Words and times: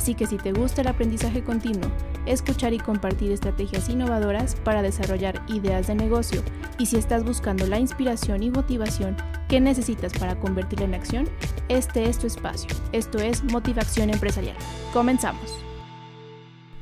Así 0.00 0.14
que 0.14 0.24
si 0.24 0.38
te 0.38 0.52
gusta 0.52 0.80
el 0.80 0.88
aprendizaje 0.88 1.44
continuo, 1.44 1.90
escuchar 2.24 2.72
y 2.72 2.78
compartir 2.78 3.32
estrategias 3.32 3.90
innovadoras 3.90 4.54
para 4.54 4.80
desarrollar 4.80 5.42
ideas 5.46 5.88
de 5.88 5.94
negocio 5.94 6.42
y 6.78 6.86
si 6.86 6.96
estás 6.96 7.22
buscando 7.22 7.66
la 7.66 7.78
inspiración 7.78 8.42
y 8.42 8.50
motivación 8.50 9.14
que 9.50 9.60
necesitas 9.60 10.18
para 10.18 10.40
convertirla 10.40 10.86
en 10.86 10.94
acción, 10.94 11.28
este 11.68 12.08
es 12.08 12.18
tu 12.18 12.26
espacio. 12.26 12.70
Esto 12.92 13.18
es 13.18 13.44
Motivación 13.44 14.08
Empresarial. 14.08 14.56
Comenzamos. 14.94 15.62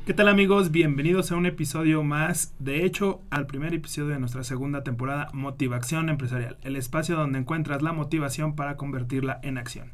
¿Qué 0.05 0.13
tal 0.13 0.29
amigos? 0.29 0.71
Bienvenidos 0.71 1.33
a 1.33 1.35
un 1.35 1.45
episodio 1.45 2.03
más, 2.03 2.53
de 2.57 2.85
hecho 2.85 3.21
al 3.31 3.47
primer 3.47 3.73
episodio 3.73 4.11
de 4.11 4.19
nuestra 4.19 4.45
segunda 4.45 4.85
temporada 4.85 5.27
Motivación 5.33 6.07
Empresarial, 6.07 6.57
el 6.61 6.77
espacio 6.77 7.17
donde 7.17 7.39
encuentras 7.39 7.81
la 7.81 7.91
motivación 7.91 8.55
para 8.55 8.77
convertirla 8.77 9.41
en 9.43 9.57
acción. 9.57 9.91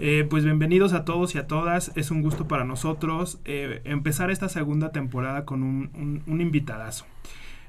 Eh, 0.00 0.24
pues 0.30 0.44
bienvenidos 0.44 0.92
a 0.92 1.04
todos 1.04 1.34
y 1.34 1.38
a 1.38 1.48
todas. 1.48 1.90
Es 1.96 2.12
un 2.12 2.22
gusto 2.22 2.46
para 2.46 2.64
nosotros 2.64 3.40
eh, 3.44 3.80
empezar 3.84 4.30
esta 4.30 4.48
segunda 4.48 4.92
temporada 4.92 5.44
con 5.44 5.64
un, 5.64 6.22
un, 6.26 6.40
invitadazo. 6.40 7.04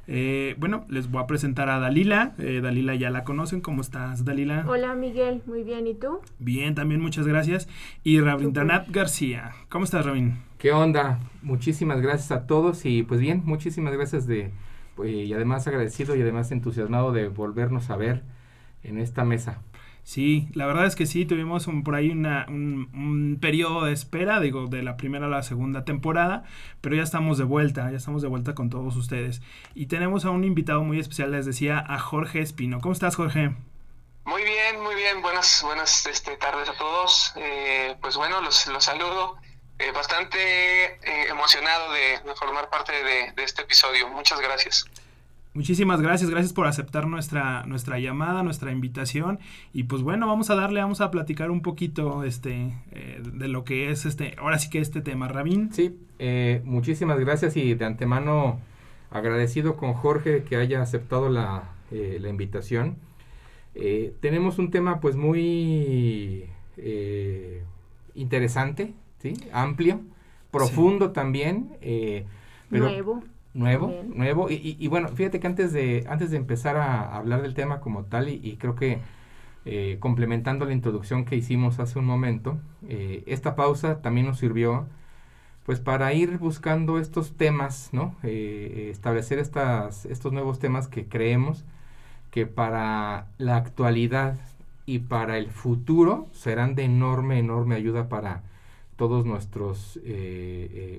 Eh, 0.06 0.56
bueno, 0.60 0.86
les 0.90 1.10
voy 1.10 1.24
a 1.24 1.28
presentar 1.28 1.70
a 1.70 1.80
Dalila. 1.80 2.36
Dalila 2.38 2.94
ya 2.94 3.10
la 3.10 3.24
conocen. 3.24 3.62
¿Cómo 3.62 3.82
estás, 3.82 4.26
Dalila? 4.26 4.64
Hola, 4.68 4.94
Miguel. 4.94 5.42
Muy 5.48 5.64
bien. 5.64 5.88
¿Y 5.88 5.96
tú? 5.96 6.20
Bien, 6.38 6.76
también 6.76 7.02
muchas 7.02 7.26
gracias. 7.26 7.68
Y 8.04 8.20
Rabindranath 8.20 8.90
García. 8.92 9.52
¿Cómo 9.70 9.86
estás, 9.86 10.06
Rabin? 10.06 10.38
¿Qué 10.60 10.72
onda? 10.72 11.20
Muchísimas 11.42 12.00
gracias 12.00 12.32
a 12.32 12.46
todos 12.46 12.86
y 12.86 13.04
pues 13.04 13.22
bien, 13.22 13.42
muchísimas 13.46 13.94
gracias 13.94 14.28
de 14.28 14.52
pues, 14.96 15.12
y 15.12 15.34
además 15.34 15.66
agradecido 15.68 16.16
y 16.16 16.22
además 16.22 16.52
entusiasmado 16.52 17.12
de 17.12 17.28
volvernos 17.30 17.90
a 17.90 17.96
ver 17.96 18.24
en 18.84 19.00
esta 19.00 19.24
mesa. 19.24 19.62
Sí, 20.10 20.48
la 20.56 20.66
verdad 20.66 20.88
es 20.88 20.96
que 20.96 21.06
sí, 21.06 21.26
tuvimos 21.26 21.68
un, 21.68 21.84
por 21.84 21.94
ahí 21.94 22.10
una, 22.10 22.48
un, 22.48 23.38
periodo 23.40 23.86
de 23.86 23.94
espera, 23.94 24.40
digo, 24.40 24.66
de 24.66 24.82
la 24.82 24.98
primera 24.98 25.28
a 25.28 25.30
la 25.30 25.44
segunda 25.44 25.86
temporada, 25.86 26.46
pero 26.82 26.96
ya 26.96 27.04
estamos 27.04 27.38
de 27.38 27.44
vuelta, 27.44 27.92
ya 27.92 27.98
estamos 27.98 28.24
de 28.24 28.28
vuelta 28.28 28.56
con 28.56 28.72
todos 28.72 28.96
ustedes. 28.96 29.44
Y 29.76 29.86
tenemos 29.86 30.26
a 30.26 30.32
un 30.32 30.46
invitado 30.46 30.82
muy 30.84 31.00
especial, 31.00 31.30
les 31.30 31.46
decía, 31.46 31.78
a 31.88 32.00
Jorge 32.00 32.42
Espino. 32.42 32.82
¿Cómo 32.82 32.94
estás, 32.94 33.18
Jorge? 33.18 33.52
Muy 34.26 34.44
bien, 34.44 34.82
muy 34.82 34.96
bien, 34.96 35.22
buenas, 35.22 35.62
buenas 35.64 36.08
este, 36.08 36.36
tardes 36.38 36.68
a 36.70 36.74
todos. 36.74 37.34
Eh, 37.36 37.96
pues 38.02 38.18
bueno, 38.18 38.42
los, 38.42 38.66
los 38.66 38.84
saludo. 38.84 39.38
Eh, 39.78 39.92
bastante 39.92 40.40
eh, 41.04 41.28
emocionado 41.30 41.94
de, 41.94 42.20
formar 42.34 42.68
parte 42.72 42.94
de, 42.94 43.32
de 43.34 43.44
este 43.44 43.62
episodio. 43.62 44.08
Muchas 44.08 44.40
gracias. 44.40 44.88
Muchísimas 45.56 46.00
gracias, 46.00 46.30
gracias 46.30 46.54
por 46.54 46.68
aceptar 46.68 47.08
nuestra, 47.08 47.66
nuestra 47.66 47.98
llamada, 47.98 48.44
nuestra 48.44 48.72
invitación. 48.72 49.40
Y 49.74 49.84
pues 49.84 50.04
bueno, 50.04 50.28
vamos 50.28 50.52
a 50.52 50.56
darle, 50.56 50.80
vamos 50.80 51.02
a 51.02 51.10
platicar 51.10 51.50
un 51.50 51.62
poquito 51.62 52.24
este, 52.24 52.76
eh, 52.92 53.22
de 53.34 53.48
lo 53.48 53.64
que 53.64 53.90
es 53.90 54.06
este, 54.06 54.36
ahora 54.38 54.60
sí 54.60 54.70
que 54.70 54.80
este 54.80 55.02
tema, 55.02 55.28
Rabín. 55.28 55.74
Sí, 55.74 55.98
eh, 56.20 56.62
muchísimas 56.66 57.20
gracias 57.20 57.58
y 57.58 57.74
de 57.74 57.84
antemano 57.84 58.60
agradecido 59.10 59.76
con 59.76 59.94
Jorge 59.94 60.44
que 60.44 60.56
haya 60.56 60.84
aceptado 60.84 61.30
la, 61.30 61.72
eh, 61.90 62.20
la 62.22 62.30
invitación. 62.30 62.98
tenemos 64.20 64.60
un 64.60 64.70
tema 64.70 65.00
pues 65.00 65.16
muy 65.16 66.48
interesante, 68.14 68.94
¿sí? 69.18 69.34
amplio, 69.52 70.02
profundo 70.52 71.12
también. 71.12 71.72
Nuevo 72.70 73.24
Nuevo, 73.54 74.04
nuevo. 74.08 74.48
Y, 74.50 74.88
bueno, 74.88 75.10
fíjate 75.10 75.40
que 75.40 75.48
antes 75.48 75.74
de, 75.74 76.06
antes 76.08 76.30
de 76.30 76.38
empezar 76.38 76.78
a 76.78 77.16
hablar 77.16 77.42
del 77.42 77.56
tema 77.56 77.80
como 77.80 78.04
tal, 78.04 78.30
y, 78.30 78.58
creo 78.58 78.76
que 78.76 79.00
eh, 79.66 79.98
complementando 80.00 80.66
la 80.66 80.74
introducción 80.74 81.26
que 81.26 81.36
hicimos 81.36 81.80
hace 81.80 81.98
un 81.98 82.06
momento, 82.06 82.60
eh, 82.88 83.24
esta 83.26 83.56
pausa 83.56 84.02
también 84.02 84.28
nos 84.28 84.40
sirvió 84.40 84.88
pues 85.66 85.80
para 85.80 86.14
ir 86.14 86.38
buscando 86.40 86.98
estos 87.00 87.38
temas, 87.38 87.90
¿no? 87.92 88.16
Eh, 88.24 88.90
establecer 88.92 89.38
estas, 89.38 90.06
estos 90.06 90.34
nuevos 90.34 90.58
temas 90.58 90.88
que 90.88 91.08
creemos 91.08 91.64
que 92.32 92.48
para 92.48 93.28
la 93.38 93.58
actualidad 93.58 94.40
y 94.88 95.00
para 95.00 95.38
el 95.38 95.52
futuro 95.52 96.28
serán 96.32 96.74
de 96.74 96.86
enorme, 96.86 97.38
enorme 97.38 97.76
ayuda 97.76 98.10
para 98.10 98.42
todos 98.96 99.26
nuestros 99.26 100.00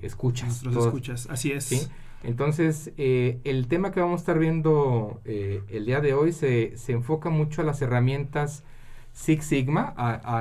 escuchas. 0.02 0.62
Nuestros 0.62 0.86
escuchas, 0.86 1.28
así 1.30 1.50
es. 1.50 1.64
¿sí? 1.64 1.88
Entonces, 2.22 2.92
eh, 2.98 3.41
el 3.44 3.66
tema 3.66 3.92
que 3.92 4.00
vamos 4.00 4.20
a 4.20 4.22
estar 4.22 4.38
viendo 4.38 5.20
eh, 5.25 5.62
el 5.70 5.86
día 5.86 6.00
de 6.00 6.12
hoy 6.12 6.32
se, 6.32 6.76
se, 6.76 6.92
enfoca 6.92 7.31
mucho 7.31 7.62
a 7.62 7.64
las 7.64 7.81
herramientas 7.81 8.62
Six 9.12 9.44
Sigma. 9.47 9.94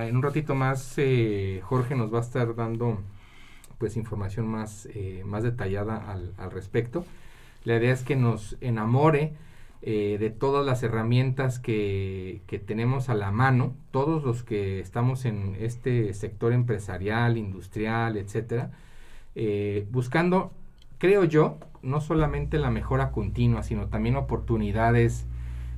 en 0.04 0.16
un 0.18 0.22
ratito 0.24 0.56
más, 0.56 0.94
eh, 0.98 1.62
Jorge 1.64 1.96
nos 1.96 2.14
va 2.14 2.20
a 2.20 2.22
estar 2.22 2.56
dando 2.56 3.00
pues 3.78 3.96
información 3.96 4.48
más, 4.48 4.90
más 5.26 5.44
detallada 5.44 5.98
al, 6.12 6.34
al, 6.38 6.52
respecto. 6.52 7.06
La 7.64 7.78
idea 7.78 7.94
es 7.94 8.04
que 8.04 8.18
nos 8.18 8.58
enamore 8.62 9.34
de 9.82 10.36
todas 10.38 10.66
las 10.66 10.84
herramientas 10.84 11.60
que, 11.60 12.42
que 12.48 12.60
tenemos 12.60 13.08
a 13.08 13.14
la 13.14 13.32
mano, 13.32 13.74
todos 13.92 14.26
los 14.26 14.44
que 14.44 14.82
estamos 14.82 15.24
en 15.24 15.56
este 15.60 16.14
sector 16.14 16.52
empresarial, 16.52 17.38
industrial, 17.38 18.18
etcétera, 18.18 18.72
buscando 19.92 20.52
creo 21.00 21.24
yo, 21.24 21.58
no 21.82 22.02
solamente 22.02 22.60
la 22.60 22.70
mejora 22.70 23.12
continua, 23.12 23.64
sino 23.64 23.88
también 23.88 24.16
oportunidades 24.16 25.26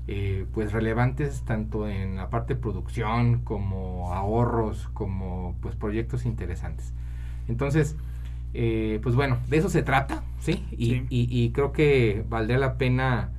eh, 0.07 0.45
pues 0.53 0.73
relevantes 0.73 1.43
tanto 1.45 1.87
en 1.87 2.15
la 2.17 2.29
parte 2.29 2.55
de 2.55 2.59
producción 2.59 3.41
como 3.43 4.13
ahorros, 4.13 4.89
como 4.93 5.55
pues 5.61 5.75
proyectos 5.75 6.25
interesantes. 6.25 6.93
Entonces, 7.47 7.95
eh, 8.53 8.99
pues 9.03 9.15
bueno, 9.15 9.37
de 9.47 9.57
eso 9.57 9.69
se 9.69 9.83
trata, 9.83 10.23
¿sí? 10.39 10.65
Y, 10.71 11.51
creo 11.51 11.71
que 11.71 12.25
valdría 12.27 12.57
la 12.57 12.77
pena 12.77 13.29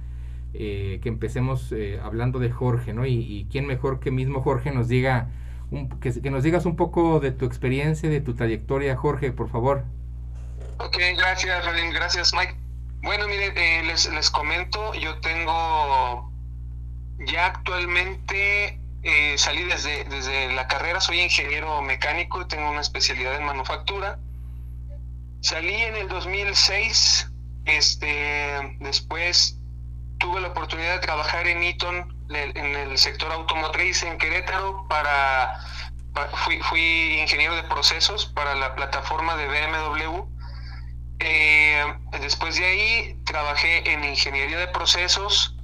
eh, 0.55 1.01
que 1.03 1.09
empecemos 1.09 1.75
hablando 2.03 2.39
de 2.39 2.51
Jorge, 2.51 2.95
¿no? 2.95 3.07
Y, 3.07 3.47
quién 3.51 3.67
mejor 3.67 4.01
que 4.01 4.11
mismo 4.11 4.41
Jorge 4.41 4.71
nos 4.73 4.89
diga, 4.89 5.29
que, 6.01 6.13
que 6.23 6.31
nos 6.31 6.45
digas 6.45 6.65
un 6.65 6.77
poco 6.77 7.21
de 7.21 7.33
tu 7.33 7.45
experiencia, 7.45 8.09
de 8.09 8.21
tu 8.21 8.35
trayectoria, 8.35 8.97
Jorge, 8.97 9.33
por 9.33 9.49
favor. 9.49 9.85
Ok, 10.79 10.97
gracias, 11.17 11.65
Gracias, 11.93 12.35
Mike. 12.35 12.57
Bueno, 13.03 13.27
miren, 13.27 13.57
eh, 13.57 13.83
les, 13.85 14.07
les 14.07 14.31
comento, 14.31 14.95
yo 14.95 15.19
tengo 15.21 16.33
ya 17.19 17.47
actualmente 17.47 18.81
eh, 19.03 19.35
salí 19.37 19.65
desde, 19.65 20.05
desde 20.05 20.53
la 20.53 20.69
carrera, 20.69 21.01
soy 21.01 21.21
ingeniero 21.21 21.83
mecánico, 21.83 22.47
tengo 22.47 22.71
una 22.71 22.81
especialidad 22.81 23.35
en 23.35 23.45
manufactura. 23.45 24.19
Salí 25.41 25.75
en 25.75 25.97
el 25.97 26.09
2006, 26.09 27.31
este, 27.65 28.77
después 28.81 29.59
tuve 30.19 30.41
la 30.41 30.49
oportunidad 30.49 30.95
de 30.95 31.01
trabajar 31.01 31.49
en 31.49 31.65
Eaton, 31.65 32.17
en 32.31 32.77
el 32.77 32.97
sector 32.97 33.33
automotriz 33.33 34.05
en 34.05 34.19
Querétaro, 34.19 34.87
para, 34.89 35.59
fui, 36.45 36.61
fui 36.61 37.21
ingeniero 37.21 37.57
de 37.57 37.65
procesos 37.65 38.27
para 38.27 38.55
la 38.55 38.77
plataforma 38.77 39.37
de 39.37 39.49
BMW 39.49 40.42
eh, 41.25 41.85
después 42.21 42.57
de 42.57 42.65
ahí 42.65 43.17
trabajé 43.25 43.93
en 43.93 44.05
ingeniería 44.05 44.59
de 44.59 44.67
procesos 44.69 45.57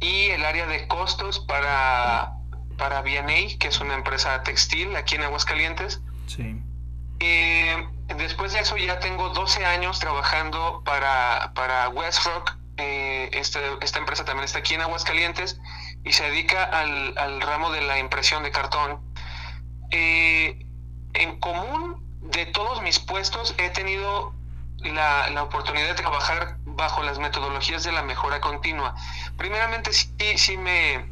y 0.00 0.26
el 0.30 0.44
área 0.44 0.66
de 0.66 0.86
costos 0.86 1.40
para, 1.40 2.32
para 2.76 3.02
BNA, 3.02 3.58
que 3.58 3.68
es 3.68 3.80
una 3.80 3.94
empresa 3.94 4.42
textil 4.44 4.94
aquí 4.94 5.16
en 5.16 5.22
Aguascalientes. 5.22 6.00
Sí. 6.26 6.60
Eh, 7.18 7.88
después 8.16 8.52
de 8.52 8.60
eso 8.60 8.76
ya 8.76 9.00
tengo 9.00 9.30
12 9.30 9.64
años 9.64 9.98
trabajando 9.98 10.82
para, 10.84 11.52
para 11.54 11.88
Westrock. 11.88 12.56
Eh, 12.76 13.30
este, 13.32 13.60
esta 13.82 13.98
empresa 13.98 14.24
también 14.24 14.44
está 14.44 14.58
aquí 14.58 14.74
en 14.74 14.82
Aguascalientes 14.82 15.60
y 16.04 16.12
se 16.12 16.24
dedica 16.24 16.64
al, 16.64 17.18
al 17.18 17.40
ramo 17.40 17.70
de 17.72 17.82
la 17.82 17.98
impresión 17.98 18.42
de 18.44 18.50
cartón. 18.52 19.00
en 19.90 21.38
común 21.40 22.02
de 22.20 22.46
todos 22.46 22.82
mis 22.82 22.98
puestos 22.98 23.54
he 23.58 23.70
tenido 23.70 24.34
la, 24.90 25.30
la, 25.30 25.42
oportunidad 25.42 25.88
de 25.88 25.94
trabajar 25.94 26.56
bajo 26.64 27.02
las 27.02 27.18
metodologías 27.18 27.84
de 27.84 27.92
la 27.92 28.02
mejora 28.02 28.40
continua. 28.40 28.94
Primeramente, 29.36 29.92
sí, 29.92 30.08
sí 30.36 30.56
me, 30.56 31.04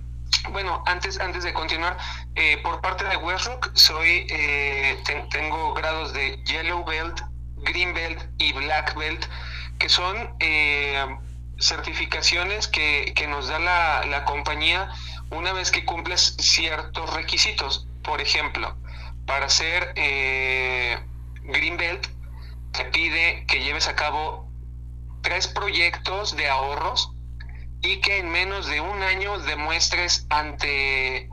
bueno, 0.51 0.83
antes, 0.87 1.21
antes 1.21 1.45
de 1.45 1.53
continuar, 1.53 1.97
eh, 2.35 2.59
por 2.63 2.81
parte 2.81 3.05
de 3.05 3.17
Westrock 3.17 3.71
soy, 3.75 4.27
eh, 4.29 5.03
tengo 5.31 5.75
grados 5.75 6.13
de 6.13 6.43
Yellow 6.45 6.85
Belt, 6.85 7.21
Green 7.59 7.95
Belt 7.95 8.23
y 8.39 8.53
Black 8.53 8.95
Belt, 8.97 9.25
que 9.79 9.89
son 9.89 10.35
eh, 10.41 11.05
certificaciones 11.59 12.67
que, 12.69 13.13
que, 13.15 13.27
nos 13.27 13.49
da 13.49 13.59
la, 13.59 14.05
la 14.07 14.25
compañía 14.25 14.91
una 15.31 15.53
vez 15.53 15.71
que 15.71 15.85
cumples 15.85 16.37
ciertos 16.39 17.13
requisitos. 17.15 17.87
Por 18.03 18.21
ejemplo, 18.21 18.77
para 19.27 19.47
hacer 19.47 19.93
eh, 19.97 20.99
Greenbelt, 21.45 22.09
te 22.73 22.85
pide 22.87 23.45
que 23.47 23.61
lleves 23.61 23.89
a 23.89 23.95
cabo 23.95 24.51
tres 25.23 25.47
proyectos 25.47 26.37
de 26.37 26.49
ahorros 26.49 27.13
y 27.83 28.01
que 28.01 28.19
en 28.19 28.31
menos 28.31 28.67
de 28.67 28.81
un 28.81 29.03
año 29.03 29.39
demuestres 29.41 30.27
ante, 30.31 31.29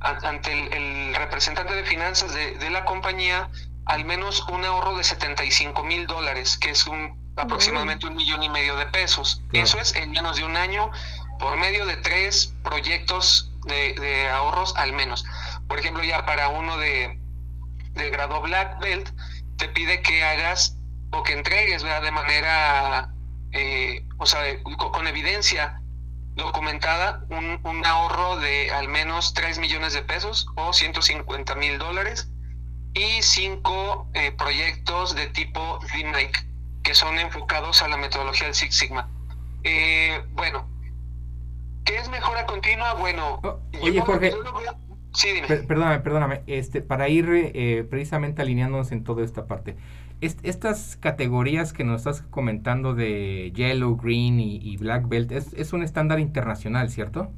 ante 0.00 0.52
el, 0.76 1.14
representante 1.14 1.74
de 1.74 1.84
finanzas 1.84 2.32
de, 2.34 2.70
la 2.70 2.84
compañía 2.84 3.48
al 3.84 4.04
menos 4.04 4.46
un 4.48 4.64
ahorro 4.64 4.96
de 4.96 5.04
75 5.04 5.82
mil 5.82 6.06
dólares, 6.06 6.56
que 6.56 6.70
es 6.70 6.86
un 6.86 7.20
aproximadamente 7.36 8.06
un 8.06 8.14
millón 8.14 8.42
y 8.42 8.48
medio 8.48 8.76
de 8.76 8.86
pesos. 8.86 9.42
Eso 9.52 9.78
es 9.80 9.94
en 9.96 10.10
menos 10.12 10.36
de 10.36 10.44
un 10.44 10.56
año 10.56 10.90
por 11.38 11.56
medio 11.56 11.86
de 11.86 11.96
tres 11.96 12.54
proyectos 12.62 13.50
de, 13.64 14.28
ahorros 14.30 14.74
al 14.76 14.92
menos. 14.92 15.24
Por 15.66 15.80
ejemplo, 15.80 16.04
ya 16.04 16.24
para 16.24 16.48
uno 16.48 16.76
de, 16.78 17.18
de 17.94 18.10
grado 18.10 18.40
Black 18.40 18.78
Belt, 18.80 19.10
te 19.56 19.68
pide 19.68 20.02
que 20.02 20.22
hagas 20.22 20.76
o 21.10 21.22
que 21.22 21.32
entregues 21.32 21.82
de 21.82 22.10
manera, 22.10 23.12
eh, 23.52 24.04
o 24.18 24.26
sea, 24.26 24.40
con, 24.62 25.06
evidencia 25.06 25.80
documentada 26.34 27.24
un, 27.28 27.60
un, 27.64 27.84
ahorro 27.84 28.38
de 28.38 28.70
al 28.70 28.88
menos 28.88 29.34
3 29.34 29.58
millones 29.58 29.92
de 29.92 30.02
pesos 30.02 30.46
o 30.56 30.72
150 30.72 31.54
mil 31.56 31.78
dólares 31.78 32.30
y 32.94 33.22
cinco 33.22 34.08
eh, 34.14 34.32
proyectos 34.32 35.14
de 35.14 35.26
tipo 35.28 35.78
DMIC 35.92 36.46
que 36.82 36.94
son 36.94 37.18
enfocados 37.18 37.82
a 37.82 37.88
la 37.88 37.96
metodología 37.96 38.46
del 38.46 38.54
Six 38.54 38.74
Sigma. 38.74 39.08
Eh, 39.62 40.22
bueno, 40.32 40.66
¿qué 41.84 41.96
es 41.96 42.08
mejora 42.08 42.44
continua? 42.46 42.94
Bueno, 42.94 43.40
oye 43.80 44.00
Jorge, 44.00 44.34
sí, 45.12 45.32
dime. 45.32 45.48
perdóname, 45.48 46.00
perdóname, 46.00 46.42
este, 46.46 46.82
para 46.82 47.08
ir 47.08 47.28
eh, 47.32 47.86
precisamente 47.88 48.42
alineándonos 48.42 48.92
en 48.92 49.04
toda 49.04 49.24
esta 49.24 49.46
parte. 49.46 49.76
estas 50.20 50.96
categorías 50.96 51.72
que 51.72 51.84
nos 51.84 52.00
estás 52.00 52.22
comentando 52.22 52.94
de 52.94 53.52
Yellow, 53.54 53.96
Green 53.96 54.40
y, 54.40 54.76
Black 54.76 55.08
Belt 55.08 55.32
es, 55.32 55.52
es 55.54 55.72
un 55.72 55.82
estándar 55.82 56.20
internacional, 56.20 56.90
¿cierto? 56.90 57.32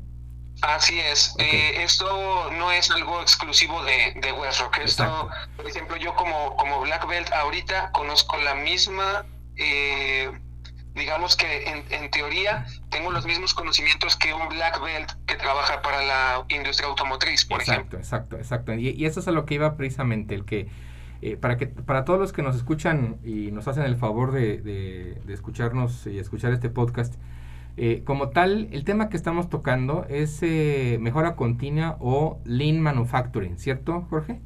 Así 0.63 0.99
es. 1.01 1.35
Eh, 1.39 1.83
esto 1.83 2.51
no 2.53 2.71
es 2.71 2.91
algo 2.91 3.21
exclusivo 3.21 3.83
de, 3.85 4.19
de 4.21 4.33
Westrock. 4.33 4.79
Esto, 4.79 5.29
por 5.57 5.67
ejemplo, 5.67 5.97
yo 5.97 6.15
como, 6.15 6.57
como 6.57 6.81
Black 6.81 7.07
Belt 7.09 7.33
ahorita 7.33 7.91
conozco 7.93 8.37
la 8.39 8.55
misma, 8.55 9.27
eh, 9.57 10.31
digamos 10.95 11.37
que 11.37 11.65
en, 11.65 11.85
en, 11.91 12.11
teoría 12.11 12.67
tengo 12.91 13.11
los 13.11 13.27
mismos 13.27 13.55
conocimientos 13.55 14.17
que 14.17 14.33
un 14.33 14.49
Black 14.49 14.81
Belt 14.83 15.13
que 15.27 15.35
trabaja 15.37 15.83
para 15.83 16.03
la 16.05 16.45
industria 16.49 16.89
automotriz, 16.89 17.45
por 17.45 17.63
ejemplo. 17.63 17.99
Exacto, 17.99 18.37
exacto. 18.37 18.75
Y, 18.75 18.91
y, 18.91 19.07
eso 19.07 19.21
es 19.21 19.29
a 19.29 19.33
lo 19.33 19.45
que 19.45 19.55
iba 19.55 19.77
precisamente, 19.77 20.35
el 20.35 20.45
que... 20.45 20.69
Eh, 21.23 21.39
para 21.39 21.57
que 21.57 21.67
para 21.69 22.05
todos 22.05 22.19
los 22.19 22.33
que 22.35 22.43
nos 22.43 22.55
escuchan 22.55 23.17
y 23.25 23.51
nos 23.51 23.67
hacen 23.67 23.85
el 23.85 23.97
favor 23.97 24.31
de, 24.31 24.59
de, 24.59 25.23
de 25.25 25.33
escucharnos 25.33 26.07
y 26.07 26.19
escuchar 26.19 26.53
este 26.53 26.69
podcast, 26.69 27.15
eh, 27.77 28.03
como 28.05 28.29
tal, 28.29 28.69
el 28.71 28.85
tema 28.85 29.09
que 29.09 29.17
estamos 29.17 29.49
tocando 29.49 30.07
es 30.09 30.39
eh, 30.43 30.99
mejora 31.01 31.35
continua 31.35 31.97
o 31.99 32.39
lean 32.45 32.81
manufacturing, 32.81 33.59
¿cierto, 33.59 34.07
Jorge? 34.11 34.41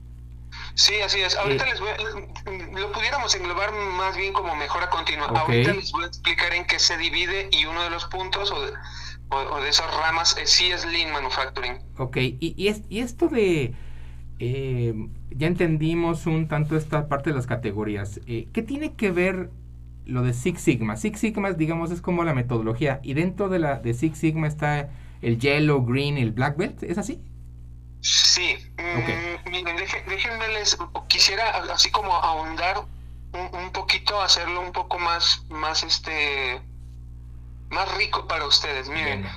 Sí, 0.78 0.94
así 1.04 1.18
es. 1.18 1.36
Ahorita 1.36 1.64
eh, 1.64 1.70
les 1.70 1.80
voy 1.80 1.88
a, 1.90 2.80
lo 2.80 2.92
pudiéramos 2.92 3.34
englobar 3.34 3.72
más 3.72 4.16
bien 4.16 4.32
como 4.32 4.54
mejora 4.54 4.88
continua. 4.88 5.26
Ahorita 5.26 5.74
les 5.74 5.90
voy 5.90 6.04
a 6.04 6.06
explicar 6.06 6.54
en 6.54 6.64
qué 6.66 6.78
se 6.78 6.96
divide 6.96 7.48
y 7.50 7.64
uno 7.64 7.82
de 7.82 7.90
los 7.90 8.04
puntos 8.04 8.52
o 8.52 8.62
de, 8.62 8.72
o, 9.30 9.60
de 9.60 9.68
esas 9.68 9.92
ramas 9.92 10.36
sí 10.44 10.70
es 10.70 10.86
lean 10.86 11.12
manufacturing. 11.12 11.78
Ok, 11.98 12.18
y, 12.18 12.54
y, 12.56 12.68
es, 12.68 12.82
y 12.88 13.00
esto 13.00 13.26
de... 13.26 13.74
ya 14.38 15.46
entendimos 15.48 16.26
un 16.26 16.46
tanto 16.46 16.76
esta 16.76 17.08
parte 17.08 17.30
de 17.30 17.36
las 17.36 17.48
categorías. 17.48 18.20
¿Qué 18.24 18.62
tiene 18.62 18.94
que 18.94 19.10
ver 19.10 19.50
lo 20.06 20.22
de 20.22 20.32
Six 20.32 20.60
Sigma. 20.60 20.96
Six 20.96 21.18
Sigma, 21.18 21.52
digamos, 21.52 21.90
es 21.90 22.00
como 22.00 22.22
la 22.22 22.34
metodología. 22.34 23.00
Y 23.02 23.14
dentro 23.14 23.48
de 23.48 23.58
la 23.58 23.80
de 23.80 23.94
Six 23.94 24.16
Sigma 24.16 24.46
está 24.46 24.90
el 25.22 25.38
Yellow, 25.40 25.84
Green 25.84 26.18
y 26.18 26.22
el 26.22 26.30
Black 26.32 26.56
Belt. 26.56 26.82
¿Es 26.84 26.98
así? 26.98 27.20
Sí. 28.00 28.56
Mm, 28.78 29.50
miren, 29.50 29.76
déjenme 29.76 30.48
les... 30.48 30.76
Quisiera 31.08 31.50
así 31.72 31.90
como 31.90 32.14
ahondar 32.14 32.84
un, 33.32 33.70
poquito, 33.72 34.20
hacerlo 34.20 34.60
un 34.60 34.72
poco 34.72 34.98
más, 34.98 35.44
más 35.48 35.82
este... 35.82 36.60
Más 37.70 37.90
rico 37.96 38.26
para 38.26 38.46
ustedes. 38.46 38.88
Miren, 38.88 39.28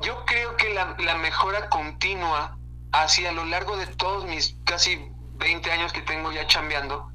yo 0.00 0.24
creo 0.26 0.56
que 0.56 0.68
la, 0.74 0.96
la 0.98 1.16
mejora 1.16 1.70
continua 1.70 2.58
hacia 2.92 3.32
lo 3.32 3.44
largo 3.44 3.76
de 3.76 3.86
todos 3.86 4.24
mis 4.24 4.56
casi 4.64 5.10
20 5.34 5.70
años 5.72 5.92
que 5.92 6.02
tengo 6.02 6.30
ya 6.32 6.46
chambeando, 6.46 7.10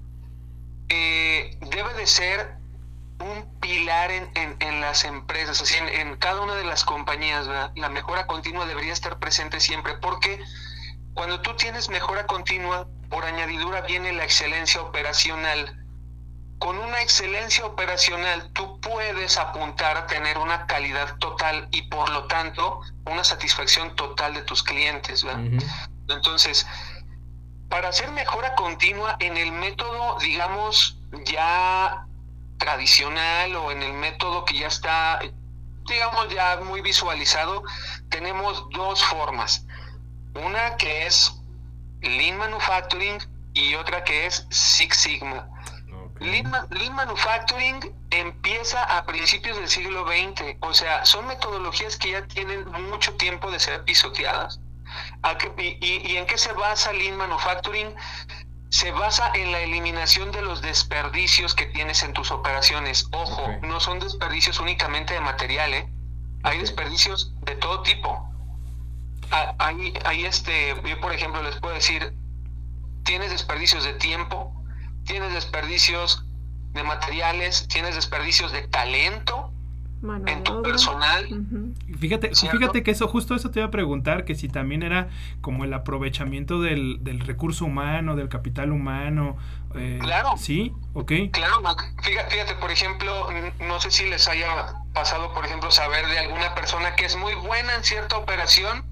eh, 0.90 1.58
debe 1.62 1.94
de 1.94 2.06
ser 2.06 2.56
un 3.20 3.60
pilar 3.60 4.12
en, 4.12 4.30
en, 4.60 4.82
las 4.82 5.04
empresas, 5.04 5.62
así 5.62 5.76
en, 5.78 6.16
cada 6.18 6.42
una 6.42 6.56
de 6.56 6.64
las 6.64 6.86
compañías, 6.86 7.48
la 7.76 7.90
mejora 7.90 8.28
continua 8.28 8.66
debería 8.66 8.94
estar 8.94 9.20
presente 9.20 9.60
siempre, 9.60 9.94
porque 9.98 10.42
cuando 11.14 11.42
tú 11.42 11.56
tienes 11.56 11.90
mejora 11.90 12.26
continua, 12.28 12.88
por 13.10 13.26
añadidura 13.26 13.82
viene 13.82 14.14
la 14.14 14.24
excelencia 14.24 14.82
operacional. 14.82 15.76
Con 16.60 16.78
una 16.78 17.02
excelencia 17.02 17.66
operacional 17.66 18.52
tú 18.54 18.80
puedes 18.82 19.38
apuntar 19.38 19.98
a 19.98 20.08
tener 20.08 20.38
una 20.38 20.68
calidad 20.68 21.18
total 21.18 21.68
y 21.72 21.84
por 21.84 22.10
lo 22.10 22.26
tanto 22.26 22.82
una 23.06 23.24
satisfacción 23.24 23.96
total 23.96 24.34
de 24.34 24.42
tus 24.42 24.62
clientes. 24.62 25.26
Entonces, 26.08 26.68
para 27.70 27.90
hacer 27.90 28.12
mejora 28.12 28.56
continua 28.56 29.16
en 29.20 29.38
el 29.38 29.52
método, 29.52 30.18
digamos, 30.20 30.98
ya 31.26 32.06
tradicional 32.58 33.56
o 33.56 33.72
en 33.72 33.82
el 33.82 33.94
método 33.94 34.44
que 34.44 34.60
ya 34.60 34.68
está, 34.68 35.20
digamos, 35.88 36.28
ya 36.30 36.60
muy 36.64 36.82
visualizado, 36.82 37.64
tenemos 38.10 38.68
dos 38.72 39.04
formas. 39.06 39.66
Una 40.46 40.76
que 40.78 41.06
es 41.06 41.34
Lean 42.02 42.38
Manufacturing 42.38 43.18
y 43.54 43.76
otra 43.76 44.04
que 44.04 44.26
es 44.26 44.46
Six 44.50 44.98
Sigma. 44.98 45.50
Lean, 46.20 46.52
Manufacturing 46.94 47.96
empieza 48.12 48.84
a 48.84 49.06
principios 49.06 49.56
del 49.58 49.70
siglo 49.70 50.06
XX, 50.06 50.58
o 50.60 50.74
sea, 50.74 51.06
son 51.06 51.28
metodologías 51.28 51.96
que 51.96 52.12
ya 52.12 52.28
tienen 52.28 52.66
mucho 52.90 53.14
tiempo 53.14 53.50
de 53.52 53.60
ser 53.60 53.84
pisoteadas. 53.86 54.60
y, 55.58 56.12
¿Y 56.12 56.18
en 56.18 56.26
qué 56.26 56.38
se 56.38 56.52
basa 56.54 56.92
Lean 56.92 57.16
Manufacturing? 57.18 57.96
se 58.70 58.92
basa 58.92 59.32
en 59.34 59.52
la 59.52 59.62
eliminación 59.62 60.32
de 60.32 60.44
los 60.44 60.62
desperdicios 60.62 61.56
que 61.56 61.66
tienes 61.68 62.04
en 62.04 62.14
tus 62.14 62.32
operaciones. 62.32 63.08
Ojo, 63.12 63.48
no 63.64 63.80
son 63.80 64.00
desperdicios 64.00 64.60
únicamente 64.60 65.16
de 65.16 65.22
material, 65.22 65.74
¿eh? 65.74 65.90
hay 66.44 66.60
desperdicios 66.60 67.34
de 67.42 67.56
todo 67.56 67.82
tipo. 67.82 68.26
Ah, 69.32 69.56
hay, 69.60 70.26
este, 70.26 70.76
yo 70.88 71.00
por 71.00 71.14
ejemplo 71.14 71.42
les 71.44 71.56
puedo 71.58 71.74
decir, 71.74 72.14
tienes 73.04 73.32
desperdicios 73.32 73.84
de 73.84 73.94
tiempo, 73.94 74.54
tienes 75.06 75.34
desperdicios 75.34 76.26
de 76.74 76.84
materiales, 76.84 77.68
tienes 77.68 77.96
desperdicios 77.96 78.52
de 78.52 78.68
talento, 78.68 79.52
en 80.26 80.44
tu 80.44 80.62
personal. 80.62 81.28
Fíjate, 82.00 82.32
fíjate 82.34 82.84
que 82.84 82.92
eso, 82.92 83.08
justo 83.08 83.36
eso 83.36 83.52
te 83.52 83.60
iba 83.60 83.68
a 83.68 83.72
preguntar, 83.72 84.24
que 84.24 84.36
si 84.36 84.48
también 84.48 84.82
era 84.84 85.10
como 85.42 85.66
el 85.66 85.74
aprovechamiento 85.74 86.62
del, 86.62 87.04
del 87.04 87.20
recurso 87.20 87.66
humano, 87.66 88.16
del 88.16 88.30
capital 88.30 88.72
humano. 88.72 89.38
Eh, 89.76 90.00
claro. 90.02 90.38
Sí, 90.38 90.72
ok. 90.94 91.12
Claro, 91.32 91.62
fíjate, 92.02 92.56
por 92.56 92.72
ejemplo, 92.72 93.28
no 93.60 93.80
sé 93.82 93.92
si 93.92 94.10
les 94.10 94.28
haya 94.28 94.74
pasado, 94.94 95.34
por 95.34 95.46
ejemplo, 95.46 95.70
saber 95.70 96.08
de 96.08 96.20
alguna 96.20 96.56
persona 96.56 96.96
que 96.96 97.06
es 97.06 97.16
muy 97.18 97.36
buena 97.36 97.76
en 97.76 97.84
cierta 97.84 98.18
operación, 98.18 98.86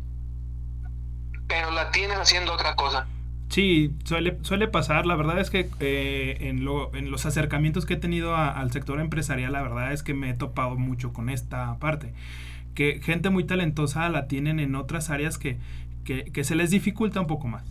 pero 1.48 1.72
la 1.72 1.92
tienes 1.92 2.18
haciendo 2.18 2.54
otra 2.54 2.76
cosa. 2.76 3.08
Sí, 3.50 3.94
suele, 4.04 4.38
suele 4.42 4.68
pasar. 4.68 5.06
La 5.06 5.16
verdad 5.16 5.40
es 5.40 5.50
que 5.50 5.70
eh, 5.80 6.38
en, 6.42 6.66
lo, 6.66 6.94
en 6.94 7.12
los 7.12 7.26
acercamientos 7.26 7.86
que 7.86 7.94
he 7.94 7.98
tenido 7.98 8.36
al 8.36 8.72
sector 8.72 9.00
empresarial, 9.00 9.54
la 9.54 9.62
verdad 9.62 9.94
es 9.94 10.04
que 10.04 10.14
me 10.14 10.30
he 10.30 10.34
topado 10.34 10.76
mucho 10.76 11.14
con 11.14 11.30
esta 11.30 11.78
parte. 11.80 12.14
Que 12.76 13.00
gente 13.02 13.30
muy 13.30 13.46
talentosa 13.46 14.10
la 14.10 14.28
tienen 14.28 14.60
en 14.60 14.76
otras 14.76 15.10
áreas 15.10 15.38
que, 15.38 15.58
que, 16.04 16.44
se 16.44 16.56
les 16.56 16.72
dificulta 16.72 17.20
un 17.20 17.28
poco 17.28 17.48
más. 17.48 17.64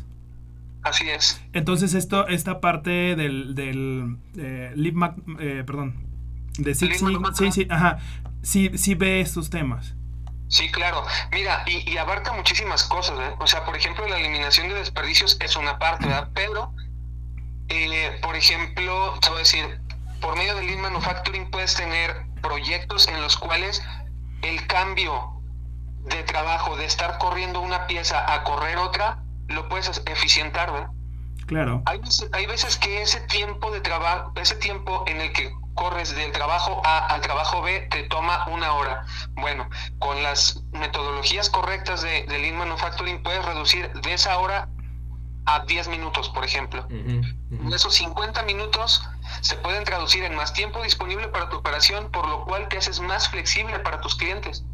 Así 0.82 1.08
es. 1.08 1.42
Entonces, 1.52 1.94
esto, 1.94 2.26
esta 2.28 2.60
parte 2.60 3.16
del, 3.16 3.54
del 3.54 4.16
eh, 4.36 4.72
eh 4.74 5.62
perdón, 5.66 5.94
de 6.58 6.74
Six 6.74 7.02
sí, 7.34 7.52
sí, 7.52 7.66
ajá, 7.68 7.98
sí, 8.42 8.70
sí 8.74 8.94
ve 8.94 9.20
estos 9.20 9.50
temas. 9.50 9.94
Sí, 10.48 10.70
claro. 10.70 11.02
Mira, 11.32 11.64
y, 11.66 11.96
abarca 11.96 12.32
muchísimas 12.32 12.84
cosas. 12.84 13.18
¿eh? 13.18 13.34
O 13.40 13.46
sea, 13.46 13.64
por 13.64 13.76
ejemplo, 13.76 14.06
la 14.06 14.18
eliminación 14.18 14.68
de 14.68 14.74
desperdicios 14.74 15.36
es 15.40 15.56
una 15.56 15.78
parte, 15.78 16.06
¿verdad? 16.06 16.28
Pero, 16.34 16.72
eh, 17.68 18.18
por 18.22 18.36
ejemplo, 18.36 19.18
te 19.20 19.28
voy 19.28 19.36
a 19.36 19.40
decir, 19.40 19.80
por 20.20 20.36
medio 20.36 20.54
del 20.54 20.66
Lean 20.66 20.80
Manufacturing 20.80 21.50
puedes 21.50 21.74
tener 21.74 22.26
proyectos 22.42 23.08
en 23.08 23.20
los 23.20 23.36
cuales 23.36 23.82
el 24.42 24.66
cambio 24.66 25.40
de 26.04 26.22
trabajo 26.22 26.76
de 26.76 26.84
estar 26.84 27.18
corriendo 27.18 27.60
una 27.60 27.86
pieza 27.88 28.32
a 28.32 28.44
correr 28.44 28.76
otra, 28.76 29.22
lo 29.48 29.68
puedes 29.68 30.02
eficientar, 30.06 30.72
¿verdad? 30.72 30.90
Claro. 31.46 31.82
Hay, 31.86 32.00
hay 32.32 32.46
veces 32.46 32.76
que 32.76 33.02
ese 33.02 33.20
tiempo 33.22 33.70
de 33.70 33.80
trabajo, 33.80 34.32
ese 34.36 34.56
tiempo 34.56 35.04
en 35.06 35.20
el 35.20 35.32
que 35.32 35.52
corres 35.76 36.14
del 36.16 36.32
trabajo 36.32 36.82
A 36.84 37.06
al 37.06 37.20
trabajo 37.20 37.62
B 37.62 37.86
te 37.90 38.02
toma 38.04 38.44
una 38.48 38.72
hora. 38.72 39.06
Bueno, 39.34 39.68
con 40.00 40.20
las 40.22 40.62
metodologías 40.72 41.48
correctas 41.48 42.02
de, 42.02 42.26
Lean 42.26 42.56
Manufacturing 42.56 43.22
puedes 43.22 43.44
reducir 43.44 43.92
de 43.92 44.14
esa 44.14 44.36
hora 44.38 44.68
a 45.44 45.60
10 45.60 45.88
minutos, 45.88 46.28
por 46.30 46.44
ejemplo. 46.44 46.88
Esos 47.72 47.94
50 47.94 48.42
minutos 48.42 49.08
se 49.42 49.54
pueden 49.56 49.84
traducir 49.84 50.24
en 50.24 50.34
más 50.34 50.52
tiempo 50.52 50.82
disponible 50.82 51.28
para 51.28 51.48
tu 51.48 51.58
operación, 51.58 52.10
por 52.10 52.26
lo 52.26 52.44
cual 52.44 52.66
te 52.68 52.78
haces 52.78 52.98
más 52.98 53.28
flexible 53.28 53.78
para 53.78 54.00
tus 54.00 54.16
clientes. 54.16 54.64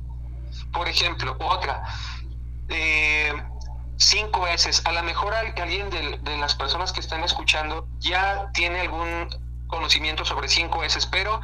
Por 0.72 0.88
ejemplo, 0.88 1.36
otra, 1.40 1.82
eh, 2.68 3.34
cinco 3.96 4.46
S. 4.46 4.80
A 4.84 4.92
lo 4.92 5.02
mejor 5.02 5.34
alguien 5.34 5.90
de, 5.90 6.18
de, 6.22 6.36
las 6.38 6.54
personas 6.54 6.92
que 6.92 7.00
están 7.00 7.22
escuchando 7.22 7.86
ya 7.98 8.50
tiene 8.54 8.80
algún 8.80 9.28
conocimiento 9.72 10.24
sobre 10.24 10.48
cinco 10.48 10.84
S, 10.84 11.00
pero 11.10 11.40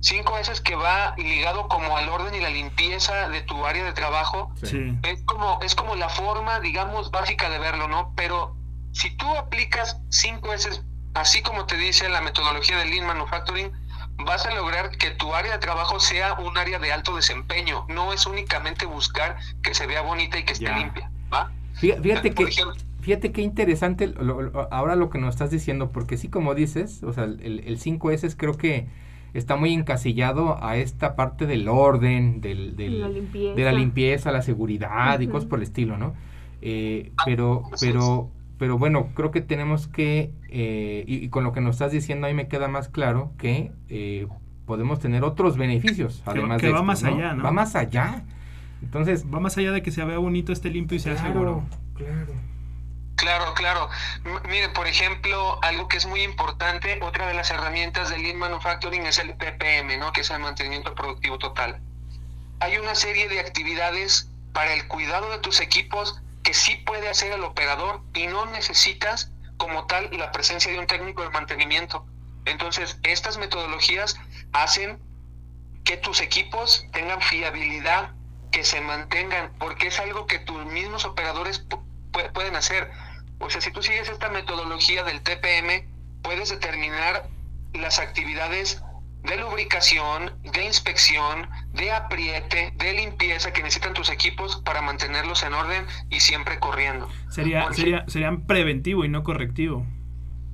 cinco 0.00 0.38
S 0.38 0.62
que 0.62 0.76
va 0.76 1.14
ligado 1.18 1.68
como 1.68 1.96
al 1.96 2.08
orden 2.08 2.34
y 2.34 2.40
la 2.40 2.50
limpieza 2.50 3.28
de 3.28 3.42
tu 3.42 3.66
área 3.66 3.84
de 3.84 3.92
trabajo. 3.92 4.52
Es 4.62 5.22
como 5.24 5.58
es 5.62 5.74
como 5.74 5.96
la 5.96 6.08
forma, 6.08 6.60
digamos, 6.60 7.10
básica 7.10 7.50
de 7.50 7.58
verlo, 7.58 7.88
¿no? 7.88 8.12
Pero 8.16 8.56
si 8.92 9.10
tú 9.16 9.26
aplicas 9.36 10.00
cinco 10.08 10.54
S 10.54 10.70
así 11.14 11.42
como 11.42 11.66
te 11.66 11.76
dice 11.76 12.08
la 12.08 12.20
metodología 12.20 12.78
de 12.78 12.86
Lean 12.86 13.06
Manufacturing, 13.06 13.72
vas 14.18 14.46
a 14.46 14.54
lograr 14.54 14.96
que 14.96 15.10
tu 15.12 15.34
área 15.34 15.52
de 15.52 15.58
trabajo 15.58 16.00
sea 16.00 16.34
un 16.34 16.56
área 16.56 16.78
de 16.78 16.92
alto 16.92 17.16
desempeño. 17.16 17.84
No 17.88 18.12
es 18.12 18.26
únicamente 18.26 18.86
buscar 18.86 19.36
que 19.62 19.74
se 19.74 19.86
vea 19.86 20.02
bonita 20.02 20.38
y 20.38 20.44
que 20.44 20.52
esté 20.52 20.72
limpia. 20.72 21.10
¿va? 21.32 21.50
Fíjate, 21.74 22.34
que, 22.34 22.44
fíjate 23.08 23.32
qué 23.32 23.40
interesante 23.40 24.12
ahora 24.70 24.94
lo 24.94 25.08
que 25.08 25.18
nos 25.18 25.34
estás 25.34 25.50
diciendo, 25.50 25.88
porque 25.92 26.18
sí, 26.18 26.28
como 26.28 26.54
dices, 26.54 27.02
o 27.02 27.14
sea, 27.14 27.24
el, 27.24 27.62
el 27.64 27.78
5S 27.78 28.34
creo 28.36 28.58
que 28.58 28.86
está 29.32 29.56
muy 29.56 29.72
encasillado 29.72 30.62
a 30.62 30.76
esta 30.76 31.16
parte 31.16 31.46
del 31.46 31.68
orden, 31.68 32.42
del, 32.42 32.76
del 32.76 33.00
la 33.00 33.08
de 33.08 33.64
la 33.64 33.72
limpieza, 33.72 34.30
la 34.30 34.42
seguridad 34.42 35.18
y 35.20 35.26
cosas 35.26 35.48
por 35.48 35.58
el 35.58 35.62
estilo, 35.62 35.96
¿no? 35.96 36.12
Eh, 36.60 37.12
pero, 37.24 37.62
pero 37.80 38.30
pero 38.58 38.76
bueno, 38.76 39.08
creo 39.14 39.30
que 39.30 39.40
tenemos 39.40 39.88
que, 39.88 40.30
eh, 40.50 41.04
y, 41.06 41.30
con 41.30 41.44
lo 41.44 41.52
que 41.52 41.62
nos 41.62 41.76
estás 41.76 41.92
diciendo, 41.92 42.26
ahí 42.26 42.34
me 42.34 42.46
queda 42.46 42.68
más 42.68 42.90
claro 42.90 43.32
que 43.38 43.72
eh, 43.88 44.26
podemos 44.66 44.98
tener 44.98 45.24
otros 45.24 45.56
beneficios. 45.56 46.22
Además 46.26 46.60
que 46.60 46.72
va 46.72 46.82
más 46.82 47.04
allá, 47.04 47.32
¿no? 47.32 47.42
Va 47.42 47.52
más 47.52 47.74
allá. 47.74 48.24
Entonces. 48.82 49.24
Va 49.32 49.40
más 49.40 49.56
allá 49.56 49.72
de 49.72 49.80
que 49.80 49.92
se 49.92 50.04
vea 50.04 50.18
bonito, 50.18 50.52
esté 50.52 50.68
limpio 50.68 50.96
y 50.96 50.98
sea 50.98 51.16
seguro. 51.16 51.62
Claro. 51.94 52.34
Claro, 53.18 53.52
claro. 53.54 53.90
Mire, 54.44 54.68
por 54.68 54.86
ejemplo, 54.86 55.58
algo 55.62 55.88
que 55.88 55.96
es 55.96 56.06
muy 56.06 56.22
importante, 56.22 57.00
otra 57.02 57.26
de 57.26 57.34
las 57.34 57.50
herramientas 57.50 58.10
del 58.10 58.22
Lean 58.22 58.38
Manufacturing 58.38 59.04
es 59.06 59.18
el 59.18 59.34
PPM, 59.34 59.98
¿no? 59.98 60.12
Que 60.12 60.20
es 60.20 60.30
el 60.30 60.38
mantenimiento 60.38 60.94
productivo 60.94 61.36
total. 61.36 61.80
Hay 62.60 62.78
una 62.78 62.94
serie 62.94 63.28
de 63.28 63.40
actividades 63.40 64.28
para 64.52 64.72
el 64.72 64.86
cuidado 64.86 65.30
de 65.30 65.38
tus 65.38 65.58
equipos 65.58 66.22
que 66.44 66.54
sí 66.54 66.76
puede 66.86 67.08
hacer 67.08 67.32
el 67.32 67.42
operador 67.42 68.02
y 68.14 68.28
no 68.28 68.46
necesitas 68.46 69.32
como 69.56 69.86
tal 69.86 70.08
la 70.16 70.30
presencia 70.30 70.70
de 70.70 70.78
un 70.78 70.86
técnico 70.86 71.22
de 71.22 71.30
mantenimiento. 71.30 72.06
Entonces, 72.44 73.00
estas 73.02 73.36
metodologías 73.36 74.16
hacen 74.52 75.00
que 75.82 75.96
tus 75.96 76.20
equipos 76.20 76.86
tengan 76.92 77.20
fiabilidad, 77.20 78.12
que 78.52 78.62
se 78.62 78.80
mantengan, 78.80 79.52
porque 79.58 79.88
es 79.88 79.98
algo 79.98 80.26
que 80.28 80.38
tus 80.38 80.64
mismos 80.66 81.04
operadores 81.04 81.66
pueden 82.32 82.54
hacer. 82.54 82.90
O 83.40 83.50
sea, 83.50 83.60
si 83.60 83.70
tú 83.70 83.82
sigues 83.82 84.08
esta 84.08 84.28
metodología 84.28 85.04
del 85.04 85.20
TPM, 85.22 85.86
puedes 86.22 86.50
determinar 86.50 87.28
las 87.74 87.98
actividades 87.98 88.82
de 89.22 89.36
lubricación, 89.36 90.32
de 90.42 90.64
inspección, 90.64 91.48
de 91.72 91.92
apriete, 91.92 92.72
de 92.76 92.92
limpieza 92.94 93.52
que 93.52 93.62
necesitan 93.62 93.94
tus 93.94 94.10
equipos 94.10 94.56
para 94.64 94.80
mantenerlos 94.80 95.42
en 95.42 95.54
orden 95.54 95.86
y 96.08 96.20
siempre 96.20 96.58
corriendo. 96.58 97.08
Sería, 97.30 97.72
sería, 97.72 98.04
serían 98.08 98.46
preventivo 98.46 99.04
y 99.04 99.08
no 99.08 99.24
correctivo. 99.24 99.84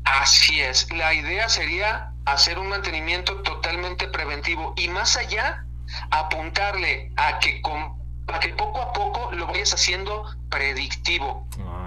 Así 0.05 0.61
es. 0.61 0.91
La 0.93 1.15
idea 1.15 1.49
sería 1.49 2.13
hacer 2.27 2.59
un 2.59 2.69
mantenimiento 2.69 3.43
totalmente 3.43 4.09
preventivo 4.09 4.75
y 4.77 4.89
más 4.89 5.17
allá 5.17 5.65
apuntarle 6.11 7.13
a 7.17 7.39
que, 7.39 7.61
con, 7.63 7.95
a 8.29 8.41
que 8.41 8.49
poco 8.51 8.81
a 8.81 8.93
poco 8.93 9.33
lo 9.33 9.47
vayas 9.47 9.75
haciendo 9.75 10.25
predictivo. 10.51 11.47
Ah, 11.61 11.84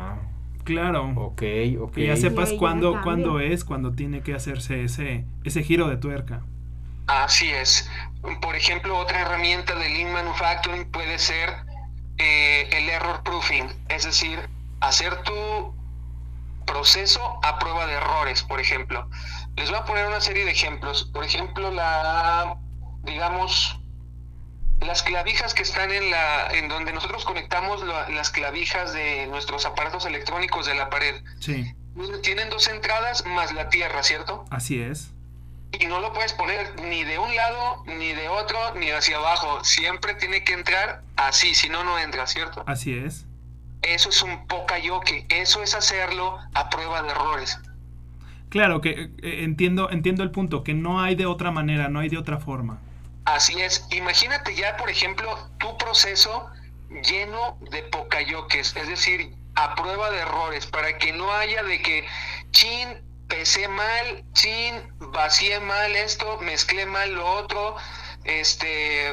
claro. 0.68 1.14
Ok, 1.16 1.42
ok. 1.80 1.94
Que 1.94 2.08
ya 2.08 2.18
sepas 2.18 2.52
cuándo, 2.54 3.02
cuándo 3.02 3.40
es, 3.40 3.64
cuando 3.64 3.94
tiene 3.94 4.22
que 4.22 4.34
hacerse 4.34 4.84
ese, 4.84 5.26
ese 5.44 5.64
giro 5.64 5.88
de 5.88 5.98
tuerca. 5.98 6.44
Así 7.08 7.50
es. 7.50 7.90
Por 8.42 8.56
ejemplo, 8.56 8.98
otra 8.98 9.22
herramienta 9.22 9.74
de 9.76 9.90
Lean 9.90 10.12
Manufacturing 10.12 10.92
puede 10.92 11.18
ser 11.18 11.50
eh, 12.18 12.68
el 12.72 12.90
error 12.90 13.24
proofing, 13.24 13.68
es 13.88 14.04
decir, 14.04 14.38
hacer 14.82 15.16
tu 15.24 15.74
proceso 16.66 17.40
a 17.44 17.58
prueba 17.60 17.88
de 17.88 17.94
errores, 17.94 18.44
por 18.44 18.60
ejemplo. 18.60 19.10
Les 19.56 19.70
voy 19.70 19.80
a 19.80 19.86
poner 19.86 20.06
una 20.06 20.20
serie 20.20 20.44
de 20.44 20.52
ejemplos. 20.52 21.06
Por 21.14 21.24
ejemplo, 21.24 21.72
la, 21.72 22.58
digamos, 23.04 23.77
las 24.82 25.04
clavijas 25.04 25.54
que 25.54 25.64
están 25.64 25.92
en 25.92 26.12
la, 26.12 26.48
en 26.52 26.70
donde 26.70 26.94
nosotros 26.94 27.26
conectamos 27.26 27.84
las 27.84 28.30
clavijas 28.30 28.94
de 28.94 29.28
nuestros 29.28 29.66
aparatos 29.66 30.06
electrónicos 30.06 30.66
de 30.66 30.76
la 30.76 30.90
pared. 30.90 31.16
Sí. 31.40 31.74
Tienen 32.22 32.50
dos 32.50 32.68
entradas 32.68 33.26
más 33.26 33.54
la 33.54 33.70
tierra, 33.70 34.04
¿cierto? 34.04 34.46
Así 34.52 34.80
es 34.80 35.12
y 35.80 35.86
no 35.86 36.00
lo 36.00 36.14
puedes 36.14 36.34
poner 36.34 36.74
ni 36.82 37.04
de 37.04 37.20
un 37.20 37.36
lado, 37.36 37.84
ni 37.86 38.14
de 38.14 38.30
otro, 38.30 38.58
ni 38.76 38.90
hacia 38.90 39.18
abajo. 39.18 39.64
Siempre 39.64 40.14
tiene 40.16 40.44
que 40.44 40.54
entrar 40.54 41.02
así, 41.16 41.54
si 41.54 41.70
no, 41.70 41.84
no 41.84 42.00
entra, 42.00 42.26
¿cierto? 42.28 42.64
Así 42.66 42.94
es. 42.94 43.26
Eso 43.82 44.10
es 44.10 44.22
un 44.24 44.48
poca 44.48 44.80
yoke, 44.80 45.26
eso 45.30 45.62
es 45.62 45.76
hacerlo 45.76 46.40
a 46.54 46.70
prueba 46.70 47.04
de 47.04 47.10
errores. 47.10 47.60
Claro, 48.50 48.82
que 48.82 49.12
eh, 49.22 49.44
entiendo, 49.44 49.90
entiendo 49.92 50.24
el 50.24 50.32
punto, 50.32 50.64
que 50.64 50.74
no 50.74 51.02
hay 51.02 51.16
de 51.16 51.26
otra 51.26 51.52
manera, 51.52 51.90
no 51.90 52.00
hay 52.00 52.10
de 52.10 52.18
otra 52.18 52.40
forma. 52.40 52.80
Así 53.28 53.62
es. 53.62 53.86
Imagínate 53.92 54.56
ya, 54.56 54.78
por 54.78 54.90
ejemplo, 54.90 55.38
tu 55.58 55.78
proceso 55.78 56.50
lleno 57.04 57.58
de 57.70 57.84
pocayoques, 57.84 58.74
es 58.74 58.88
decir, 58.88 59.36
a 59.56 59.76
prueba 59.76 60.10
de 60.12 60.20
errores, 60.20 60.66
para 60.66 60.98
que 60.98 61.12
no 61.12 61.30
haya 61.34 61.62
de 61.64 61.82
que, 61.82 62.08
chin, 62.52 63.04
pesé 63.28 63.68
mal, 63.68 64.24
chin, 64.32 64.82
vacié 65.12 65.60
mal 65.60 65.94
esto, 65.98 66.38
mezclé 66.38 66.86
mal 66.86 67.16
lo 67.16 67.30
otro, 67.30 67.76
este, 68.24 69.12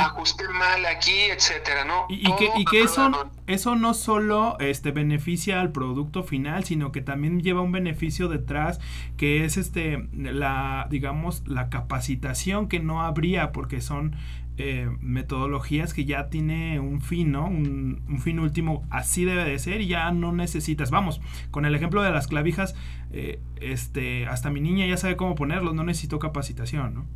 ajusté 0.00 0.48
mal 0.48 0.84
aquí, 0.86 1.18
etcétera, 1.30 1.84
¿no? 1.84 2.06
Y, 2.08 2.22
que, 2.36 2.50
y 2.56 2.64
que 2.64 2.82
eso, 2.82 3.10
eso 3.46 3.76
no 3.76 3.94
solo 3.94 4.58
este, 4.58 4.90
beneficia 4.90 5.60
al 5.60 5.72
producto 5.72 6.22
final, 6.22 6.64
sino 6.64 6.92
que 6.92 7.00
también 7.00 7.40
lleva 7.42 7.60
un 7.60 7.72
beneficio 7.72 8.28
detrás, 8.28 8.80
que 9.16 9.44
es 9.44 9.56
este, 9.56 10.08
la, 10.12 10.86
digamos, 10.90 11.42
la 11.46 11.68
capacitación 11.68 12.68
que 12.68 12.80
no 12.80 13.02
habría, 13.02 13.52
porque 13.52 13.80
son 13.80 14.16
eh, 14.58 14.90
metodologías 15.00 15.94
que 15.94 16.04
ya 16.04 16.28
tiene 16.28 16.78
un 16.78 17.00
fin, 17.00 17.32
¿no? 17.32 17.46
Un, 17.46 18.20
fin 18.22 18.38
último, 18.38 18.86
así 18.90 19.24
debe 19.24 19.44
de 19.44 19.58
ser 19.58 19.80
y 19.80 19.86
ya 19.86 20.10
no 20.12 20.30
necesitas. 20.32 20.90
Vamos, 20.90 21.20
con 21.50 21.64
el 21.64 21.74
ejemplo 21.74 22.02
de 22.02 22.10
las 22.10 22.26
clavijas, 22.26 22.74
eh, 23.12 23.40
este, 23.60 24.26
hasta 24.26 24.50
mi 24.50 24.60
niña 24.60 24.86
ya 24.86 24.98
sabe 24.98 25.16
cómo 25.16 25.34
ponerlos, 25.34 25.74
no 25.74 25.84
necesito 25.84 26.18
capacitación, 26.18 26.94
¿no? 26.94 27.06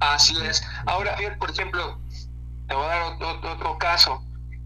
Así 0.00 0.34
es. 0.42 0.66
Ahora, 0.86 1.16
por 1.38 1.50
ejemplo, 1.50 1.98
te 2.70 2.76
voy 2.76 2.84
a 2.84 2.88
dar 2.88 3.02
otro, 3.20 3.78
caso. 3.78 4.24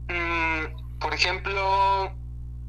Mm, 0.08 0.98
por 1.00 1.14
ejemplo, 1.14 2.12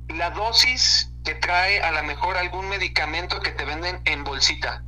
la 0.07 0.29
dosis 0.29 1.11
que 1.25 1.35
trae 1.35 1.81
a 1.81 1.91
lo 1.91 2.03
mejor 2.03 2.37
algún 2.37 2.69
medicamento 2.69 3.41
que 3.41 3.51
te 3.51 3.65
venden 3.65 3.99
en 4.05 4.23
bolsita. 4.23 4.81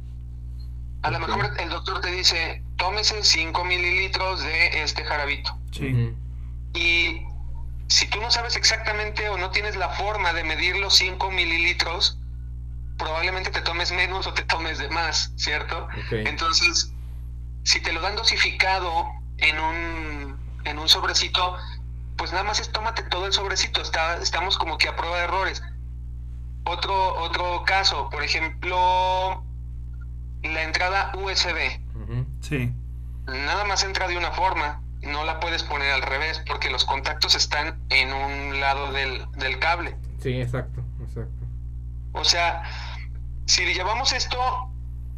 A 1.01 1.11
lo 1.11 1.19
mejor 1.19 1.53
el 1.59 1.69
doctor 1.69 1.99
te 1.99 2.11
dice, 2.11 2.63
tómese 2.77 3.21
5 3.23 3.65
mililitros 3.65 4.41
de 4.41 4.83
este 4.83 5.03
jarabito. 5.03 5.57
Sí. 5.71 6.15
Y 6.73 7.25
si 7.87 8.07
tú 8.07 8.21
no 8.21 8.31
sabes 8.31 8.55
exactamente 8.55 9.27
o 9.27 9.37
no 9.37 9.51
tienes 9.51 9.75
la 9.75 9.89
forma 9.89 10.31
de 10.31 10.45
medir 10.45 10.77
los 10.77 10.95
5 10.95 11.29
mililitros, 11.29 12.19
probablemente 12.97 13.49
te 13.51 13.61
tomes 13.61 13.91
menos 13.91 14.27
o 14.27 14.33
te 14.33 14.43
tomes 14.43 14.77
de 14.77 14.87
más, 14.89 15.33
¿cierto? 15.35 15.89
Entonces, 16.09 16.93
si 17.63 17.81
te 17.81 17.91
lo 17.91 17.99
dan 17.99 18.15
dosificado 18.15 19.16
en 19.37 19.59
un, 19.59 20.37
en 20.65 20.79
un 20.79 20.89
sobrecito, 20.89 21.55
pues 22.17 22.31
nada 22.31 22.43
más 22.43 22.59
es 22.59 22.71
tómate 22.71 23.03
todo 23.03 23.25
el 23.25 23.33
sobrecito, 23.33 23.81
Está, 23.81 24.17
estamos 24.17 24.57
como 24.57 24.77
que 24.77 24.87
a 24.87 24.95
prueba 24.95 25.17
de 25.17 25.23
errores. 25.23 25.63
Otro, 26.65 27.15
otro 27.21 27.63
caso, 27.65 28.09
por 28.09 28.23
ejemplo, 28.23 29.43
la 30.43 30.63
entrada 30.63 31.11
USB. 31.15 31.79
Sí. 32.41 32.73
Nada 33.25 33.65
más 33.65 33.83
entra 33.83 34.07
de 34.07 34.17
una 34.17 34.31
forma. 34.31 34.81
no 35.01 35.23
la 35.23 35.39
puedes 35.39 35.63
poner 35.63 35.91
al 35.91 36.01
revés 36.01 36.41
porque 36.47 36.69
los 36.69 36.83
contactos 36.83 37.35
están 37.35 37.79
en 37.89 38.11
un 38.13 38.59
lado 38.59 38.91
del, 38.91 39.25
del 39.33 39.59
cable. 39.59 39.95
Sí, 40.19 40.41
exacto, 40.41 40.83
exacto. 41.01 41.45
O 42.13 42.23
sea, 42.23 42.63
si 43.45 43.63
le 43.63 43.73
llevamos 43.73 44.11
esto 44.11 44.37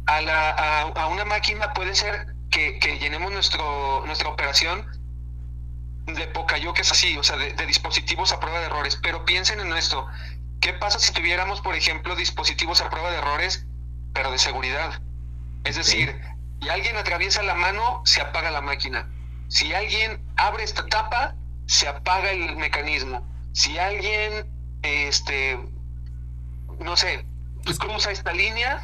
a, 0.06 0.20
la, 0.20 0.50
a, 0.50 1.06
una 1.06 1.24
máquina, 1.24 1.72
puede 1.72 1.94
ser 1.94 2.34
que, 2.50 2.78
que, 2.78 2.98
llenemos 2.98 3.32
nuestro, 3.32 4.02
nuestra 4.06 4.28
operación 4.28 4.86
de 6.06 6.26
Pocayo, 6.28 6.74
que 6.74 6.82
es 6.82 6.90
así, 6.90 7.16
o 7.16 7.22
sea, 7.22 7.36
de, 7.36 7.54
dispositivos 7.66 8.32
a 8.32 8.40
prueba 8.40 8.60
de 8.60 8.66
errores. 8.66 8.96
Pero 9.02 9.24
piensen 9.24 9.60
en 9.60 9.72
esto. 9.76 10.06
¿Qué 10.60 10.72
pasa 10.74 10.98
si 10.98 11.12
tuviéramos, 11.12 11.60
por 11.60 11.74
ejemplo, 11.74 12.16
dispositivos 12.16 12.80
a 12.80 12.90
prueba 12.90 13.10
de 13.10 13.18
errores, 13.18 13.66
pero 14.12 14.30
de 14.30 14.38
seguridad? 14.38 15.00
Es 15.64 15.76
decir, 15.76 16.20
y 16.60 16.68
alguien 16.68 16.96
atraviesa 16.96 17.42
la 17.42 17.54
mano, 17.54 18.02
se 18.04 18.20
apaga 18.20 18.50
la 18.50 18.60
máquina. 18.60 19.08
Si 19.48 19.72
alguien 19.72 20.22
abre 20.36 20.64
esta 20.64 20.86
tapa, 20.86 21.34
se 21.66 21.88
apaga 21.88 22.30
el 22.30 22.56
mecanismo. 22.56 23.26
Si 23.52 23.78
alguien, 23.78 24.46
este, 24.82 25.58
no 26.78 26.96
sé, 26.96 27.24
cruza 27.78 28.10
esta 28.10 28.32
línea, 28.32 28.82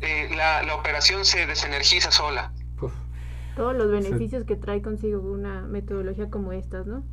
eh, 0.00 0.28
la, 0.34 0.62
la, 0.62 0.74
operación 0.74 1.24
se 1.24 1.46
desenergiza 1.46 2.10
sola. 2.10 2.52
Todos 3.58 3.76
los 3.76 3.90
beneficios 3.90 4.44
que 4.44 4.56
trae 4.56 4.80
consigo 4.80 5.20
una 5.20 5.62
metodología 5.62 6.30
como 6.30 6.52
estas, 6.52 6.86
¿no? 6.86 7.04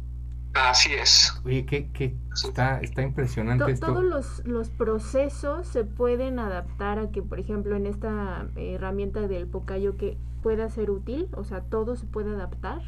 Así 0.54 0.94
es. 0.94 1.34
Oye, 1.44 1.66
que, 1.66 2.16
está, 2.34 2.80
está 2.80 3.02
impresionante 3.02 3.72
esto. 3.72 3.88
Todos 3.88 4.04
los, 4.04 4.46
los, 4.46 4.70
procesos 4.70 5.68
se 5.68 5.84
pueden 5.84 6.40
adaptar 6.40 7.00
a 7.00 7.12
que, 7.12 7.22
por 7.22 7.40
ejemplo, 7.40 7.76
en 7.76 7.86
esta 7.88 8.48
herramienta 8.56 9.28
del 9.28 9.48
Pocayo 9.48 9.98
que 9.98 10.18
pueda 10.44 10.70
ser 10.70 10.92
útil, 10.92 11.28
o 11.36 11.44
sea, 11.44 11.62
todo 11.62 11.96
se 11.96 12.06
puede 12.06 12.30
adaptar. 12.34 12.82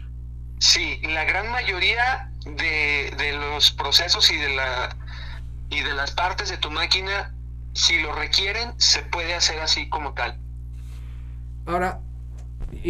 Sí, 0.59 1.01
la 1.03 1.25
gran 1.25 1.51
mayoría 1.51 2.31
de, 2.45 3.11
de 3.17 3.37
los 3.37 3.71
procesos 3.71 4.31
y 4.31 4.37
de 4.37 4.55
la 4.55 4.95
y 5.69 5.81
de 5.81 5.93
las 5.93 6.11
partes 6.11 6.49
de 6.49 6.57
tu 6.57 6.71
máquina, 6.71 7.33
si 7.73 7.99
lo 7.99 8.13
requieren, 8.13 8.79
se 8.79 9.01
puede 9.01 9.33
hacer 9.33 9.59
así 9.59 9.89
como 9.89 10.13
tal. 10.13 10.39
Ahora, 11.65 11.99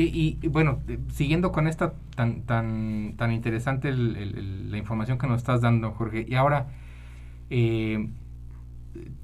y, 0.02 0.48
bueno, 0.48 0.82
siguiendo 1.12 1.52
con 1.52 1.68
esta 1.68 1.94
tan 2.16 2.44
tan 2.44 3.14
tan 3.18 3.32
interesante 3.32 3.92
la 3.92 4.78
información 4.78 5.18
que 5.18 5.28
nos 5.28 5.38
estás 5.38 5.62
dando, 5.62 5.92
Jorge, 5.92 6.26
y 6.28 6.36
ahora 6.36 6.68
eh, 7.50 8.10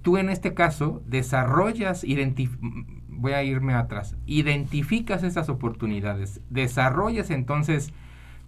tú 0.01 0.17
en 0.17 0.29
este 0.29 0.53
caso 0.53 1.03
desarrollas, 1.07 2.05
voy 3.09 3.33
a 3.33 3.43
irme 3.43 3.73
atrás, 3.73 4.15
identificas 4.25 5.23
estas 5.23 5.49
oportunidades, 5.49 6.41
desarrollas 6.49 7.29
entonces 7.29 7.93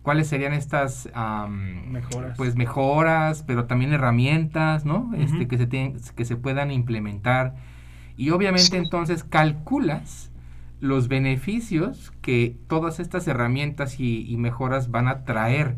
cuáles 0.01 0.27
serían 0.27 0.53
estas 0.53 1.09
mejoras. 1.91 2.37
pues 2.37 2.55
mejoras 2.55 3.43
pero 3.43 3.65
también 3.65 3.91
herramientas 3.93 4.85
no 4.85 5.11
este 5.17 5.47
que 5.47 5.57
se 5.57 5.65
tienen 5.67 5.97
que 6.15 6.25
se 6.25 6.35
puedan 6.35 6.71
implementar. 6.71 7.55
Y 8.17 8.29
obviamente 8.29 8.77
entonces 8.77 9.25
calculas 9.25 10.31
los 10.85 11.07
beneficios 11.07 12.13
que 12.21 12.55
todas 12.67 12.99
estas 12.99 13.27
herramientas 13.27 13.99
y, 13.99 14.35
mejoras 14.37 14.91
van 14.91 15.07
a 15.07 15.23
traer, 15.23 15.75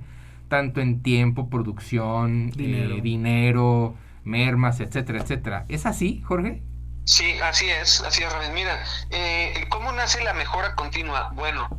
tanto 0.49 0.81
en 0.81 1.01
tiempo, 1.01 1.49
producción, 1.49 2.51
eh, 2.57 2.99
dinero, 3.01 3.95
mermas, 4.23 4.79
etcétera, 4.79 5.21
etcétera. 5.21 5.65
¿Es 5.69 5.85
así, 5.85 6.21
Jorge? 6.21 6.61
Sí, 7.05 7.39
así 7.41 7.69
es, 7.69 8.01
así 8.01 8.23
es, 8.23 8.33
Mira, 8.53 8.83
eh, 9.11 9.65
¿cómo 9.69 9.91
nace 9.93 10.21
la 10.23 10.33
mejora 10.33 10.75
continua? 10.75 11.31
Bueno, 11.33 11.69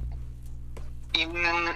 mm, 1.12 1.70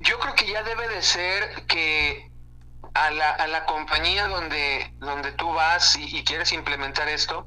yo 0.00 0.18
creo 0.18 0.34
que 0.34 0.50
ya 0.50 0.62
debe 0.62 0.88
de 0.88 1.02
ser 1.02 1.66
que 1.66 2.30
a 2.94 3.10
la, 3.10 3.30
a 3.30 3.46
la 3.46 3.66
compañía 3.66 4.26
donde, 4.28 4.90
donde 5.00 5.32
tú 5.32 5.52
vas 5.52 5.96
y 5.96 6.24
quieres 6.24 6.52
implementar 6.52 7.08
esto, 7.08 7.46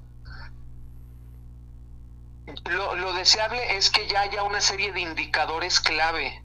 lo, 2.66 3.14
deseable 3.14 3.78
es 3.78 3.90
que 3.90 4.08
ya 4.08 4.22
haya 4.22 4.44
una 4.44 4.62
serie 4.62 4.92
de 4.92 5.02
indicadores 5.02 5.80
clave 5.80 6.44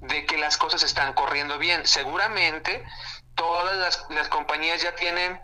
de 0.00 0.26
que 0.26 0.36
las 0.36 0.56
cosas 0.56 0.82
están 0.82 1.12
corriendo 1.14 1.58
bien. 1.58 1.86
Seguramente 1.86 2.84
todas 3.34 4.06
las, 4.10 4.28
compañías 4.28 4.82
ya 4.82 4.94
tienen 4.94 5.40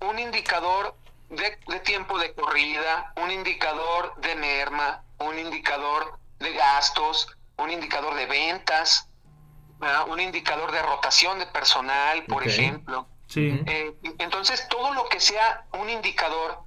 un 0.00 0.18
indicador 0.18 0.96
de, 1.28 1.50
tiempo 1.80 2.18
de 2.18 2.32
corrida, 2.34 3.12
un 3.16 3.30
indicador 3.30 4.14
de 4.16 4.34
merma, 4.36 5.02
un 5.18 5.38
indicador 5.38 6.18
de 6.38 6.52
gastos, 6.52 7.36
un 7.58 7.70
indicador 7.70 8.14
de 8.14 8.26
ventas, 8.26 9.08
un 10.08 10.20
indicador 10.20 10.72
de 10.72 10.82
rotación 10.82 11.38
de 11.38 11.46
personal, 11.46 12.24
por 12.24 12.46
ejemplo. 12.46 13.06
Eh, 13.34 13.94
entonces, 14.18 14.66
todo 14.68 14.94
lo 14.94 15.08
que 15.08 15.20
sea 15.20 15.66
un 15.72 15.90
indicador 15.90 16.65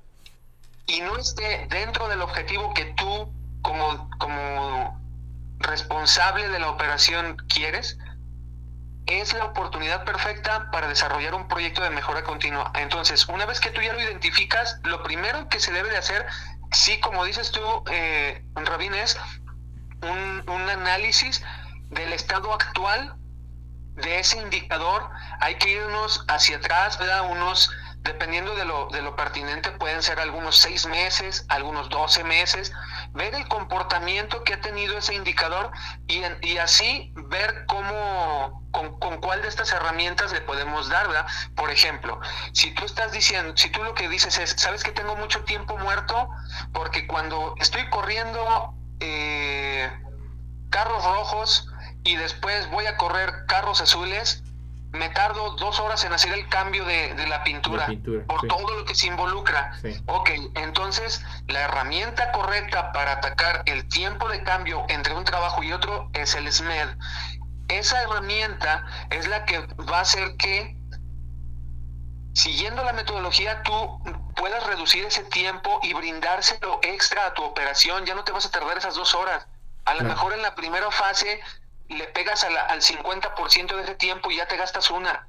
y 0.89 1.01
no 1.01 1.15
esté 1.17 1.67
dentro 1.69 2.07
del 2.07 2.21
objetivo 2.21 2.73
que 2.73 2.85
tú 2.97 3.31
como, 3.61 4.09
como 4.17 4.99
responsable 5.59 6.49
de 6.49 6.59
la 6.59 6.69
operación 6.69 7.37
quieres, 7.47 7.97
es 9.05 9.33
la 9.33 9.45
oportunidad 9.45 10.03
perfecta 10.03 10.69
para 10.71 10.87
desarrollar 10.87 11.35
un 11.35 11.47
proyecto 11.47 11.83
de 11.83 11.91
mejora 11.91 12.23
continua. 12.23 12.71
Entonces, 12.75 13.27
una 13.27 13.45
vez 13.45 13.59
que 13.59 13.71
tú 13.71 13.81
ya 13.81 13.93
lo 13.93 13.99
identificas, 13.99 14.79
lo 14.83 15.03
primero 15.03 15.47
que 15.49 15.59
se 15.59 15.71
debe 15.71 15.89
de 15.89 15.97
hacer, 15.97 16.25
sí, 16.71 16.99
como 16.99 17.23
dices 17.25 17.51
tú, 17.51 17.61
eh, 17.91 18.43
Rabín, 18.55 18.93
es 18.93 19.17
un, 20.01 20.43
un 20.47 20.69
análisis 20.69 21.43
del 21.89 22.13
estado 22.13 22.53
actual 22.53 23.15
de 23.95 24.19
ese 24.19 24.39
indicador. 24.39 25.09
Hay 25.39 25.55
que 25.55 25.69
irnos 25.69 26.23
hacia 26.27 26.57
atrás, 26.57 26.97
¿verdad? 26.97 27.29
Unos 27.31 27.69
dependiendo 28.09 28.55
de 28.55 28.65
lo, 28.65 28.87
de 28.87 29.03
lo 29.03 29.15
pertinente, 29.15 29.71
pueden 29.71 30.01
ser 30.01 30.19
algunos 30.19 30.57
seis 30.57 30.87
meses, 30.87 31.45
algunos 31.47 31.89
doce 31.89 32.23
meses, 32.23 32.73
ver 33.13 33.35
el 33.35 33.47
comportamiento 33.47 34.43
que 34.43 34.55
ha 34.55 34.61
tenido 34.61 34.97
ese 34.97 35.13
indicador 35.13 35.71
y, 36.07 36.57
así 36.57 37.13
ver 37.15 37.65
cómo, 37.67 38.67
con, 38.71 38.99
con, 38.99 39.21
cuál 39.21 39.43
de 39.43 39.47
estas 39.47 39.71
herramientas 39.71 40.31
le 40.31 40.41
podemos 40.41 40.89
dar. 40.89 41.07
Por 41.55 41.69
ejemplo, 41.69 42.19
si 42.51 42.73
tú 42.73 42.85
estás 42.85 43.11
diciendo, 43.11 43.53
si 43.55 43.69
tú 43.69 43.83
lo 43.83 43.93
que 43.93 44.09
dices 44.09 44.39
es, 44.39 44.55
sabes 44.57 44.83
que 44.83 44.91
tengo 44.91 45.15
mucho 45.15 45.43
tiempo 45.43 45.77
muerto, 45.77 46.29
porque 46.73 47.05
cuando 47.05 47.53
estoy 47.59 47.87
corriendo 47.91 48.73
eh, 48.99 49.87
carros 50.71 51.03
rojos 51.05 51.67
y 52.03 52.15
después 52.15 52.69
voy 52.71 52.87
a 52.87 52.97
correr 52.97 53.45
carros 53.47 53.81
azules, 53.81 54.43
me 54.91 55.09
tardo 55.09 55.51
dos 55.51 55.79
horas 55.79 56.03
en 56.03 56.13
hacer 56.13 56.33
el 56.33 56.47
cambio 56.47 56.83
de, 56.85 57.13
la 57.27 57.43
pintura, 57.43 57.87
por 58.27 58.47
todo 58.47 58.75
lo 58.75 58.85
que 58.85 58.95
se 58.95 59.07
involucra. 59.07 59.71
Ok, 60.07 60.31
entonces 60.55 61.23
la 61.47 61.61
herramienta 61.61 62.31
correcta 62.31 62.91
para 62.91 63.13
atacar 63.13 63.63
el 63.65 63.87
tiempo 63.87 64.27
de 64.29 64.43
cambio 64.43 64.85
entre 64.89 65.13
un 65.13 65.23
trabajo 65.25 65.61
y 65.61 65.71
otro 65.73 66.09
es 66.13 66.33
el 66.35 66.51
SMED. 66.51 66.89
Esa 67.67 68.01
herramienta 68.01 68.85
es 69.11 69.27
la 69.27 69.45
que 69.45 69.59
va 69.59 69.99
a 69.99 70.01
hacer 70.01 70.35
que, 70.37 70.75
siguiendo 72.33 72.83
la 72.83 72.93
metodología, 72.93 73.61
tú 73.61 74.01
puedas 74.35 74.65
reducir 74.65 75.05
ese 75.05 75.23
tiempo 75.25 75.79
y 75.83 75.93
brindárselo 75.93 76.79
extra 76.81 77.27
a 77.27 77.33
tu 77.35 77.43
operación. 77.43 78.05
Ya 78.05 78.15
no 78.15 78.23
te 78.23 78.31
vas 78.31 78.47
a 78.47 78.51
tardar 78.51 78.77
esas 78.77 78.95
dos 78.95 79.13
horas. 79.13 79.45
A 79.85 79.93
lo 79.93 80.03
mejor 80.03 80.33
en 80.33 80.41
la 80.41 80.55
primera 80.55 80.89
fase 80.89 81.41
le 81.89 82.05
pegas 82.05 82.43
al 82.43 82.81
50% 82.81 83.75
de 83.75 83.83
ese 83.83 83.95
tiempo 83.95 84.31
y 84.31 84.37
ya 84.37 84.47
te 84.47 84.57
gastas 84.57 84.89
una. 84.91 85.27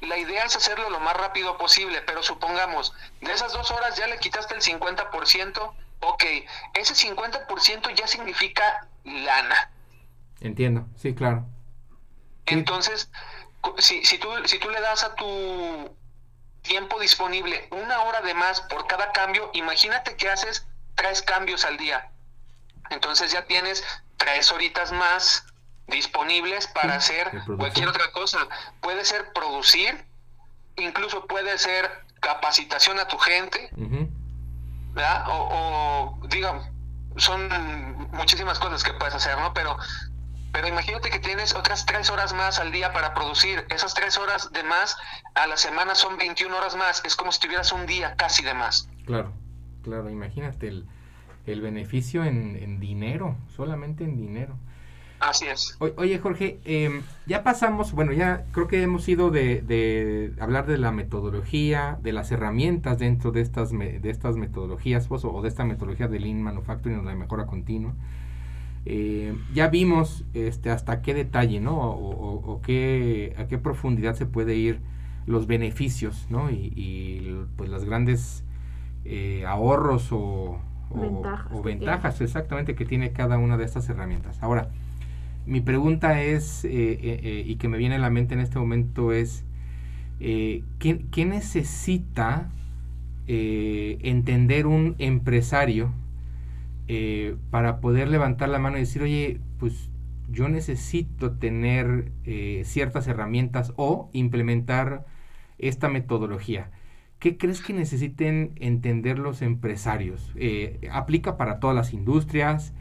La 0.00 0.18
idea 0.18 0.44
es 0.44 0.56
hacerlo 0.56 0.90
lo 0.90 0.98
más 0.98 1.16
rápido 1.16 1.56
posible, 1.56 2.02
pero 2.02 2.22
supongamos, 2.22 2.92
de 3.20 3.32
esas 3.32 3.52
dos 3.52 3.70
horas 3.70 3.96
ya 3.96 4.08
le 4.08 4.18
quitaste 4.18 4.54
el 4.54 4.60
50%, 4.60 5.74
ok, 6.00 6.24
ese 6.74 6.94
50% 6.94 7.94
ya 7.94 8.06
significa 8.08 8.88
lana. 9.04 9.70
Entiendo, 10.40 10.86
sí, 10.96 11.14
claro. 11.14 11.46
Entonces, 12.46 13.08
si, 13.78 14.04
si, 14.04 14.18
tú, 14.18 14.28
si 14.44 14.58
tú 14.58 14.70
le 14.70 14.80
das 14.80 15.04
a 15.04 15.14
tu 15.14 15.96
tiempo 16.62 16.98
disponible 16.98 17.68
una 17.70 18.02
hora 18.02 18.22
de 18.22 18.34
más 18.34 18.60
por 18.62 18.88
cada 18.88 19.12
cambio, 19.12 19.50
imagínate 19.52 20.16
que 20.16 20.28
haces 20.28 20.66
tres 20.96 21.22
cambios 21.22 21.64
al 21.64 21.76
día. 21.76 22.10
Entonces 22.90 23.30
ya 23.30 23.46
tienes 23.46 23.84
tres 24.16 24.50
horitas 24.50 24.90
más 24.90 25.46
disponibles 25.86 26.66
para 26.68 26.94
hacer 26.96 27.30
cualquier 27.56 27.88
otra 27.88 28.10
cosa. 28.12 28.38
Puede 28.80 29.04
ser 29.04 29.32
producir, 29.32 30.04
incluso 30.76 31.26
puede 31.26 31.58
ser 31.58 31.90
capacitación 32.20 32.98
a 32.98 33.08
tu 33.08 33.18
gente, 33.18 33.70
¿verdad? 34.92 35.24
O, 35.28 36.18
o 36.22 36.26
digamos, 36.28 36.66
son 37.16 37.48
muchísimas 38.12 38.58
cosas 38.58 38.82
que 38.84 38.92
puedes 38.94 39.14
hacer, 39.14 39.36
¿no? 39.38 39.52
Pero, 39.52 39.76
pero 40.52 40.68
imagínate 40.68 41.10
que 41.10 41.18
tienes 41.18 41.54
otras 41.54 41.84
tres 41.84 42.10
horas 42.10 42.32
más 42.32 42.58
al 42.58 42.72
día 42.72 42.92
para 42.92 43.12
producir. 43.14 43.66
Esas 43.70 43.94
tres 43.94 44.16
horas 44.18 44.52
de 44.52 44.62
más 44.62 44.96
a 45.34 45.46
la 45.46 45.56
semana 45.56 45.94
son 45.94 46.16
21 46.16 46.56
horas 46.56 46.76
más. 46.76 47.02
Es 47.04 47.16
como 47.16 47.32
si 47.32 47.40
tuvieras 47.40 47.72
un 47.72 47.86
día 47.86 48.14
casi 48.16 48.42
de 48.42 48.54
más. 48.54 48.88
Claro, 49.04 49.32
claro, 49.82 50.08
imagínate 50.10 50.68
el, 50.68 50.86
el 51.46 51.60
beneficio 51.60 52.24
en, 52.24 52.56
en 52.56 52.80
dinero, 52.80 53.36
solamente 53.56 54.04
en 54.04 54.16
dinero. 54.16 54.56
Así 55.22 55.46
es. 55.46 55.76
oye, 55.78 56.18
Jorge, 56.18 56.58
em, 56.64 57.02
ya 57.26 57.44
pasamos, 57.44 57.92
bueno, 57.92 58.12
ya 58.12 58.44
creo 58.50 58.66
que 58.66 58.82
hemos 58.82 59.08
ido 59.08 59.30
de, 59.30 60.32
hablar 60.40 60.66
de 60.66 60.78
la 60.78 60.90
metodología, 60.90 61.96
de 62.02 62.12
las 62.12 62.32
herramientas 62.32 62.98
dentro 62.98 63.30
de 63.30 63.40
estas, 63.40 63.70
de 63.70 64.00
estas 64.10 64.36
metodologías, 64.36 65.06
pues, 65.06 65.24
o 65.24 65.40
de 65.40 65.48
esta 65.48 65.64
metodología 65.64 66.08
de 66.08 66.18
Lean 66.18 66.42
Manufacturing 66.42 66.98
o 66.98 67.02
de 67.04 67.14
mejora 67.14 67.46
continua. 67.46 67.94
Eh, 68.84 69.36
ya 69.54 69.68
vimos 69.68 70.24
este, 70.34 70.70
hasta 70.70 71.02
qué 71.02 71.14
detalle, 71.14 71.60
¿no? 71.60 71.78
O, 71.78 72.60
qué, 72.62 73.34
a 73.38 73.46
qué 73.46 73.58
profundidad 73.58 74.16
se 74.16 74.26
puede 74.26 74.56
ir 74.56 74.80
los 75.26 75.46
beneficios, 75.46 76.26
¿no? 76.30 76.50
Y, 76.50 77.46
pues 77.56 77.70
las 77.70 77.84
grandes 77.84 78.42
eh, 79.04 79.44
ahorros 79.46 80.08
o, 80.10 80.58
ventajas, 81.64 82.20
exactamente 82.20 82.74
que 82.74 82.84
tiene 82.84 83.12
cada 83.12 83.38
una 83.38 83.56
de 83.56 83.64
estas 83.64 83.88
herramientas. 83.88 84.42
Ahora, 84.42 84.68
mi 85.46 85.60
pregunta 85.60 86.22
es, 86.22 86.64
eh, 86.64 87.44
y 87.46 87.56
que 87.56 87.68
me 87.68 87.78
viene 87.78 87.96
a 87.96 87.98
la 87.98 88.10
mente 88.10 88.34
en 88.34 88.40
este 88.40 88.58
momento 88.58 89.12
es, 89.12 89.44
¿qué, 90.18 91.04
¿qué, 91.10 91.24
necesita 91.24 92.50
entender 93.26 94.66
un 94.66 94.94
empresario 94.98 95.92
eh, 96.88 97.36
para 97.50 97.80
poder 97.80 98.08
levantar 98.08 98.48
la 98.48 98.58
mano 98.58 98.76
y 98.76 98.80
decir, 98.80 99.02
oye, 99.02 99.40
pues 99.58 99.90
yo 100.28 100.48
necesito 100.48 101.32
tener 101.32 102.12
eh, 102.24 102.62
ciertas 102.64 103.06
herramientas 103.06 103.72
o 103.76 104.10
implementar 104.12 105.06
esta 105.58 105.88
metodología. 105.88 106.70
¿Qué 107.20 107.36
crees 107.36 107.62
que 107.62 107.72
necesiten 107.72 108.52
entender 108.56 109.18
los 109.18 109.42
empresarios? 109.42 110.32
Eh, 110.34 110.88
¿Aplica 110.92 111.36
para 111.36 111.60
todas 111.60 111.76
las 111.76 111.92
industrias? 111.94 112.74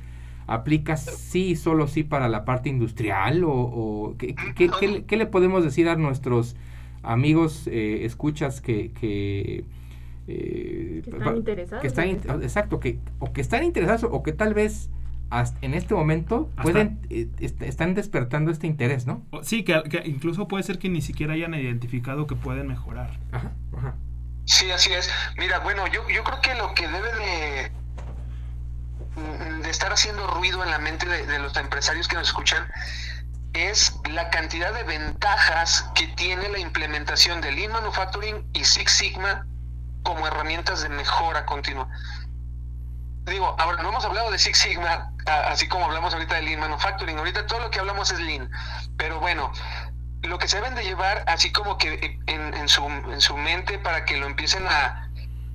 ¿Aplica 0.51 0.97
sí, 0.97 1.55
solo 1.55 1.87
sí 1.87 2.03
para 2.03 2.27
la 2.27 2.45
parte 2.45 2.69
industrial? 2.69 3.43
¿O, 3.45 4.15
¿qué, 4.17 5.17
le 5.17 5.25
podemos 5.25 5.63
decir 5.63 5.87
a 5.87 5.95
nuestros 5.95 6.55
amigos 7.03 7.67
escuchas 7.67 8.61
que 8.61 8.91
eh, 10.27 11.01
que 11.81 11.87
están 11.87 12.07
interesados. 12.09 12.43
exacto, 12.43 12.79
que, 12.79 12.99
o 13.19 13.33
que 13.33 13.41
están 13.41 13.63
interesados 13.63 14.05
o 14.09 14.23
que 14.23 14.31
tal 14.31 14.53
vez 14.53 14.89
hasta 15.29 15.57
en 15.65 15.73
este 15.73 15.93
momento 15.93 16.49
pueden 16.61 16.99
eh, 17.09 17.27
están 17.39 17.95
despertando 17.95 18.51
este 18.51 18.67
interés, 18.67 19.07
¿no? 19.07 19.25
Sí, 19.41 19.63
que, 19.63 19.81
incluso 20.05 20.47
puede 20.47 20.63
ser 20.63 20.77
que 20.77 20.89
ni 20.89 21.01
siquiera 21.01 21.33
hayan 21.33 21.53
identificado 21.53 22.27
que 22.27 22.35
pueden 22.35 22.67
mejorar. 22.67 23.19
Ajá, 23.31 23.51
Sí, 24.45 24.69
así 24.71 24.91
es. 24.91 25.09
Mira, 25.37 25.59
bueno, 25.59 25.85
yo, 25.87 26.01
yo 26.09 26.23
creo 26.23 26.41
que 26.41 26.55
lo 26.55 26.73
que 26.73 26.87
debe 26.87 27.09
de, 27.13 27.71
de 29.15 29.69
estar 29.69 29.91
haciendo 29.91 30.25
ruido 30.27 30.63
en 30.63 30.71
la 30.71 30.79
mente 30.79 31.05
de, 31.05 31.25
de 31.25 31.39
los 31.39 31.55
empresarios 31.57 32.07
que 32.07 32.15
nos 32.15 32.27
escuchan 32.27 32.71
es 33.53 33.93
la 34.09 34.29
cantidad 34.29 34.73
de 34.73 34.83
ventajas 34.83 35.89
que 35.95 36.07
tiene 36.09 36.47
la 36.49 36.59
implementación 36.59 37.41
de 37.41 37.51
Lean 37.51 37.71
Manufacturing 37.71 38.49
y 38.53 38.63
Six 38.63 38.91
Sigma 38.91 39.45
como 40.03 40.25
herramientas 40.25 40.81
de 40.81 40.89
mejora 40.89 41.45
continua. 41.45 41.87
Digo, 43.25 43.55
ahora 43.59 43.81
no 43.83 43.89
hemos 43.89 44.05
hablado 44.05 44.31
de 44.31 44.39
Six 44.39 44.57
Sigma, 44.57 45.11
así 45.25 45.67
como 45.67 45.85
hablamos 45.85 46.13
ahorita 46.13 46.35
de 46.35 46.43
Lean 46.43 46.59
Manufacturing. 46.59 47.17
Ahorita 47.17 47.45
todo 47.45 47.59
lo 47.59 47.69
que 47.69 47.79
hablamos 47.79 48.11
es 48.11 48.19
Lean. 48.19 48.49
Pero 48.97 49.19
bueno, 49.19 49.51
lo 50.23 50.39
que 50.39 50.47
se 50.47 50.57
deben 50.57 50.75
de 50.75 50.83
llevar 50.83 51.23
así 51.27 51.51
como 51.51 51.77
que 51.77 52.19
en, 52.27 52.69
su, 52.69 52.85
en 52.87 53.21
su 53.21 53.37
mente 53.37 53.77
para 53.79 54.05
que 54.05 54.17
lo 54.17 54.25
empiecen 54.25 54.65
a 54.67 55.10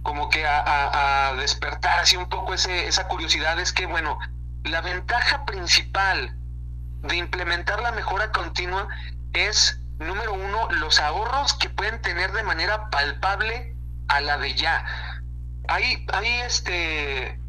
como 0.06 0.30
que 0.30 0.46
a, 0.46 1.34
despertar 1.36 1.98
así 1.98 2.16
un 2.16 2.28
poco 2.28 2.54
ese, 2.54 2.86
esa 2.86 3.08
curiosidad 3.08 3.58
es 3.58 3.72
que, 3.72 3.86
bueno, 3.86 4.16
la 4.62 4.80
ventaja 4.80 5.44
principal 5.44 6.32
de 7.02 7.16
implementar 7.16 7.82
la 7.82 7.90
mejora 7.90 8.30
continua 8.30 8.86
es, 9.32 9.80
número 9.98 10.32
uno, 10.32 10.68
los 10.70 11.00
ahorros 11.00 11.54
que 11.54 11.70
pueden 11.70 12.00
tener 12.02 12.30
de 12.30 12.44
manera 12.44 12.88
palpable 12.88 13.74
a 14.06 14.20
la 14.20 14.38
de 14.38 14.54
ya. 14.54 14.84
Hay, 15.66 16.06
hay 16.12 16.28
este 16.42 17.40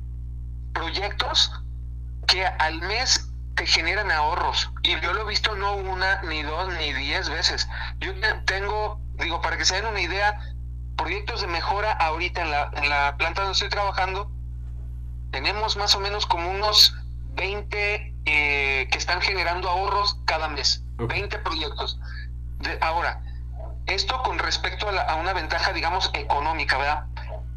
proyectos 0.74 1.52
que 2.26 2.43
al 2.43 2.82
mes 2.82 3.30
te 3.56 3.67
generan 3.67 4.10
ahorros. 4.10 4.72
Y 4.82 5.00
yo 5.00 5.13
lo 5.13 5.22
he 5.22 5.26
visto 5.26 5.56
no 5.56 5.76
una, 5.76 6.24
ni 6.24 6.41
dos, 6.41 6.74
ni 6.74 6.91
diez 6.91 7.30
veces. 7.30 7.70
Yo 8.00 8.13
tengo, 8.46 9.00
digo, 9.13 9.41
para 9.41 9.58
que 9.58 9.65
se 9.65 9.76
den 9.76 9.86
una 9.86 10.02
idea, 10.02 10.39
proyectos 10.97 11.41
de 11.41 11.47
mejora 11.47 11.91
ahorita 11.93 12.41
en 12.41 12.51
la, 12.51 12.71
en 12.73 12.89
la 12.89 13.15
planta 13.17 13.41
donde 13.41 13.53
estoy 13.53 13.69
trabajando, 13.69 14.29
tenemos 15.31 15.77
más 15.77 15.95
o 15.95 15.99
menos 15.99 16.25
como 16.25 16.49
unos 16.49 16.95
20 17.36 18.15
eh, 18.25 18.88
que 18.91 18.97
están 18.97 19.21
generando 19.21 19.69
ahorros 19.69 20.19
cada 20.25 20.49
mes. 20.49 20.83
20 20.97 21.39
proyectos. 21.39 21.99
De, 22.60 22.77
ahora, 22.81 23.21
esto 23.86 24.21
con 24.23 24.39
respecto 24.39 24.89
a, 24.89 25.15
una 25.15 25.33
ventaja, 25.33 25.71
digamos, 25.71 26.10
económica, 26.13 26.77
¿verdad? 26.77 27.05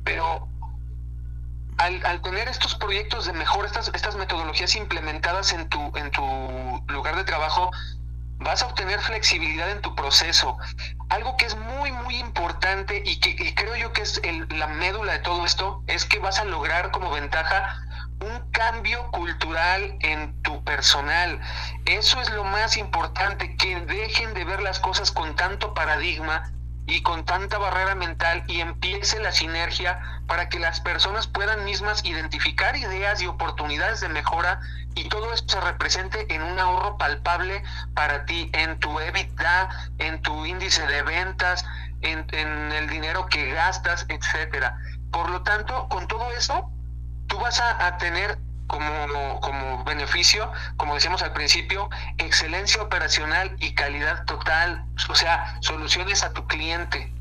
Pero 0.05 0.46
al, 1.79 2.20
tener 2.22 2.48
estos 2.48 2.74
proyectos 2.74 3.26
de 3.26 3.33
mejora, 3.33 3.66
estas, 3.66 3.90
estas 3.94 4.16
metodologías 4.16 4.76
implementadas 4.76 5.53
en 5.53 5.68
tu, 5.68 5.92
en 5.96 6.11
tu 6.11 6.85
lugar 6.88 7.16
de 7.16 7.24
trabajo, 7.24 7.70
vas 8.40 8.62
a 8.62 8.66
obtener 8.66 9.00
flexibilidad 9.00 9.70
en 9.70 9.81
tu 9.81 9.94
proceso. 9.94 10.57
Algo 11.09 11.37
que 11.37 11.46
es 11.46 11.57
muy, 11.57 11.92
muy 11.92 12.16
importante 12.16 13.03
y 13.05 13.20
que 13.20 13.55
creo 13.55 13.76
yo 13.76 13.92
que 13.92 14.03
es 14.03 14.20
la 14.50 14.66
médula 14.66 15.12
de 15.12 15.18
todo 15.20 15.44
esto, 15.44 15.83
es 15.87 16.05
que 16.05 16.18
vas 16.18 16.38
a 16.38 16.44
lograr 16.44 16.90
como 16.90 17.11
ventaja 17.11 17.76
un 18.20 18.50
cambio 18.50 19.11
cultural 19.12 19.96
en 20.00 20.40
tu 20.42 20.62
personal. 20.64 21.40
Eso 21.87 22.20
es 22.20 22.31
lo 22.31 22.44
más 22.44 22.76
importante, 22.76 23.57
que 23.57 23.81
dejen 23.81 24.35
de 24.35 24.44
ver 24.44 24.62
las 24.62 24.79
cosas 24.79 25.11
con 25.11 25.37
tanto 25.37 25.72
paradigma 25.74 26.53
y 26.90 27.03
con 27.03 27.24
tanta 27.24 27.57
barrera 27.59 27.94
mental 27.94 28.42
y 28.48 28.61
empiece 28.61 29.20
la 29.20 29.31
sinergia 29.33 30.00
para 30.26 30.48
que 30.48 30.59
las 30.59 30.81
personas 30.81 31.29
puedan 31.29 31.64
mismas 31.64 32.05
identificar 32.05 32.76
ideas 32.76 33.22
y 33.22 33.29
oportunidades 33.29 34.00
de 34.00 34.09
mejora 34.09 34.61
y 34.96 35.09
todo 35.09 35.33
esto 35.33 35.55
se 35.55 35.61
represente 35.61 36.35
en 36.35 36.42
un 36.42 36.59
ahorro 36.59 36.98
palpable 36.98 37.62
para 37.94 38.26
ti, 38.26 38.50
en 38.53 38.79
tu 38.81 38.98
EBITDA, 38.98 39.68
en 39.98 40.20
tu 40.22 40.44
índice 40.44 40.85
de 40.87 41.03
ventas, 41.03 41.64
en, 42.00 42.26
en 42.33 42.72
el 42.72 42.88
dinero 42.88 43.26
que 43.26 43.53
gastas, 43.53 44.05
etcétera. 44.09 44.76
Por 45.12 45.31
lo 45.31 45.42
tanto, 45.42 45.88
con 45.88 46.09
todo 46.09 46.31
eso, 46.33 46.70
tú 47.29 47.38
vas 47.38 47.61
a, 47.61 47.96
tener 47.98 48.37
como, 48.70 49.40
como, 49.40 49.85
beneficio, 49.85 50.50
como 50.76 50.94
decíamos 50.94 51.22
al 51.22 51.33
principio, 51.33 51.90
excelencia 52.18 52.80
operacional 52.83 53.56
y 53.59 53.74
calidad 53.74 54.24
total, 54.26 54.85
o 55.09 55.14
sea, 55.14 55.59
soluciones 55.61 56.22
a 56.22 56.33
tu 56.33 56.46
cliente. 56.46 57.12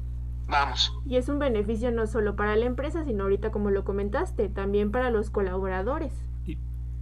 Vamos. 0.47 0.93
Y 1.05 1.17
es 1.17 1.27
un 1.27 1.39
beneficio 1.39 1.91
no 1.91 2.07
solo 2.07 2.35
para 2.35 2.55
la 2.55 2.65
empresa, 2.65 3.03
sino 3.03 3.23
ahorita 3.23 3.51
como 3.51 3.71
lo 3.71 3.83
comentaste, 3.83 4.49
también 4.49 4.91
para 4.91 5.09
los 5.09 5.29
colaboradores. 5.29 6.13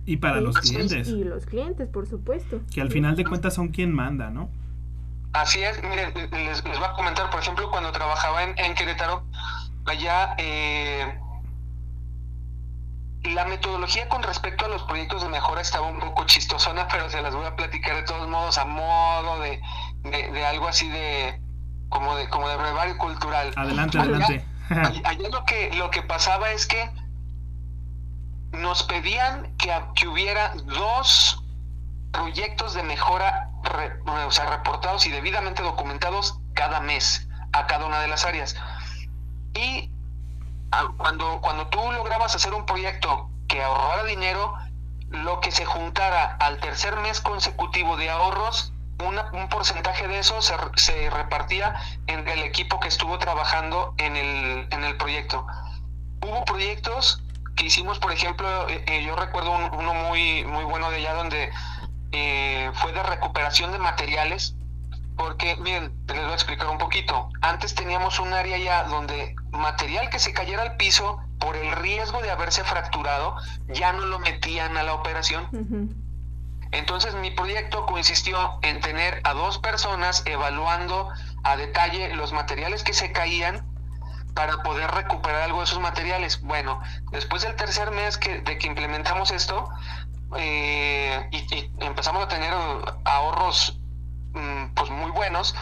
Y, 0.05 0.15
para 0.17 0.39
los 0.39 0.57
clientes. 0.57 1.10
Y 1.10 1.25
los 1.25 1.45
clientes, 1.45 1.89
por 1.89 2.07
supuesto. 2.07 2.62
Que 2.73 2.79
al 2.79 2.89
final 2.89 3.17
de 3.17 3.25
cuentas 3.25 3.53
son 3.53 3.67
quien 3.67 3.93
manda, 3.93 4.29
¿no? 4.29 4.49
Así 5.33 5.60
es, 5.62 5.83
miren, 5.83 6.13
les, 6.15 6.63
les 6.63 6.79
voy 6.79 6.88
a 6.88 6.93
comentar, 6.93 7.29
por 7.29 7.41
ejemplo, 7.41 7.69
cuando 7.69 7.91
trabajaba 7.91 8.41
en, 8.45 8.57
en 8.57 8.73
Querétaro, 8.73 9.25
allá 9.86 10.33
eh, 10.38 11.19
la 13.34 13.46
metodología 13.46 14.08
con 14.10 14.24
respecto 14.24 14.66
a 14.66 14.68
los 14.68 14.84
proyectos 14.84 15.22
de 15.22 15.30
mejora 15.30 15.62
estaba 15.62 15.88
un 15.88 16.00
poco 16.00 16.26
chistosona, 16.26 16.88
pero 16.88 17.10
se 17.10 17.22
las 17.22 17.34
voy 17.36 17.46
a 17.46 17.56
platicar 17.56 17.96
de 17.96 18.04
todos 18.04 18.28
modos 18.28 18.58
a 18.58 18.66
modo 18.66 19.40
de, 19.40 19.62
de, 20.04 20.46
algo 20.46 20.68
así 20.68 20.88
de 20.90 21.42
como 21.90 22.16
de 22.16 22.30
como 22.30 22.50
de 22.50 22.58
brevario 22.58 22.98
cultural. 22.98 23.54
Adelante, 23.56 24.00
adelante. 24.00 24.46
Allá, 24.70 25.30
lo 25.30 25.46
que 25.46 25.74
lo 25.76 25.90
que 25.92 26.02
pasaba 26.02 26.52
es 26.52 26.66
que 26.66 26.90
nos 28.52 28.84
pedían 28.84 29.56
que, 29.58 29.74
que 29.96 30.08
hubiera 30.08 30.54
dos 30.66 31.44
proyectos 32.12 32.74
de 32.74 32.84
mejora 32.84 33.52
o 34.06 34.32
sea, 34.32 34.46
reportados 34.46 35.06
y 35.06 35.12
debidamente 35.12 35.62
documentados 35.62 36.40
cada 36.54 36.80
mes 36.80 37.28
a 37.52 37.68
cada 37.68 37.86
una 37.86 38.00
de 38.02 38.08
las 38.08 38.26
áreas. 38.26 38.56
Y 39.54 39.92
cuando, 40.97 41.39
cuando 41.41 41.67
tú 41.67 41.80
lograbas 41.91 42.36
hacer 42.36 42.53
un 42.53 42.65
proyecto 42.65 43.30
que 43.47 43.62
ahorrara 43.63 44.03
dinero, 44.03 44.53
lo 45.10 45.39
que 45.39 45.51
se 45.51 45.65
juntara 45.65 46.36
al 46.39 46.60
tercer 46.60 46.95
mes 46.97 47.21
consecutivo 47.21 47.97
de 47.97 48.10
ahorros, 48.10 48.73
un 48.99 49.47
porcentaje 49.49 50.08
de 50.08 50.19
eso 50.19 50.41
se, 50.41 50.56
se, 50.75 51.10
repartía 51.12 51.75
en 52.08 52.27
el 52.27 52.39
equipo 52.39 52.80
que 52.80 52.88
estuvo 52.88 53.17
trabajando 53.19 53.93
en 53.97 54.17
el, 54.17 54.67
en 54.71 54.84
el 54.84 54.97
proyecto. 54.97 55.45
Hubo 56.21 56.43
proyectos 56.45 57.21
que 57.56 57.65
hicimos, 57.65 57.99
por 57.99 58.12
ejemplo, 58.12 58.67
eh, 58.69 58.84
eh, 58.88 59.03
yo 59.03 59.15
recuerdo 59.15 59.51
uno 59.51 59.93
muy, 59.93 60.43
muy 60.45 60.63
bueno 60.63 60.89
de 60.89 60.97
allá 60.97 61.13
donde 61.13 61.51
eh, 62.12 62.71
fue 62.75 62.91
de 62.91 63.03
recuperación 63.03 63.71
de 63.71 63.80
materiales 63.80 64.56
porque, 65.17 65.56
miren, 65.58 65.91
les 66.08 66.21
voy 66.21 66.32
a 66.32 66.34
explicar 66.34 66.67
un 66.67 66.77
poquito. 66.77 67.30
Antes 67.41 67.75
teníamos 67.75 68.19
un 68.19 68.34
área 68.34 68.58
ya 68.58 68.84
donde 68.84 69.36
material 69.51 70.10
que 70.10 70.19
se 70.19 70.34
cayera 70.34 70.62
al 70.62 70.77
piso 70.77 71.19
por 71.39 71.56
el 71.56 71.71
riesgo 71.71 72.21
de 72.21 72.32
haberse 72.32 72.63
fracturado, 72.63 73.36
ya 73.67 73.93
no 73.93 74.06
lo 74.06 74.19
metían 74.19 74.77
a 74.77 74.84
la 74.84 74.93
operación. 74.93 75.47
Entonces 76.71 77.15
mi 77.15 77.32
proyecto 77.32 77.86
consistió 77.86 78.60
en 78.62 78.80
tener 78.82 79.21
a 79.23 79.34
dos 79.34 79.58
personas 79.58 80.23
evaluando 80.25 81.10
a 81.43 81.56
detalle 81.56 82.13
los 82.15 82.34
materiales 82.34 82.84
que 82.84 82.93
se 82.93 83.12
caían 83.12 83.65
para 84.34 84.62
poder 84.62 84.91
recuperar 84.91 85.43
algo 85.43 85.60
de 85.60 85.63
esos 85.63 85.80
materiales. 85.80 86.41
Bueno, 86.41 86.80
después 87.12 87.41
del 87.41 87.56
tercer 87.56 87.89
mes 87.91 88.17
que, 88.17 88.41
de 88.41 88.58
que 88.58 88.67
implementamos 88.67 89.32
esto 89.32 89.67
eh, 90.36 91.27
y, 91.32 91.71
empezamos 91.84 92.23
a 92.23 92.27
tener 92.27 92.53
ahorros 93.06 93.77
pues 94.78 94.90
muy 94.92 95.12
buenos, 95.12 95.56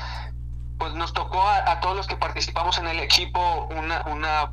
pues 0.78 0.94
nos 0.94 1.14
tocó 1.14 1.42
a, 1.42 1.80
todos 1.80 1.96
los 1.96 2.08
que 2.08 2.18
participamos 2.18 2.78
en 2.78 2.88
el 2.88 3.00
equipo 3.00 3.68
una, 3.76 4.04
una, 4.08 4.52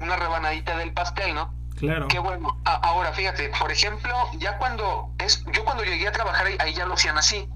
una 0.00 0.16
rebanadita 0.16 0.76
del 0.76 0.92
pastel, 0.92 1.34
¿no? 1.34 1.54
Claro. 1.76 2.08
Qué 2.08 2.18
bueno. 2.18 2.60
ahora, 2.64 3.12
fíjate, 3.12 3.50
por 3.58 3.70
ejemplo, 3.70 4.14
ya 4.38 4.58
cuando 4.58 5.12
es, 5.18 5.44
yo 5.52 5.64
cuando 5.64 5.84
llegué 5.84 6.08
a 6.08 6.12
trabajar 6.12 6.46
ahí, 6.58 6.74
ya 6.74 6.86
lo 6.86 6.94
hacían 6.94 7.18
así. 7.18 7.48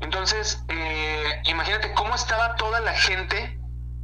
Entonces, 0.00 0.64
eh, 0.68 1.42
imagínate 1.44 1.92
cómo 1.94 2.14
estaba 2.14 2.56
toda 2.56 2.80
la 2.80 2.92
gente 2.92 3.60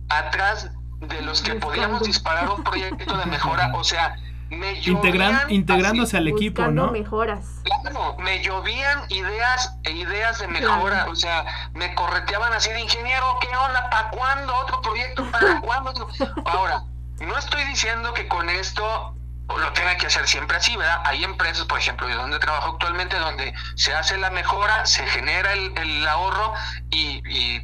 atrás 0.09 0.71
de 1.01 1.23
los 1.23 1.43
que 1.43 1.55
podíamos 1.55 2.03
disparar 2.03 2.49
un 2.51 2.63
proyecto 2.63 3.17
de 3.17 3.27
mejora. 3.27 3.73
O 3.75 3.85
sea, 3.85 4.17
me 4.51 4.79
Integran, 4.81 5.51
integrándose 5.51 6.17
al 6.17 6.29
equipo, 6.29 6.67
¿no? 6.69 6.91
mejoras. 6.93 7.63
Claro, 7.65 8.17
me 8.19 8.43
llovían 8.43 9.01
ideas 9.11 9.77
e 9.85 9.93
ideas 9.93 10.39
de 10.39 10.49
mejora, 10.49 11.07
o 11.11 11.17
sea, 11.17 11.45
me 11.75 11.95
correteaban 11.95 12.53
así 12.53 12.71
de 12.71 12.81
ingeniero, 12.81 13.39
¿qué 13.41 13.49
onda? 13.49 13.91
¿Para 13.91 14.11
cuándo 14.11 14.55
otro 14.57 14.81
proyecto? 14.83 15.29
¿Para 15.31 15.61
cuándo? 15.63 16.09
Ahora, 16.45 16.85
no 17.21 17.37
estoy 17.37 17.65
diciendo 17.65 18.15
que 18.15 18.29
con 18.29 18.49
esto 18.49 19.17
lo 19.49 19.73
tenga 19.73 19.97
que 19.97 20.07
hacer 20.07 20.27
siempre 20.27 20.57
así, 20.57 20.77
¿verdad? 20.77 21.03
Hay 21.05 21.25
empresas, 21.25 21.65
por 21.67 21.79
ejemplo, 21.79 22.07
de 22.07 22.15
donde 22.15 22.39
trabajo 22.39 22.73
actualmente, 22.73 23.17
donde 23.19 23.55
se 23.75 23.95
hace 23.95 24.17
la 24.19 24.31
mejora, 24.31 24.87
se 24.87 25.07
genera 25.07 25.53
el, 25.53 26.07
ahorro 26.07 26.53
y, 26.91 27.63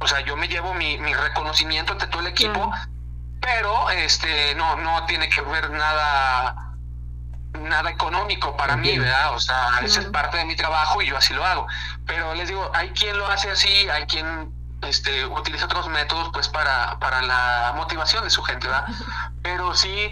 o 0.00 0.06
sea, 0.06 0.20
yo 0.20 0.36
me 0.36 0.48
llevo 0.48 0.74
mi, 0.74 0.96
reconocimiento 0.96 1.92
ante 1.92 2.06
todo 2.06 2.20
el 2.22 2.28
equipo, 2.28 2.72
pero 3.40 3.90
este 3.90 4.54
no 4.54 4.76
no 4.76 5.04
tiene 5.06 5.28
que 5.28 5.40
ver 5.42 5.70
nada 5.70 6.68
nada 7.54 7.90
económico 7.90 8.56
para 8.56 8.76
mí, 8.76 8.98
¿verdad? 8.98 9.34
O 9.34 9.40
sea, 9.40 9.80
esa 9.82 10.00
es 10.00 10.06
parte 10.06 10.38
de 10.38 10.44
mi 10.44 10.54
trabajo 10.54 11.00
y 11.02 11.06
yo 11.06 11.16
así 11.16 11.34
lo 11.34 11.44
hago. 11.44 11.66
Pero 12.06 12.34
les 12.34 12.48
digo, 12.48 12.70
hay 12.74 12.90
quien 12.90 13.16
lo 13.18 13.26
hace 13.26 13.50
así, 13.50 13.88
hay 13.88 14.04
quien 14.06 14.52
este, 14.82 15.26
utiliza 15.26 15.64
otros 15.64 15.88
métodos 15.88 16.30
pues 16.32 16.48
para, 16.48 16.98
para 16.98 17.22
la 17.22 17.72
motivación 17.76 18.24
de 18.24 18.30
su 18.30 18.42
gente, 18.42 18.68
¿verdad? 18.68 18.86
Pero 19.42 19.74
sí, 19.74 20.10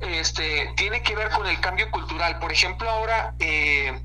este, 0.00 0.72
tiene 0.76 1.02
que 1.02 1.16
ver 1.16 1.30
con 1.30 1.46
el 1.46 1.58
cambio 1.60 1.90
cultural. 1.90 2.38
Por 2.38 2.52
ejemplo, 2.52 2.88
ahora, 2.88 3.34
eh, 3.38 4.02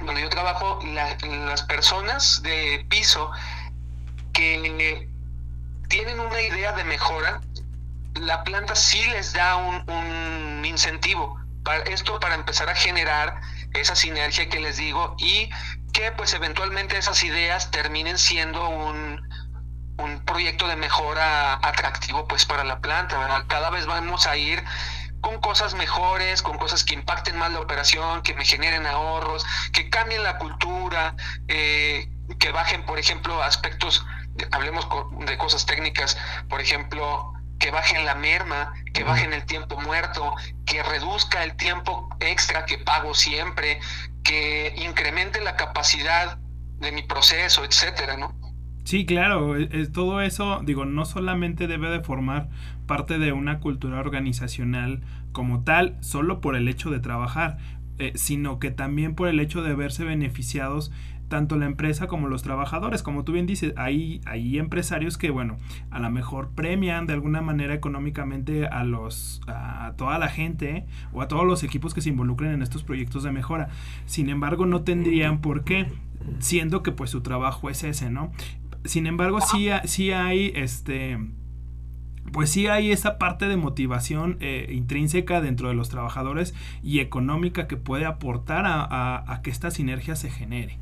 donde 0.00 0.22
yo 0.22 0.28
trabajo, 0.28 0.80
las 0.84 1.62
personas 1.62 2.42
de 2.42 2.84
piso 2.88 3.30
que 4.32 5.08
tienen 5.88 6.18
una 6.18 6.40
idea 6.40 6.72
de 6.72 6.84
mejora, 6.84 7.40
la 8.14 8.44
planta 8.44 8.74
sí 8.74 9.04
les 9.06 9.32
da 9.32 9.56
un, 9.56 9.84
un 9.90 10.64
incentivo. 10.64 11.38
Para 11.64 11.82
esto 11.84 12.18
para 12.18 12.34
empezar 12.34 12.68
a 12.68 12.74
generar 12.74 13.40
esa 13.74 13.94
sinergia 13.94 14.48
que 14.48 14.60
les 14.60 14.76
digo 14.76 15.14
y 15.18 15.48
que 15.92 16.10
pues 16.12 16.34
eventualmente 16.34 16.98
esas 16.98 17.22
ideas 17.22 17.70
terminen 17.70 18.18
siendo 18.18 18.68
un, 18.68 19.20
un 19.98 20.24
proyecto 20.24 20.66
de 20.68 20.76
mejora 20.76 21.54
atractivo 21.54 22.26
pues 22.26 22.44
para 22.44 22.64
la 22.64 22.80
planta, 22.80 23.44
Cada 23.48 23.70
vez 23.70 23.86
vamos 23.86 24.26
a 24.26 24.36
ir 24.36 24.62
con 25.20 25.40
cosas 25.40 25.74
mejores, 25.74 26.42
con 26.42 26.58
cosas 26.58 26.84
que 26.84 26.94
impacten 26.94 27.36
más 27.36 27.52
la 27.52 27.60
operación, 27.60 28.22
que 28.22 28.34
me 28.34 28.44
generen 28.44 28.86
ahorros, 28.86 29.46
que 29.72 29.88
cambien 29.88 30.24
la 30.24 30.36
cultura, 30.38 31.14
eh, 31.46 32.10
que 32.40 32.50
bajen, 32.50 32.84
por 32.84 32.98
ejemplo, 32.98 33.40
aspectos, 33.40 34.04
hablemos 34.50 34.88
de 35.24 35.38
cosas 35.38 35.64
técnicas, 35.64 36.18
por 36.48 36.60
ejemplo, 36.60 37.32
que 37.62 37.70
bajen 37.70 38.04
la 38.04 38.16
merma, 38.16 38.72
que 38.92 39.04
bajen 39.04 39.32
el 39.32 39.46
tiempo 39.46 39.80
muerto, 39.80 40.34
que 40.66 40.82
reduzca 40.82 41.44
el 41.44 41.56
tiempo 41.56 42.08
extra 42.18 42.66
que 42.66 42.78
pago 42.78 43.14
siempre, 43.14 43.78
que 44.24 44.74
incremente 44.76 45.40
la 45.40 45.54
capacidad 45.54 46.38
de 46.80 46.90
mi 46.90 47.02
proceso, 47.02 47.64
etcétera, 47.64 48.16
¿no? 48.16 48.34
Sí, 48.84 49.06
claro, 49.06 49.56
e, 49.56 49.68
es, 49.70 49.92
todo 49.92 50.20
eso, 50.20 50.60
digo, 50.64 50.84
no 50.86 51.04
solamente 51.04 51.68
debe 51.68 51.88
de 51.88 52.00
formar 52.00 52.48
parte 52.88 53.20
de 53.20 53.32
una 53.32 53.60
cultura 53.60 54.00
organizacional 54.00 55.02
como 55.30 55.62
tal, 55.62 55.96
solo 56.00 56.40
por 56.40 56.56
el 56.56 56.66
hecho 56.66 56.90
de 56.90 56.98
trabajar, 56.98 57.58
eh, 57.98 58.12
sino 58.16 58.58
que 58.58 58.72
también 58.72 59.14
por 59.14 59.28
el 59.28 59.38
hecho 59.38 59.62
de 59.62 59.76
verse 59.76 60.02
beneficiados 60.02 60.90
tanto 61.32 61.56
la 61.56 61.64
empresa 61.64 62.08
como 62.08 62.28
los 62.28 62.42
trabajadores. 62.42 63.02
Como 63.02 63.24
tú 63.24 63.32
bien 63.32 63.46
dices, 63.46 63.72
hay, 63.78 64.20
hay 64.26 64.58
empresarios 64.58 65.16
que, 65.16 65.30
bueno, 65.30 65.56
a 65.90 65.98
lo 65.98 66.10
mejor 66.10 66.50
premian 66.50 67.06
de 67.06 67.14
alguna 67.14 67.40
manera 67.40 67.72
económicamente 67.72 68.66
a 68.66 68.84
los 68.84 69.40
a 69.46 69.94
toda 69.96 70.18
la 70.18 70.28
gente 70.28 70.84
o 71.14 71.22
a 71.22 71.28
todos 71.28 71.46
los 71.46 71.62
equipos 71.62 71.94
que 71.94 72.02
se 72.02 72.10
involucren 72.10 72.52
en 72.52 72.60
estos 72.60 72.84
proyectos 72.84 73.22
de 73.22 73.32
mejora. 73.32 73.70
Sin 74.04 74.28
embargo, 74.28 74.66
no 74.66 74.82
tendrían 74.82 75.40
por 75.40 75.64
qué, 75.64 75.90
siendo 76.38 76.82
que 76.82 76.92
pues 76.92 77.08
su 77.08 77.22
trabajo 77.22 77.70
es 77.70 77.82
ese, 77.82 78.10
¿no? 78.10 78.30
Sin 78.84 79.06
embargo, 79.06 79.40
sí, 79.40 79.70
sí 79.84 80.12
hay 80.12 80.52
este 80.54 81.16
pues 82.30 82.50
sí 82.50 82.66
hay 82.66 82.92
esa 82.92 83.16
parte 83.16 83.48
de 83.48 83.56
motivación 83.56 84.36
eh, 84.40 84.68
intrínseca 84.70 85.40
dentro 85.40 85.68
de 85.68 85.74
los 85.74 85.88
trabajadores 85.88 86.54
y 86.82 87.00
económica 87.00 87.66
que 87.66 87.78
puede 87.78 88.04
aportar 88.04 88.64
a, 88.66 89.40
que 89.42 89.50
esta 89.50 89.70
sinergia 89.70 90.14
se 90.14 90.30
genere. 90.30 90.78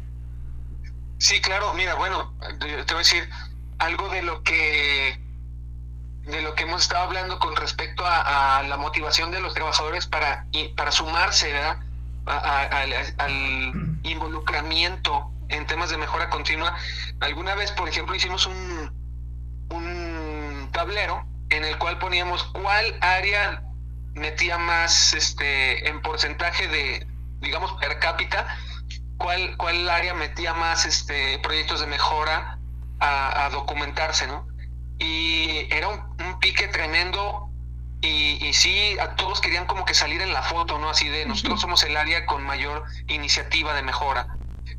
Sí, 1.20 1.42
claro, 1.42 1.74
mira, 1.74 1.96
bueno, 1.96 2.32
te 2.58 2.66
voy 2.66 2.94
a 2.94 2.98
decir 2.98 3.28
algo 3.78 4.08
de 4.08 4.22
lo 4.22 4.42
que 4.42 5.20
de 6.24 6.40
lo 6.40 6.54
que 6.54 6.62
hemos 6.62 6.82
estado 6.82 7.04
hablando 7.04 7.38
con 7.38 7.54
respecto 7.56 8.04
a, 8.06 8.62
la 8.66 8.76
motivación 8.78 9.30
de 9.30 9.40
los 9.40 9.52
trabajadores 9.52 10.06
para, 10.06 10.46
para 10.76 10.90
sumarse 10.90 11.52
al 12.24 13.98
involucramiento 14.02 15.30
en 15.50 15.66
temas 15.66 15.90
de 15.90 15.98
mejora 15.98 16.30
continua. 16.30 16.74
Alguna 17.20 17.54
vez, 17.54 17.70
por 17.72 17.88
ejemplo, 17.88 18.14
hicimos 18.14 18.46
un, 18.46 18.90
un 19.68 20.70
tablero 20.72 21.26
en 21.50 21.64
el 21.64 21.76
cual 21.76 21.98
poníamos 21.98 22.44
cuál 22.44 22.96
área 23.02 23.62
metía 24.14 24.56
más 24.56 25.12
este 25.12 25.86
en 25.86 26.00
porcentaje 26.00 26.66
de 26.66 27.06
digamos 27.40 27.72
per 27.74 27.98
cápita 27.98 28.56
cuál 29.20 29.56
cuál 29.56 29.88
área 29.88 30.14
metía 30.14 30.54
más 30.54 30.86
este 30.86 31.38
proyectos 31.38 31.80
de 31.80 31.86
mejora 31.86 32.58
a, 32.98 33.48
documentarse 33.52 34.26
no 34.26 34.46
y 34.98 35.66
era 35.70 35.88
un, 35.88 36.00
pique 36.40 36.68
tremendo 36.68 37.48
y, 38.02 38.44
y, 38.44 38.52
sí 38.52 38.98
a 38.98 39.16
todos 39.16 39.40
querían 39.40 39.66
como 39.66 39.84
que 39.84 39.94
salir 39.94 40.20
en 40.22 40.32
la 40.32 40.42
foto 40.42 40.78
no 40.78 40.90
así 40.90 41.08
de 41.08 41.26
nosotros 41.26 41.60
somos 41.60 41.84
el 41.84 41.96
área 41.96 42.26
con 42.26 42.42
mayor 42.42 42.84
iniciativa 43.08 43.74
de 43.74 43.82
mejora 43.82 44.26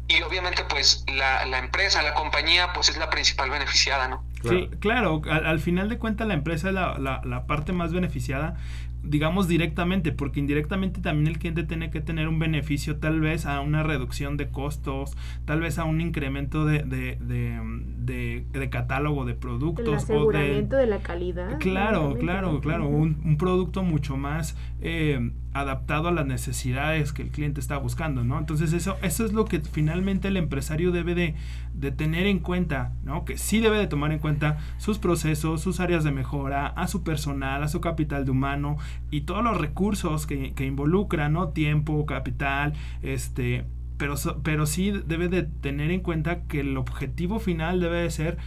y 0.07 0.21
obviamente 0.23 0.63
pues 0.67 1.05
la, 1.07 1.45
la 1.45 1.59
empresa, 1.59 2.01
la 2.01 2.13
compañía 2.13 2.73
pues 2.73 2.89
es 2.89 2.97
la 2.97 3.09
principal 3.09 3.49
beneficiada, 3.49 4.07
¿no? 4.07 4.23
Sí, 4.43 4.69
claro, 4.79 5.21
al, 5.29 5.59
final 5.59 5.87
de 5.87 5.97
cuentas 5.97 6.27
la 6.27 6.33
empresa 6.33 6.69
es 6.69 6.73
la, 6.73 6.97
la, 6.97 7.21
la, 7.23 7.45
parte 7.45 7.73
más 7.73 7.93
beneficiada, 7.93 8.55
digamos 9.03 9.47
directamente, 9.47 10.11
porque 10.11 10.39
indirectamente 10.39 11.01
también 11.01 11.27
el 11.27 11.39
cliente 11.39 11.63
tiene 11.63 11.89
que 11.89 12.01
tener 12.01 12.27
un 12.27 12.39
beneficio 12.39 12.97
tal 12.97 13.19
vez 13.19 13.45
a 13.45 13.59
una 13.61 13.83
reducción 13.83 14.37
de 14.37 14.49
costos, 14.49 15.17
tal 15.45 15.61
vez 15.61 15.79
a 15.79 15.85
un 15.85 16.01
incremento 16.01 16.65
de, 16.65 16.83
de, 16.83 17.17
de, 17.19 18.45
de, 18.51 18.69
catálogo 18.69 19.25
de 19.25 19.33
productos. 19.33 19.87
El 19.87 19.93
aseguramiento 19.95 20.75
de, 20.75 20.87
la 20.87 20.99
calidad. 20.99 21.57
Claro, 21.59 22.15
claro, 22.19 22.59
claro, 22.61 22.87
un, 22.87 23.21
un, 23.23 23.37
producto 23.37 23.83
mucho 23.83 24.17
más 24.17 24.55
eh, 24.81 25.31
adaptado 25.53 26.07
a 26.07 26.11
las 26.11 26.25
necesidades 26.25 27.11
que 27.11 27.23
el 27.23 27.29
cliente 27.29 27.59
está 27.59 27.77
buscando, 27.77 28.23
¿no? 28.23 28.39
Entonces 28.39 28.71
eso, 28.73 28.97
eso 29.01 29.25
es 29.25 29.33
lo 29.33 29.45
que 29.45 29.59
finalmente 29.59 30.29
el 30.29 30.37
empresario 30.37 30.91
debe 30.91 31.13
de, 31.15 31.91
tener 31.91 32.25
en 32.25 32.39
cuenta, 32.39 32.93
¿no? 33.03 33.25
Que 33.25 33.37
sí 33.37 33.59
debe 33.59 33.77
de 33.77 33.87
tomar 33.87 34.11
en 34.11 34.19
cuenta 34.19 34.59
sus 34.77 34.97
procesos, 34.97 35.61
sus 35.61 35.79
áreas 35.79 36.03
de 36.03 36.11
mejora, 36.11 36.67
a 36.67 36.87
su 36.87 37.03
personal, 37.03 37.63
a 37.63 37.67
su 37.67 37.81
capital 37.81 38.23
de 38.25 38.31
humano, 38.31 38.77
y 39.09 39.21
todos 39.21 39.43
los 39.43 39.57
recursos 39.57 40.25
que, 40.25 40.53
que 40.53 40.65
involucran, 40.65 41.33
¿no? 41.33 41.49
Tiempo, 41.49 42.05
capital, 42.05 42.73
este, 43.01 43.65
pero, 43.97 44.15
pero 44.43 44.65
sí 44.65 44.91
debe 45.05 45.27
de 45.27 45.43
tener 45.43 45.91
en 45.91 45.99
cuenta 45.99 46.43
que 46.43 46.61
el 46.61 46.77
objetivo 46.77 47.39
final 47.39 47.79
debe 47.79 48.01
de 48.01 48.09
ser 48.09 48.37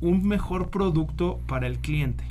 un 0.00 0.26
mejor 0.26 0.70
producto 0.70 1.38
para 1.46 1.66
el 1.66 1.78
cliente. 1.78 2.24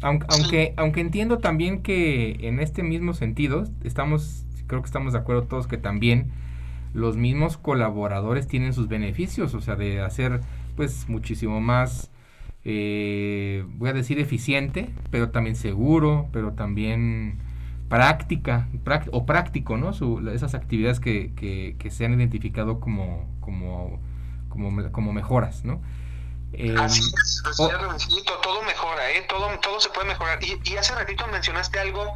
Aunque, 0.00 0.74
aunque, 0.76 1.00
entiendo 1.00 1.38
también 1.38 1.82
que 1.82 2.36
en 2.46 2.60
este 2.60 2.82
mismo 2.82 3.14
sentido, 3.14 3.64
estamos, 3.84 4.44
creo 4.66 4.82
que 4.82 4.86
estamos 4.86 5.14
de 5.14 5.18
acuerdo 5.18 5.44
todos 5.44 5.66
que 5.66 5.78
también 5.78 6.30
los 6.92 7.16
mismos 7.16 7.56
colaboradores 7.56 8.46
tienen 8.46 8.74
sus 8.74 8.88
beneficios, 8.88 9.54
o 9.54 9.60
sea, 9.60 9.76
de 9.76 10.00
hacer 10.02 10.40
pues 10.76 11.08
muchísimo 11.08 11.60
más 11.60 12.10
eh, 12.64 13.64
voy 13.76 13.90
a 13.90 13.92
decir 13.92 14.18
eficiente, 14.18 14.88
pero 15.10 15.30
también 15.30 15.54
seguro, 15.54 16.28
pero 16.32 16.52
también 16.52 17.38
práctica 17.88 18.68
o 19.12 19.26
práctico, 19.26 19.76
¿no? 19.76 19.90
esas 20.30 20.54
actividades 20.54 20.98
que, 20.98 21.32
que, 21.78 21.90
se 21.90 22.06
han 22.06 22.14
identificado 22.14 22.80
como, 22.80 23.28
como, 23.40 24.00
como, 24.48 25.12
mejoras, 25.12 25.64
¿no? 25.64 25.80
Eh, 26.58 26.74
Así 26.78 27.00
es, 27.00 27.42
todo 28.42 28.62
mejora, 28.62 29.10
¿eh? 29.10 29.22
todo, 29.28 29.58
todo 29.60 29.80
se 29.80 29.90
puede 29.90 30.08
mejorar. 30.08 30.38
Y, 30.42 30.76
hace 30.76 30.94
ratito 30.94 31.26
mencionaste 31.28 31.78
algo 31.78 32.14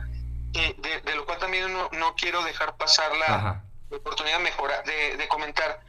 de, 0.52 1.14
lo 1.14 1.24
cual 1.26 1.38
también 1.38 1.72
no, 1.72 1.88
no 1.92 2.14
quiero 2.14 2.42
dejar 2.42 2.76
pasar 2.76 3.10
la, 3.16 3.64
oportunidad 3.90 4.38
de 4.38 4.44
mejorar, 4.44 4.84
de, 4.84 5.16
de 5.16 5.28
comentar. 5.28 5.80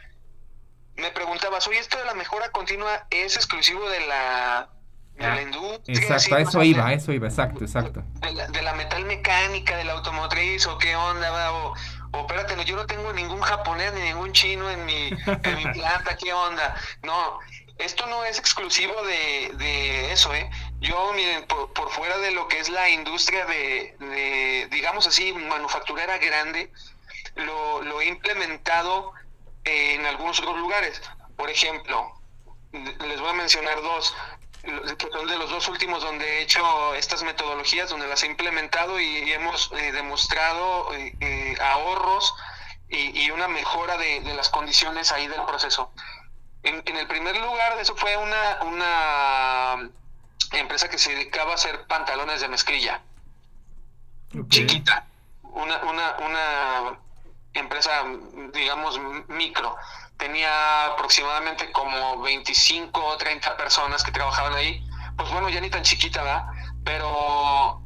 Me 0.96 1.12
preguntabas, 1.12 1.68
oye, 1.68 1.80
esto 1.80 1.98
de 1.98 2.06
la 2.06 2.14
mejora 2.14 2.50
continua 2.52 3.08
es 3.10 3.36
exclusivo 3.36 3.90
de 3.90 4.06
la 4.08 4.70
Exacto, 5.88 6.38
eso 6.38 6.64
iba, 6.64 6.94
eso 6.94 7.12
iba, 7.12 7.28
exacto, 7.28 7.64
exacto. 7.66 8.04
De 8.22 8.62
la, 8.62 8.74
metal 8.74 9.04
mecánica, 9.06 9.76
de 9.76 9.84
la 9.84 9.94
automotriz, 9.94 10.66
o 10.68 10.78
qué 10.78 10.96
onda, 10.96 11.30
va, 11.30 11.52
o, 11.52 11.74
o 12.14 12.20
espérate, 12.22 12.56
no, 12.56 12.64
yo 12.64 12.78
no 12.78 12.86
tengo 12.86 13.12
ningún 13.12 13.42
japonés 13.42 13.94
ni 13.94 14.02
ningún 14.02 14.32
chino 14.32 14.70
en 14.70 14.86
mi, 14.86 15.10
en 15.10 15.58
mi 15.58 15.64
planta, 15.74 16.16
qué 16.16 16.32
onda. 16.32 16.76
No, 17.04 17.40
esto 17.80 18.06
no 18.08 18.24
es 18.26 18.38
exclusivo 18.38 18.94
de, 19.04 20.12
eso, 20.12 20.34
¿eh? 20.34 20.50
Yo, 20.80 21.14
miren, 21.14 21.46
por, 21.48 21.90
fuera 21.92 22.18
de 22.20 22.32
lo 22.32 22.48
que 22.48 22.60
es 22.60 22.70
la 22.70 22.90
industria 22.90 23.46
de, 23.46 24.68
digamos 24.72 25.08
así, 25.08 25.34
manufacturera 25.34 26.18
grande, 26.18 26.72
lo, 27.36 27.82
lo 27.82 28.02
he 28.02 28.06
implementado 28.06 29.14
en 29.64 30.06
algunos 30.06 30.40
otros 30.40 30.58
lugares. 30.58 31.02
Por 31.36 31.50
ejemplo, 31.50 32.14
les 32.72 33.20
voy 33.20 33.30
a 33.30 33.34
mencionar 33.34 33.82
dos 33.82 34.14
que 34.62 35.10
son 35.12 35.28
de 35.28 35.38
los 35.38 35.50
dos 35.50 35.68
últimos 35.70 36.04
donde 36.04 36.26
he 36.26 36.42
hecho 36.42 36.94
estas 36.96 37.24
metodologías, 37.24 37.90
donde 37.90 38.08
las 38.08 38.24
he 38.24 38.28
implementado 38.28 39.00
y, 39.00 39.32
hemos 39.32 39.72
eh, 39.74 39.92
demostrado 39.92 40.94
eh, 40.94 41.16
eh, 41.22 41.56
ahorros 41.62 42.34
y, 42.90 43.30
una 43.30 43.48
mejora 43.48 43.98
de, 43.98 44.22
las 44.36 44.50
condiciones 44.50 45.12
ahí 45.12 45.28
del 45.28 45.44
proceso. 45.44 45.92
En, 46.64 46.98
el 46.98 47.08
primer 47.08 47.38
lugar, 47.38 47.78
eso 47.80 47.96
fue 47.96 48.18
una, 48.18 48.60
una 48.64 49.90
empresa 50.52 50.90
que 50.90 50.98
se 50.98 51.14
dedicaba 51.14 51.52
a 51.52 51.56
hacer 51.56 51.86
pantalones 51.88 52.42
de 52.42 52.48
mezclilla. 52.50 53.02
Chiquita. 54.50 55.06
Una, 55.42 55.78
una, 55.84 56.18
una 56.18 57.00
empresa, 57.54 58.04
digamos, 58.54 59.00
micro 59.28 59.76
tenía 60.20 60.88
aproximadamente 60.88 61.72
como 61.72 62.22
25 62.22 63.04
o 63.04 63.18
30 63.18 63.58
personas 63.58 64.04
que 64.04 64.12
trabajaban 64.12 64.54
ahí. 64.54 64.86
Pues 65.18 65.32
bueno, 65.32 65.50
ya 65.50 65.62
ni 65.62 65.70
tan 65.70 65.82
chiquita, 65.82 66.22
¿verdad? 66.22 66.46
Pero 66.84 67.82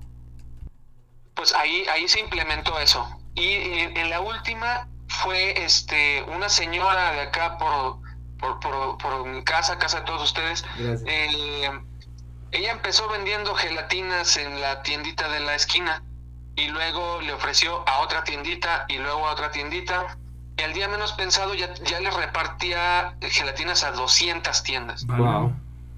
pues 1.35 1.53
ahí, 1.53 1.85
ahí 1.87 2.07
se 2.07 2.19
implementó 2.19 2.77
eso. 2.79 3.07
Y 3.35 3.53
en, 3.53 4.09
la 4.09 4.19
última 4.19 4.87
fue 5.07 5.63
este 5.63 6.23
una 6.23 6.49
señora 6.49 7.11
de 7.11 7.21
acá 7.21 7.57
por, 7.57 7.99
por, 8.43 8.59
por, 8.59 8.97
por 8.97 9.25
mi 9.25 9.43
casa, 9.43 9.77
casa 9.77 9.99
de 9.99 10.05
todos 10.05 10.23
ustedes. 10.23 10.65
Eh, 11.07 11.71
ella 12.51 12.71
empezó 12.71 13.07
vendiendo 13.09 13.55
gelatinas 13.55 14.37
en 14.37 14.59
la 14.59 14.83
tiendita 14.83 15.29
de 15.29 15.39
la 15.39 15.55
esquina 15.55 16.03
y 16.55 16.67
luego 16.67 17.21
le 17.21 17.33
ofreció 17.33 17.87
a 17.87 17.99
otra 18.01 18.23
tiendita 18.23 18.85
y 18.89 18.97
luego 18.97 19.27
a 19.27 19.31
otra 19.31 19.51
tiendita 19.51 20.17
y 20.57 20.61
al 20.61 20.73
día 20.73 20.87
menos 20.87 21.13
pensado 21.13 21.55
ya, 21.55 21.73
ya 21.75 21.99
le 21.99 22.11
repartía 22.11 23.15
gelatinas 23.21 23.83
a 23.83 23.91
200 23.91 24.63
tiendas. 24.63 25.05
Wow. 25.07 25.55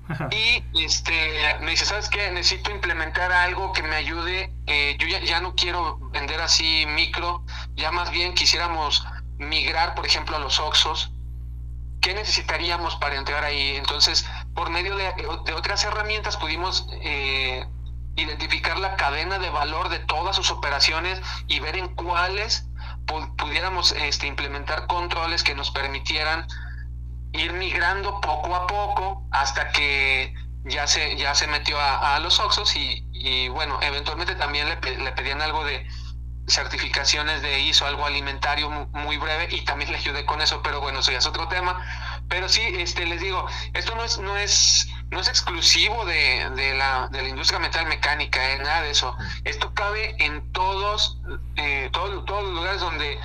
Y 0.29 0.63
este, 0.83 1.57
me 1.61 1.71
dice, 1.71 1.83
¿sabes 1.83 2.09
qué? 2.09 2.29
Necesito 2.29 2.69
implementar 2.69 3.31
algo 3.31 3.73
que 3.73 3.81
me 3.81 3.95
ayude. 3.95 4.53
Eh, 4.67 4.95
yo 4.99 5.07
ya, 5.07 5.19
ya 5.21 5.41
no 5.41 5.55
quiero 5.55 5.97
vender 6.11 6.39
así 6.41 6.85
micro, 6.85 7.43
ya 7.75 7.91
más 7.91 8.11
bien 8.11 8.35
quisiéramos 8.35 9.03
migrar, 9.39 9.95
por 9.95 10.05
ejemplo, 10.05 10.35
a 10.35 10.39
los 10.39 10.59
Oxos. 10.59 11.11
¿Qué 12.05 12.13
necesitaríamos 12.13 12.97
para 12.97 13.15
entrar 13.15 13.43
ahí? 13.43 13.77
Entonces, 13.77 14.29
por 14.53 14.69
medio 14.69 14.95
de, 14.95 15.11
otras 15.55 15.83
herramientas 15.85 16.37
pudimos 16.37 16.87
eh, 17.01 17.65
identificar 18.15 18.77
la 18.77 18.95
cadena 18.95 19.39
de 19.39 19.49
valor 19.49 19.89
de 19.89 19.97
todas 19.97 20.35
sus 20.35 20.51
operaciones 20.51 21.19
y 21.47 21.59
ver 21.61 21.75
en 21.75 21.95
cuáles 21.95 22.67
pudiéramos 23.39 23.91
este, 23.93 24.27
implementar 24.27 24.85
controles 24.85 25.41
que 25.41 25.55
nos 25.55 25.71
permitieran 25.71 26.45
ir 27.33 27.53
migrando 27.53 28.21
poco 28.21 28.55
a 28.55 28.67
poco 28.67 29.25
hasta 29.31 29.71
que 29.71 30.31
ya 30.63 30.85
se, 30.85 31.15
ya 31.17 31.33
se 31.33 31.47
metió 31.47 31.75
a, 31.79 32.19
los 32.19 32.39
Oxos 32.39 32.75
y, 32.75 33.03
y, 33.13 33.47
bueno, 33.47 33.79
eventualmente 33.81 34.35
también 34.35 34.69
le, 34.69 34.97
le, 34.97 35.11
pedían 35.13 35.41
algo 35.41 35.65
de 35.65 35.87
certificaciones 36.47 37.41
de 37.41 37.59
ISO, 37.59 37.85
algo 37.85 38.05
alimentario 38.05 38.69
muy, 38.69 39.17
breve 39.17 39.47
y 39.51 39.61
también 39.61 39.91
le 39.91 39.97
ayudé 39.97 40.25
con 40.25 40.41
eso, 40.41 40.61
pero 40.61 40.81
bueno, 40.81 40.99
eso 40.99 41.11
ya 41.11 41.17
es 41.17 41.25
otro 41.25 41.47
tema. 41.47 41.83
Pero 42.29 42.49
sí, 42.49 42.61
este, 42.77 43.05
les 43.05 43.21
digo, 43.21 43.47
esto 43.73 43.95
no 43.95 44.03
es, 44.03 44.17
no 44.19 44.37
es 44.37 44.87
no 45.11 45.19
es 45.19 45.27
exclusivo 45.27 46.05
de, 46.05 46.49
de, 46.55 46.75
la, 46.75 47.07
de 47.11 47.21
la 47.21 47.29
industria 47.29 47.59
metal 47.59 47.85
mecánica, 47.87 48.53
eh, 48.53 48.57
nada 48.57 48.81
de 48.81 48.91
eso. 48.91 49.15
Esto 49.43 49.73
cabe 49.73 50.15
en 50.19 50.51
todos, 50.51 51.19
eh, 51.55 51.89
todos, 51.93 52.25
todos 52.25 52.43
los 52.43 52.53
lugares 52.53 52.81
donde, 52.81 53.19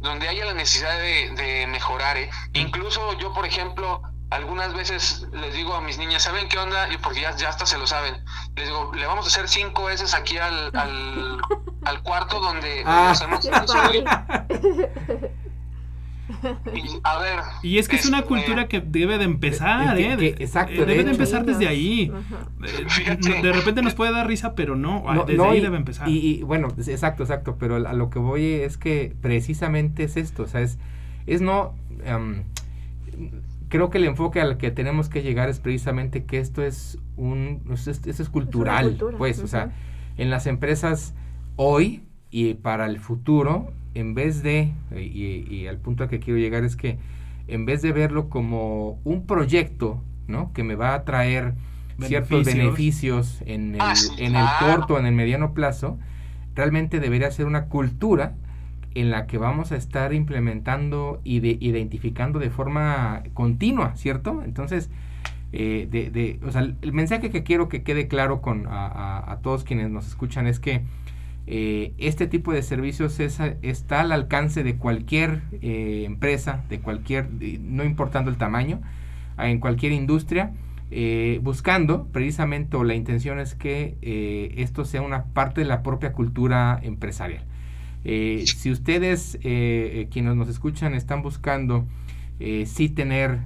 donde 0.00 0.28
haya 0.28 0.46
la 0.46 0.54
necesidad 0.54 0.98
de, 0.98 1.66
mejorar. 1.68 2.16
Eh. 2.16 2.30
Incluso 2.54 3.16
yo, 3.18 3.32
por 3.34 3.46
ejemplo, 3.46 4.02
algunas 4.30 4.74
veces 4.74 5.26
les 5.32 5.54
digo 5.54 5.74
a 5.74 5.80
mis 5.80 5.98
niñas, 5.98 6.22
¿saben 6.22 6.48
qué 6.48 6.58
onda? 6.58 6.92
Y 6.92 6.98
porque 6.98 7.20
ya, 7.20 7.36
ya 7.36 7.48
hasta 7.48 7.66
se 7.66 7.78
lo 7.78 7.86
saben. 7.86 8.14
Les 8.56 8.66
digo, 8.66 8.92
le 8.94 9.06
vamos 9.06 9.26
a 9.26 9.28
hacer 9.28 9.48
cinco 9.48 9.84
veces 9.84 10.14
aquí 10.14 10.38
al, 10.38 10.70
al, 10.74 11.38
al 11.84 12.02
cuarto 12.02 12.40
donde, 12.40 12.82
ah. 12.86 13.10
hacemos 13.10 13.40
Y, 16.72 17.00
a 17.02 17.18
ver, 17.18 17.40
y 17.62 17.78
es 17.78 17.88
que 17.88 17.96
es 17.96 18.06
una 18.06 18.18
este, 18.18 18.28
cultura 18.28 18.68
que 18.68 18.80
debe 18.80 19.18
de 19.18 19.24
empezar, 19.24 19.98
¿eh? 19.98 20.36
exacto. 20.38 20.74
Eh, 20.74 20.86
debe 20.86 21.02
de, 21.02 21.10
empezar 21.10 21.44
desde 21.44 21.66
ahí. 21.66 22.12
Eh, 22.62 23.16
de 23.42 23.52
repente 23.52 23.82
nos 23.82 23.94
puede 23.94 24.12
dar 24.12 24.28
risa, 24.28 24.54
pero 24.54 24.76
no, 24.76 25.04
desde 25.26 25.44
ahí 25.44 25.60
debe 25.60 25.76
empezar. 25.76 26.08
Y, 26.08 26.42
bueno, 26.44 26.68
exacto, 26.78 27.24
exacto, 27.24 27.56
pero 27.58 27.76
a 27.76 27.92
lo 27.94 28.10
que 28.10 28.20
voy 28.20 28.44
es 28.44 28.78
que 28.78 29.14
precisamente 29.20 30.04
es 30.04 30.16
esto, 30.16 30.44
o 30.44 30.46
sea, 30.46 30.60
es, 30.60 30.78
es 31.26 31.40
no... 31.40 31.74
Em, 32.04 32.44
creo 33.70 33.88
que 33.88 33.96
el 33.96 34.04
enfoque 34.04 34.42
al 34.42 34.58
que 34.58 34.70
tenemos 34.70 35.08
que 35.08 35.22
llegar 35.22 35.48
es 35.48 35.60
precisamente 35.60 36.24
que 36.24 36.38
esto 36.38 36.62
es 36.62 36.98
un... 37.16 37.62
Esto 37.72 38.10
es, 38.10 38.28
cultural, 38.28 38.98
pues, 39.16 39.38
o 39.38 39.48
sea, 39.48 39.72
en 40.18 40.28
las 40.28 40.46
empresas 40.46 41.14
hoy 41.56 42.02
y 42.30 42.54
para 42.54 42.84
el 42.86 42.98
futuro 42.98 43.72
en 43.94 44.14
vez 44.14 44.42
de, 44.42 44.72
y, 44.94 45.66
al 45.66 45.78
punto 45.78 46.04
al 46.04 46.10
que 46.10 46.20
quiero 46.20 46.38
llegar 46.38 46.64
es 46.64 46.76
que 46.76 46.98
en 47.48 47.64
vez 47.64 47.82
de 47.82 47.92
verlo 47.92 48.28
como 48.28 49.00
un 49.04 49.26
proyecto, 49.26 50.02
¿no? 50.28 50.52
Que 50.52 50.62
me 50.62 50.76
va 50.76 50.94
a 50.94 51.04
traer 51.04 51.54
ciertos 52.00 52.44
beneficios. 52.44 53.42
en 53.46 53.74
el, 53.74 53.80
ah, 53.80 53.94
en 54.18 54.36
el 54.36 54.46
corto, 54.60 54.98
en 54.98 55.06
el 55.06 55.14
mediano 55.14 55.52
plazo, 55.52 55.98
realmente 56.54 57.00
debería 57.00 57.30
ser 57.30 57.46
una 57.46 57.66
cultura 57.66 58.34
en 58.94 59.10
la 59.10 59.26
que 59.26 59.38
vamos 59.38 59.72
a 59.72 59.76
estar 59.76 60.12
implementando 60.12 61.20
y 61.24 61.40
de, 61.40 61.56
identificando 61.60 62.38
de 62.38 62.50
forma 62.50 63.22
continua, 63.34 63.96
¿cierto? 63.96 64.42
Entonces, 64.44 64.90
eh, 65.52 65.88
de, 65.90 66.10
de, 66.10 66.38
o 66.46 66.50
sea, 66.50 66.62
el 66.62 66.92
mensaje 66.92 67.30
que 67.30 67.42
quiero 67.42 67.68
que 67.68 67.82
quede 67.82 68.08
claro 68.08 68.40
con 68.40 68.66
a 68.68 69.38
todos 69.42 69.64
quienes 69.64 69.90
nos 69.90 70.06
escuchan 70.06 70.46
es 70.46 70.60
que 70.60 70.82
eh, 71.46 71.94
este 71.98 72.28
tipo 72.28 72.52
de 72.52 72.62
servicios 72.62 73.18
está 73.18 74.00
al 74.00 74.12
alcance 74.12 74.62
de 74.62 74.76
cualquier 74.76 75.42
eh, 75.62 76.04
empresa, 76.06 76.62
de 76.68 76.78
cualquier, 76.80 77.28
no 77.60 77.84
importando 77.84 78.30
el 78.30 78.36
tamaño, 78.36 78.80
en 79.38 79.58
cualquier 79.58 79.92
industria, 79.92 80.52
buscando 81.40 82.08
precisamente, 82.12 82.76
o 82.76 82.84
la 82.84 82.94
intención 82.94 83.40
es 83.40 83.54
que 83.54 83.96
esto 84.56 84.84
sea 84.84 85.02
una 85.02 85.24
parte 85.24 85.62
de 85.62 85.66
la 85.66 85.82
propia 85.82 86.12
cultura 86.12 86.78
empresarial. 86.82 87.44
Si 88.04 88.70
ustedes, 88.70 89.38
quienes 89.42 90.34
nos 90.34 90.48
escuchan, 90.48 90.94
están 90.94 91.22
buscando 91.22 91.86
sí 92.38 92.88
tener 92.88 93.40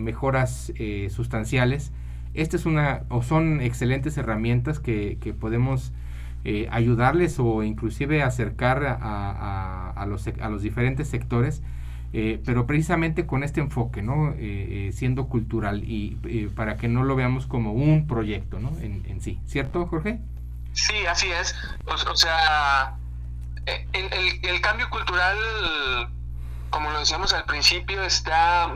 mejoras 0.00 0.72
sustanciales, 1.10 1.92
esta 2.34 2.56
es 2.56 2.66
una, 2.66 3.02
o 3.08 3.22
son 3.22 3.60
excelentes 3.60 4.16
herramientas 4.18 4.78
que, 4.78 5.18
que 5.20 5.32
podemos 5.32 5.92
eh, 6.48 6.68
ayudarles 6.70 7.40
o 7.40 7.64
inclusive 7.64 8.22
acercar 8.22 8.84
a, 8.86 9.90
a, 9.90 10.06
los, 10.06 10.28
a 10.28 10.48
los 10.48 10.62
diferentes 10.62 11.08
sectores, 11.08 11.60
eh, 12.12 12.40
pero 12.44 12.68
precisamente 12.68 13.26
con 13.26 13.42
este 13.42 13.60
enfoque, 13.60 14.00
¿no? 14.00 14.32
Eh, 14.38 14.90
siendo 14.94 15.26
cultural 15.26 15.82
y 15.84 16.10
para 16.54 16.76
que 16.76 16.86
no 16.86 17.02
lo 17.02 17.16
veamos 17.16 17.46
como 17.46 17.72
un 17.72 18.06
proyecto 18.06 18.60
¿no? 18.60 18.78
en, 18.78 19.02
en 19.08 19.20
sí. 19.20 19.40
¿Cierto, 19.44 19.86
Jorge? 19.86 20.20
Sí, 20.72 20.94
así 21.10 21.26
es. 21.32 21.52
O, 21.84 22.14
sea, 22.14 22.96
el, 23.66 24.12
el, 24.12 24.40
el 24.44 24.60
cambio 24.60 24.88
cultural, 24.90 25.36
como 26.70 26.90
lo 26.90 27.00
decíamos 27.00 27.32
al 27.32 27.44
principio, 27.44 28.02
está 28.02 28.72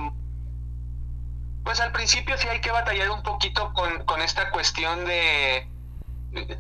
pues 1.65 1.81
al 1.81 1.93
principio 1.93 2.37
sí 2.39 2.49
hay 2.49 2.61
que 2.61 2.71
batallar 2.71 3.11
un 3.11 3.23
poquito 3.23 3.73
con, 3.75 4.05
con 4.05 4.23
esta 4.23 4.51
cuestión 4.51 5.05
de, 5.05 5.69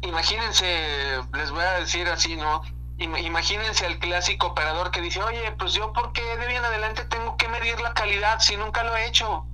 imagínense, 0.03 1.21
les 1.33 1.51
voy 1.51 1.65
a 1.65 1.81
decir 1.81 2.07
así, 2.09 2.37
¿no? 2.37 2.63
Imagínense 2.99 3.87
al 3.87 3.99
clásico 3.99 4.49
operador 4.49 4.91
que 4.91 5.01
dice, 5.01 5.23
oye, 5.23 5.53
pues 5.53 5.73
yo, 5.73 5.93
¿por 5.95 6.13
qué 6.13 6.37
de 6.37 6.47
bien 6.47 6.63
adelante 6.63 7.05
tengo 7.07 7.37
que 7.39 7.49
medir 7.49 7.81
la 7.81 7.95
calidad 7.95 8.41
si 8.41 8.57
nunca 8.59 8.83
lo 8.85 8.95
he 8.95 9.07
hecho? 9.07 9.47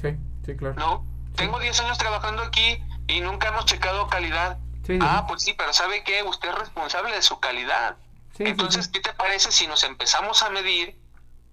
Sí, 0.00 0.16
sí, 0.44 0.56
claro. 0.56 0.74
¿No? 0.76 1.04
Tengo 1.36 1.60
10 1.60 1.80
años 1.80 1.98
trabajando 1.98 2.42
aquí 2.42 2.82
y 3.06 3.20
nunca 3.20 3.48
hemos 3.48 3.66
checado 3.66 4.08
calidad. 4.08 4.58
ah, 5.00 5.24
pues 5.28 5.42
sí, 5.42 5.54
pero 5.56 5.72
¿sabe 5.72 6.02
qué? 6.02 6.24
Usted 6.24 6.48
es 6.48 6.58
responsable 6.58 7.14
de 7.14 7.22
su 7.22 7.38
calidad. 7.38 7.96
Entonces, 8.38 8.88
¿qué 8.88 9.00
te 9.00 9.12
parece 9.12 9.52
si 9.52 9.66
nos 9.66 9.84
empezamos 9.84 10.42
a 10.42 10.50
medir? 10.50 10.98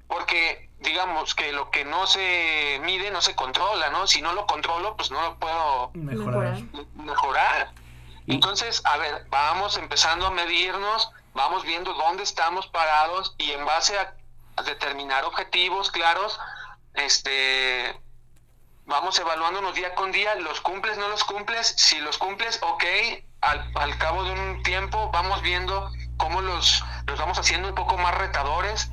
Porque 0.07 0.69
digamos 0.79 1.33
que 1.35 1.51
lo 1.51 1.71
que 1.71 1.85
no 1.85 2.07
se 2.07 2.79
mide 2.83 3.11
no 3.11 3.21
se 3.21 3.35
controla, 3.35 3.89
¿no? 3.89 4.07
Si 4.07 4.21
no 4.21 4.33
lo 4.33 4.45
controlo, 4.45 4.95
pues 4.95 5.11
no 5.11 5.21
lo 5.21 5.37
puedo 5.37 5.91
mejorar. 5.93 6.61
mejorar. 6.95 7.73
Entonces, 8.27 8.81
a 8.85 8.97
ver, 8.97 9.25
vamos 9.29 9.77
empezando 9.77 10.27
a 10.27 10.31
medirnos, 10.31 11.09
vamos 11.33 11.63
viendo 11.63 11.93
dónde 11.93 12.23
estamos 12.23 12.67
parados 12.67 13.35
y 13.37 13.51
en 13.51 13.65
base 13.65 13.97
a, 13.97 14.13
determinar 14.65 15.23
objetivos 15.23 15.91
claros, 15.91 16.39
este, 16.95 17.95
vamos 18.87 19.19
evaluándonos 19.19 19.75
día 19.75 19.93
con 19.93 20.11
día, 20.11 20.33
los 20.33 20.61
cumples, 20.61 20.97
no 20.97 21.09
los 21.09 21.23
cumples, 21.23 21.75
si 21.77 21.99
los 21.99 22.17
cumples, 22.17 22.59
ok, 22.63 22.83
al, 23.41 23.71
al 23.75 23.97
cabo 23.99 24.23
de 24.23 24.31
un 24.31 24.63
tiempo 24.63 25.11
vamos 25.11 25.43
viendo 25.43 25.91
cómo 26.17 26.41
los, 26.41 26.83
los 27.05 27.19
vamos 27.19 27.39
haciendo 27.39 27.69
un 27.69 27.75
poco 27.75 27.97
más 27.97 28.15
retadores, 28.15 28.91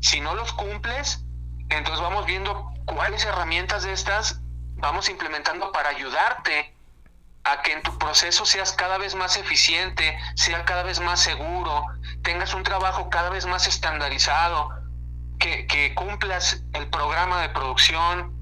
si 0.00 0.20
no 0.20 0.34
los 0.34 0.52
cumples, 0.52 1.24
entonces 1.68 2.02
vamos 2.02 2.26
viendo 2.26 2.72
cuáles 2.86 3.24
herramientas 3.24 3.84
de 3.84 3.92
estas 3.92 4.40
vamos 4.82 5.08
implementando 5.08 5.70
para 5.70 5.90
ayudarte 5.90 6.74
a 7.44 7.62
que 7.62 7.72
en 7.72 7.82
tu 7.82 7.96
proceso 7.98 8.44
seas 8.44 8.72
cada 8.72 8.98
vez 8.98 9.14
más 9.14 9.36
eficiente, 9.36 10.18
sea 10.34 10.64
cada 10.64 10.82
vez 10.82 11.00
más 11.00 11.20
seguro, 11.20 11.86
tengas 12.22 12.52
un 12.54 12.62
trabajo 12.62 13.08
cada 13.08 13.30
vez 13.30 13.46
más 13.46 13.66
estandarizado, 13.66 14.70
que, 15.38 15.66
que 15.66 15.94
cumplas 15.94 16.62
el 16.72 16.88
programa 16.88 17.40
de 17.42 17.48
producción, 17.48 18.32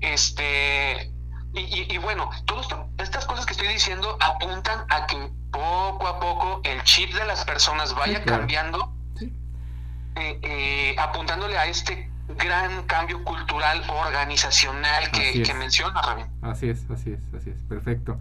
este, 0.00 1.12
y, 1.54 1.94
y, 1.94 1.98
bueno, 1.98 2.30
todas 2.46 2.66
estas 2.98 3.26
cosas 3.26 3.46
que 3.46 3.52
estoy 3.52 3.68
diciendo 3.68 4.16
apuntan 4.20 4.86
a 4.88 5.06
que 5.06 5.30
poco 5.52 6.06
a 6.08 6.18
poco 6.18 6.60
el 6.64 6.82
chip 6.82 7.12
de 7.14 7.24
las 7.24 7.44
personas 7.44 7.94
vaya 7.94 8.24
cambiando, 8.24 8.92
eh, 9.20 10.38
eh, 10.42 10.96
apuntándole 10.98 11.56
a 11.56 11.66
este 11.66 12.10
gran 12.38 12.84
cambio 12.86 13.22
cultural 13.24 13.82
organizacional 13.88 15.10
que, 15.12 15.42
que 15.42 15.54
menciona 15.54 16.00
Así 16.40 16.68
es, 16.68 16.90
así 16.90 17.12
es, 17.12 17.20
así 17.34 17.50
es, 17.50 17.56
perfecto. 17.68 18.18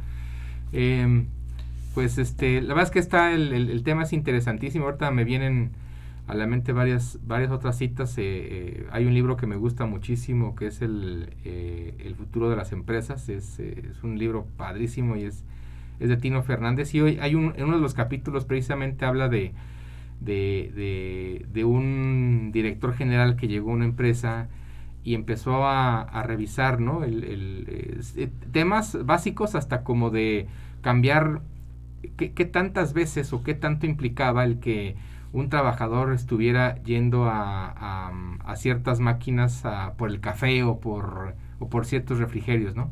Em, 0.74 1.28
pues 1.94 2.18
este, 2.18 2.62
la 2.62 2.70
verdad 2.70 2.84
es 2.84 2.92
que 2.92 3.00
está 3.00 3.32
el, 3.32 3.54
el, 3.54 3.84
tema 3.84 4.04
es 4.04 4.14
interesantísimo. 4.14 4.86
Ahorita 4.86 5.12
me 5.12 5.24
vienen 5.24 5.72
a 6.28 6.34
la 6.36 6.48
mente 6.48 6.72
varias, 6.72 7.18
varias 7.24 7.52
otras 7.52 7.78
citas. 7.78 8.18
Eh, 8.18 8.24
eh, 8.24 8.88
hay 8.92 9.06
un 9.06 9.14
libro 9.14 9.36
que 9.36 9.48
me 9.48 9.56
gusta 9.56 9.86
muchísimo 9.86 10.56
que 10.56 10.68
es 10.68 10.82
el, 10.82 11.34
el 11.44 12.16
futuro 12.16 12.50
de 12.50 12.56
las 12.56 12.72
empresas. 12.72 13.28
Es, 13.30 13.60
es, 13.60 14.04
un 14.04 14.18
libro 14.18 14.46
padrísimo 14.58 15.18
y 15.18 15.24
es, 15.24 15.44
es 16.02 16.10
de 16.10 16.18
Tino 16.18 16.44
Fernández. 16.44 16.94
Y 16.96 17.02
hoy 17.02 17.20
hay 17.22 17.36
un, 17.36 17.54
en 17.56 17.66
uno 17.66 17.76
de 17.76 17.82
los 17.82 17.94
capítulos 17.94 18.46
precisamente 18.46 19.06
habla 19.06 19.30
de, 19.30 19.54
de, 20.20 21.64
un 21.64 22.50
director 22.52 22.94
general 22.94 23.36
que 23.36 23.48
llegó 23.48 23.72
a 23.72 23.76
una 23.76 23.86
empresa 23.86 24.50
y 25.04 25.14
empezó 25.14 25.66
a, 25.66 26.02
a 26.02 26.24
revisar 26.24 26.80
¿no? 26.80 27.04
el, 27.04 28.00
temas 28.52 28.98
básicos 29.06 29.56
hasta 29.56 29.84
como 29.84 30.10
de 30.10 30.48
cambiar 30.82 31.42
qué, 32.18 32.46
tantas 32.46 32.94
veces 32.94 33.32
o 33.34 33.44
qué 33.44 33.54
tanto 33.54 33.86
implicaba 33.86 34.44
el 34.44 34.60
que 34.60 34.96
un 35.34 35.50
trabajador 35.50 36.14
estuviera 36.14 36.82
yendo 36.84 37.26
a, 37.26 38.12
a, 38.44 38.56
ciertas 38.56 39.00
máquinas 39.00 39.64
por 39.98 40.10
el 40.10 40.20
café 40.20 40.64
o 40.64 40.80
por, 40.80 41.36
o 41.60 41.70
por 41.70 41.86
ciertos 41.86 42.20
refrigerios, 42.20 42.76
¿no? 42.76 42.92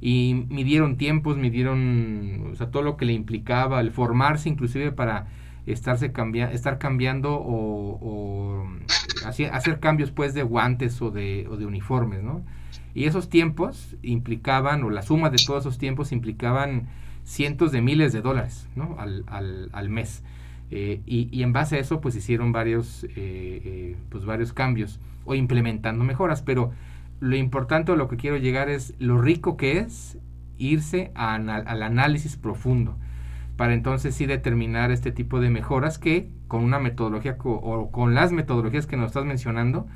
Y 0.00 0.46
midieron 0.48 0.96
tiempos, 0.96 1.36
midieron 1.36 2.54
todo 2.70 2.82
lo 2.82 2.96
que 2.96 3.06
le 3.06 3.12
implicaba, 3.12 3.80
el 3.80 3.90
formarse 3.90 4.48
inclusive 4.48 4.92
para 4.92 5.26
estarse 5.66 6.12
cambia 6.12 6.52
estar 6.52 6.78
cambiando 6.78 7.34
o, 7.34 7.98
o 8.00 8.66
hacer 9.26 9.80
cambios 9.80 10.12
pues 10.12 10.32
de 10.34 10.42
guantes 10.42 11.02
o 11.02 11.10
de, 11.10 11.46
o 11.50 11.56
de 11.56 11.66
uniformes, 11.66 12.22
¿no? 12.22 12.42
Y 12.94 13.04
esos 13.04 13.28
tiempos 13.28 13.94
implicaban, 14.02 14.82
o 14.82 14.90
la 14.90 15.02
suma 15.02 15.28
de 15.28 15.36
todos 15.44 15.64
esos 15.64 15.76
tiempos 15.76 16.12
implicaban 16.12 16.88
cientos 17.24 17.70
de 17.70 17.82
miles 17.82 18.14
de 18.14 18.22
dólares, 18.22 18.68
¿no? 18.74 18.96
Al, 18.98 19.24
al, 19.72 19.88
mes. 19.90 20.22
Eh, 20.70 21.02
y, 21.04 21.28
y, 21.30 21.42
en 21.42 21.52
base 21.52 21.76
a 21.76 21.78
eso, 21.78 22.00
pues 22.00 22.16
hicieron 22.16 22.52
varios, 22.52 23.04
eh, 23.04 23.10
eh, 23.16 23.96
pues 24.08 24.24
varios 24.24 24.54
cambios 24.54 24.98
o 25.26 25.34
implementando 25.34 26.04
mejoras. 26.04 26.40
Pero 26.40 26.72
lo 27.20 27.36
importante 27.36 27.92
o 27.92 27.96
lo 27.96 28.08
que 28.08 28.16
quiero 28.16 28.36
llegar 28.36 28.68
es 28.68 28.94
lo 28.98 29.20
rico 29.20 29.56
que 29.56 29.78
es 29.78 30.18
irse 30.58 31.10
al 31.14 31.82
análisis 31.82 32.36
profundo 32.36 32.96
para 33.56 33.72
entonces 33.72 34.14
sí 34.14 34.26
determinar 34.26 34.90
este 34.90 35.12
tipo 35.12 35.40
de 35.40 35.50
mejoras 35.50 35.98
que 35.98 36.28
con 36.46 36.62
una 36.62 36.78
metodología 36.78 37.36
o 37.40 37.90
con 37.90 38.14
las 38.14 38.32
metodologías 38.32 38.86
que 38.86 38.96
nos 38.96 39.08
estás 39.08 39.24
mencionando, 39.24 39.86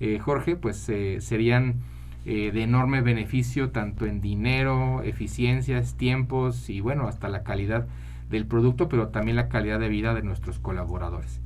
eh, 0.00 0.18
Jorge, 0.18 0.56
pues 0.56 0.88
eh, 0.88 1.18
serían 1.20 1.80
eh, 2.26 2.50
de 2.52 2.62
enorme 2.62 3.00
beneficio 3.00 3.70
tanto 3.70 4.04
en 4.04 4.20
dinero, 4.20 5.02
eficiencias, 5.02 5.96
tiempos 5.96 6.68
y 6.68 6.80
bueno, 6.80 7.08
hasta 7.08 7.28
la 7.28 7.42
calidad 7.42 7.86
del 8.28 8.46
producto, 8.46 8.88
pero 8.88 9.08
también 9.08 9.36
la 9.36 9.48
calidad 9.48 9.80
de 9.80 9.88
vida 9.88 10.12
de 10.12 10.22
nuestros 10.22 10.58
colaboradores. 10.58 11.40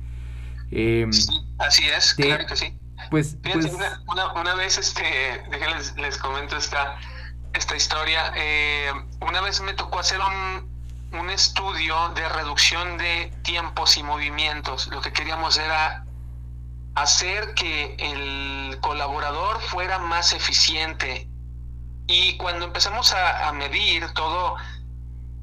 Em, 0.71 1.09
así 1.57 1.83
es, 1.85 2.13
claro 2.13 2.45
que 2.47 2.55
sí. 2.55 2.73
Pues, 3.09 3.37
pues 3.41 3.71
una, 4.07 4.33
una, 4.33 4.55
vez, 4.55 4.77
este, 4.77 5.43
déjenles 5.49 5.95
les 5.97 6.17
comento 6.17 6.55
esta, 6.57 6.97
esta 7.53 7.75
historia. 7.75 8.33
una 9.21 9.41
vez 9.41 9.61
me 9.61 9.73
tocó 9.73 9.99
hacer 9.99 10.19
un, 10.19 10.71
un 11.19 11.29
estudio 11.29 12.09
de 12.09 12.27
reducción 12.29 12.97
de 12.97 13.33
tiempos 13.43 13.97
y 13.97 14.03
movimientos. 14.03 14.87
Lo 14.87 15.01
que 15.01 15.11
queríamos 15.11 15.57
era 15.57 16.05
hacer 16.95 17.53
que 17.53 17.95
el 17.99 18.79
colaborador 18.81 19.61
fuera 19.61 19.99
más 19.99 20.33
eficiente. 20.33 21.27
Y 22.07 22.37
cuando 22.37 22.65
empezamos 22.65 23.13
a, 23.13 23.51
medir 23.53 24.09
todo, 24.13 24.55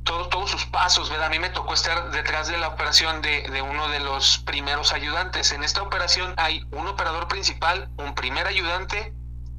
todo, 0.08 0.28
todos 0.28 0.50
sus 0.50 0.64
pasos, 0.64 1.10
¿verdad? 1.10 1.26
A 1.26 1.30
mí 1.30 1.38
me 1.38 1.50
tocó 1.50 1.74
estar 1.74 2.10
detrás 2.10 2.48
de 2.48 2.56
la 2.56 2.68
operación 2.68 3.20
de, 3.20 3.42
de, 3.50 3.60
uno 3.60 3.88
de 3.88 4.00
los 4.00 4.38
primeros 4.38 4.94
ayudantes. 4.94 5.52
En 5.52 5.62
esta 5.62 5.82
operación 5.82 6.32
hay 6.38 6.66
un 6.70 6.86
operador 6.86 7.28
principal, 7.28 7.90
un 7.98 8.14
primer 8.14 8.46
ayudante 8.46 9.12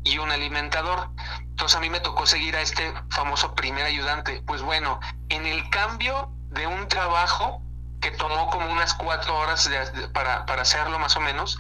y 0.03 0.17
un 0.17 0.31
alimentador. 0.31 1.11
Entonces 1.41 1.77
a 1.77 1.79
mí 1.79 1.91
me 1.91 1.99
tocó 1.99 2.25
seguir 2.25 2.55
a 2.55 2.61
este 2.61 2.91
famoso 3.11 3.53
primer 3.53 3.85
ayudante. 3.85 4.41
Pues 4.47 4.63
bueno, 4.63 4.99
en 5.29 5.45
el 5.45 5.69
cambio 5.69 6.31
de 6.49 6.65
un 6.65 6.87
trabajo 6.87 7.61
que 8.01 8.09
tomó 8.09 8.49
como 8.49 8.71
unas 8.71 8.95
cuatro 8.95 9.37
horas 9.37 9.69
para, 10.13 10.47
para, 10.47 10.63
hacerlo 10.63 10.97
más 10.97 11.15
o 11.15 11.19
menos, 11.19 11.59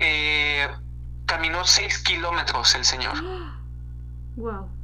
eh, 0.00 0.68
caminó 1.26 1.64
seis 1.64 1.98
kilómetros 2.00 2.74
el 2.74 2.84
señor. 2.84 3.14
Wow. 4.36 4.79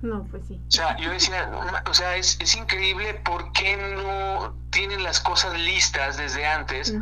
No, 0.00 0.24
pues 0.30 0.46
sí. 0.46 0.60
O 0.68 0.70
sea, 0.70 0.96
yo 0.96 1.10
decía, 1.10 1.50
o 1.86 1.94
sea, 1.94 2.16
es, 2.16 2.38
es 2.40 2.54
increíble 2.54 3.14
por 3.14 3.50
qué 3.52 3.76
no 3.76 4.54
tienen 4.70 5.02
las 5.02 5.18
cosas 5.18 5.58
listas 5.58 6.16
desde 6.16 6.46
antes 6.46 6.94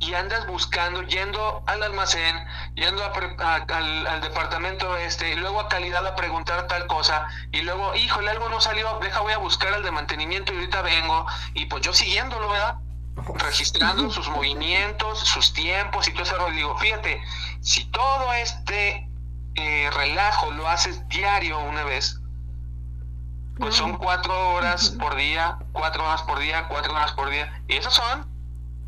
y 0.00 0.14
andas 0.14 0.46
buscando, 0.46 1.02
yendo 1.02 1.62
al 1.66 1.82
almacén, 1.82 2.36
yendo 2.74 3.04
al, 3.04 4.06
al, 4.08 4.20
departamento 4.20 4.96
este, 4.96 5.32
y 5.32 5.36
luego 5.36 5.60
a 5.60 5.68
calidad 5.68 6.04
a 6.04 6.16
preguntar 6.16 6.66
tal 6.66 6.86
cosa, 6.86 7.28
y 7.52 7.60
luego, 7.62 7.94
híjole, 7.94 8.30
algo 8.30 8.48
no 8.48 8.60
salió, 8.60 8.98
deja, 9.00 9.20
voy 9.20 9.32
a 9.32 9.38
buscar 9.38 9.72
al 9.74 9.82
de 9.82 9.90
mantenimiento 9.92 10.52
y 10.52 10.56
ahorita 10.56 10.82
vengo, 10.82 11.26
y 11.54 11.66
pues 11.66 11.82
yo 11.82 11.92
siguiéndolo, 11.92 12.48
¿verdad? 12.48 12.76
Registrando 13.36 14.10
sus 14.10 14.28
movimientos, 14.30 15.20
sus 15.20 15.52
tiempos 15.52 16.08
y 16.08 16.12
todo 16.12 16.22
eso. 16.22 16.50
digo, 16.50 16.76
fíjate, 16.78 17.22
si 17.60 17.84
todo 17.90 18.32
este 18.32 19.08
eh, 19.54 19.90
relajo 19.92 20.50
lo 20.52 20.66
haces 20.66 21.06
diario 21.08 21.58
una 21.60 21.84
vez, 21.84 22.21
pues 23.58 23.74
son 23.74 23.96
cuatro 23.96 24.54
horas 24.54 24.90
por 24.90 25.16
día, 25.16 25.58
cuatro 25.72 26.04
horas 26.04 26.22
por 26.22 26.38
día, 26.38 26.66
cuatro 26.68 26.92
horas 26.92 27.12
por 27.12 27.30
día. 27.30 27.62
Y 27.68 27.76
esos 27.76 27.94
son 27.94 28.26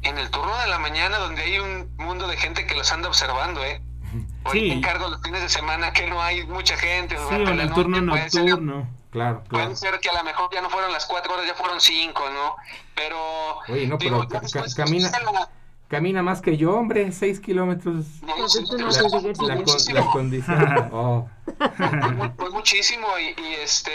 en 0.02 0.18
el 0.18 0.30
turno 0.30 0.56
de 0.58 0.68
la 0.68 0.78
mañana 0.78 1.18
donde 1.18 1.42
hay 1.42 1.58
un 1.58 1.94
mundo 1.96 2.26
de 2.28 2.36
gente 2.36 2.66
que 2.66 2.74
los 2.74 2.90
anda 2.92 3.08
observando, 3.08 3.64
¿eh? 3.64 3.80
Hoy 4.44 4.60
sí. 4.60 4.70
encargo 4.70 5.08
los 5.08 5.20
fines 5.22 5.42
de 5.42 5.48
semana 5.48 5.92
que 5.92 6.06
no 6.06 6.20
hay 6.22 6.46
mucha 6.46 6.76
gente. 6.76 7.16
Sí, 7.16 7.34
en 7.34 7.60
el 7.60 7.72
turno 7.72 8.00
nocturno. 8.00 8.88
Claro, 9.10 9.44
claro. 9.48 9.64
Puede 9.66 9.76
ser 9.76 10.00
que 10.00 10.10
a 10.10 10.14
lo 10.14 10.24
mejor 10.24 10.50
ya 10.52 10.60
no 10.60 10.68
fueron 10.68 10.92
las 10.92 11.06
cuatro 11.06 11.34
horas, 11.34 11.46
ya 11.46 11.54
fueron 11.54 11.80
cinco, 11.80 12.24
¿no? 12.30 12.56
Pero... 12.96 13.60
Oye, 13.68 13.86
no, 13.86 13.96
pero 13.96 14.26
camina... 14.74 15.10
Camina 15.94 16.24
más 16.24 16.42
que 16.42 16.56
yo, 16.56 16.74
hombre, 16.74 17.12
seis 17.12 17.38
kilómetros. 17.38 18.06
No, 18.22 18.34
la, 18.36 20.00
la, 20.00 20.10
condición. 20.10 20.90
Oh. 20.92 21.30
Pues, 21.44 22.30
pues, 22.36 22.50
muchísimo 22.50 23.06
y, 23.16 23.40
y, 23.40 23.54
este, 23.62 23.92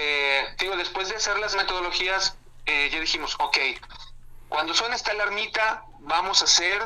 digo, 0.60 0.78
después 0.78 1.10
de 1.10 1.18
hacer 1.18 1.38
las 1.40 1.58
metodologías, 1.58 2.38
eh, 2.66 2.90
ya 2.90 3.02
dijimos, 3.02 3.36
ok, 3.38 3.58
cuando 4.48 4.74
suena 4.74 4.96
esta 4.96 5.12
alarmita, 5.12 5.84
vamos 6.00 6.42
a 6.42 6.46
hacer 6.46 6.82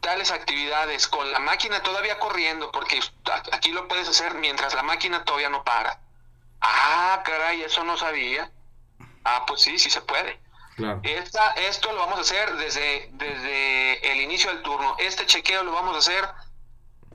tales 0.00 0.32
actividades 0.32 1.06
con 1.06 1.30
la 1.30 1.38
máquina 1.38 1.80
todavía 1.80 2.18
corriendo, 2.18 2.72
porque 2.72 2.98
aquí 3.52 3.70
lo 3.70 3.86
puedes 3.86 4.08
hacer 4.08 4.34
mientras 4.34 4.74
la 4.74 4.82
máquina 4.82 5.22
todavía 5.24 5.50
no 5.50 5.62
para. 5.62 6.00
Ah, 6.60 7.22
caray, 7.24 7.62
eso 7.62 7.84
no 7.84 7.96
sabía. 7.96 8.50
Ah, 9.22 9.44
pues 9.46 9.60
sí, 9.60 9.78
sí 9.78 9.88
se 9.88 10.00
puede. 10.00 10.40
Esta, 11.02 11.52
esto 11.52 11.92
lo 11.92 11.98
vamos 11.98 12.18
a 12.18 12.20
hacer 12.22 12.54
desde, 12.56 13.10
desde 13.12 14.12
el 14.12 14.20
inicio 14.20 14.50
del 14.50 14.62
turno. 14.62 14.96
Este 14.98 15.26
chequeo 15.26 15.64
lo 15.64 15.72
vamos 15.72 15.94
a 15.96 15.98
hacer 15.98 16.24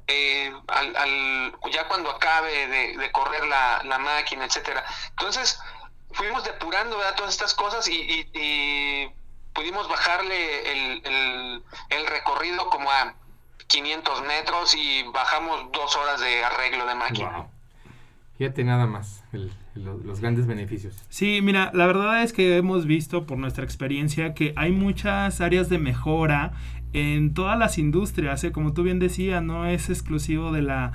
eh, 0.08 0.54
al, 0.68 1.54
ya 1.72 1.88
cuando 1.88 2.10
acabe 2.10 2.68
de, 2.68 3.12
correr 3.12 3.46
la, 3.46 3.98
máquina, 4.00 4.46
etcétera. 4.46 4.84
Entonces, 5.12 5.60
fuimos 6.12 6.44
depurando 6.44 6.98
todas 7.16 7.32
estas 7.32 7.54
cosas 7.54 7.88
y, 7.88 9.10
pudimos 9.54 9.88
bajarle 9.88 10.72
el, 10.72 11.64
el, 11.90 12.08
recorrido 12.08 12.70
como 12.70 12.90
a 12.92 13.14
500 13.68 14.24
metros 14.24 14.74
y 14.76 15.04
bajamos 15.04 15.72
dos 15.72 15.96
horas 15.96 16.20
de 16.20 16.44
arreglo 16.44 16.86
de 16.88 16.96
máquina. 16.96 17.48
Fíjate 18.38 18.64
nada 18.64 18.88
más 18.88 19.24
los 19.76 20.20
grandes 20.20 20.46
beneficios. 20.46 21.04
Sí, 21.10 21.40
mira, 21.42 21.72
la 21.74 21.88
verdad 21.88 22.24
es 22.24 22.34
que 22.34 22.58
hemos 22.58 22.86
visto 22.86 23.26
por 23.26 23.38
nuestra 23.38 23.64
experiencia 23.64 24.34
que 24.34 24.54
hay 24.56 24.72
muchas 24.72 25.42
áreas 25.42 25.70
de 25.70 25.80
mejora 25.80 26.54
en 26.94 27.34
todas 27.34 27.58
las 27.58 27.78
industrias, 27.78 28.44
¿eh? 28.44 28.52
como 28.52 28.74
tú 28.74 28.84
bien 28.84 29.00
decías, 29.00 29.42
no 29.42 29.66
es 29.66 29.90
exclusivo 29.90 30.52
de 30.52 30.62
la 30.62 30.92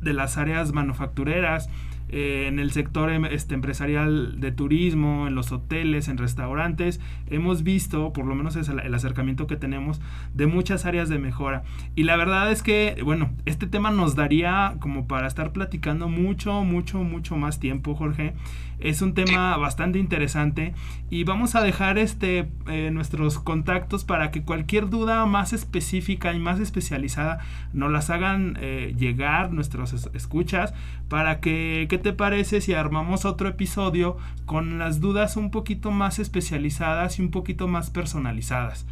de 0.00 0.14
las 0.14 0.38
áreas 0.38 0.72
manufactureras. 0.72 1.68
Eh, 2.12 2.46
en 2.48 2.58
el 2.58 2.72
sector 2.72 3.10
em, 3.10 3.24
este, 3.24 3.54
empresarial 3.54 4.40
de 4.40 4.50
turismo, 4.50 5.28
en 5.28 5.34
los 5.34 5.52
hoteles, 5.52 6.08
en 6.08 6.18
restaurantes, 6.18 7.00
hemos 7.28 7.62
visto, 7.62 8.12
por 8.12 8.26
lo 8.26 8.34
menos 8.34 8.56
es 8.56 8.68
el, 8.68 8.94
acercamiento 8.94 9.46
que 9.46 9.56
tenemos, 9.56 10.00
de 10.34 10.46
muchas 10.46 10.86
áreas 10.86 11.08
de 11.08 11.18
mejora. 11.18 11.62
Y 11.94 12.02
la 12.02 12.16
verdad 12.16 12.50
es 12.50 12.62
que, 12.62 13.00
bueno, 13.04 13.30
este 13.46 13.66
tema 13.66 13.90
nos 13.90 14.16
daría 14.16 14.74
como 14.80 15.06
para 15.06 15.28
estar 15.28 15.52
platicando 15.52 16.08
mucho, 16.08 16.64
mucho, 16.64 17.04
mucho 17.04 17.36
más 17.36 17.60
tiempo, 17.60 17.94
Jorge. 17.94 18.34
Es 18.80 19.02
un 19.02 19.14
tema 19.14 19.56
bastante 19.56 19.98
interesante 19.98 20.74
y 21.10 21.24
vamos 21.24 21.54
a 21.54 21.62
dejar 21.62 21.98
este 21.98 22.50
eh, 22.66 22.90
nuestros 22.90 23.38
contactos 23.38 24.04
para 24.04 24.30
que 24.30 24.42
cualquier 24.42 24.88
duda 24.88 25.26
más 25.26 25.52
específica 25.52 26.32
y 26.32 26.38
más 26.38 26.60
especializada 26.60 27.40
nos 27.72 27.90
las 27.90 28.10
hagan 28.10 28.58
eh, 28.60 28.94
llegar 28.96 29.52
nuestros 29.52 29.92
escuchas 30.14 30.72
para 31.08 31.40
que 31.40 31.86
¿qué 31.90 31.98
te 31.98 32.12
parece 32.12 32.60
si 32.60 32.74
armamos 32.74 33.24
otro 33.24 33.48
episodio 33.48 34.16
con 34.46 34.78
las 34.78 35.00
dudas 35.00 35.36
un 35.36 35.50
poquito 35.50 35.90
más 35.90 36.18
especializadas 36.18 37.18
y 37.18 37.22
un 37.22 37.30
poquito 37.30 37.68
más 37.68 37.90
personalizadas? 37.90 38.86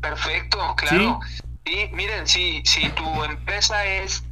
Perfecto, 0.00 0.58
claro. 0.76 1.20
Y 1.64 1.94
miren, 1.94 2.26
si, 2.26 2.60
si 2.64 2.88
tu 2.90 3.24
empresa 3.24 3.86
es 3.86 4.24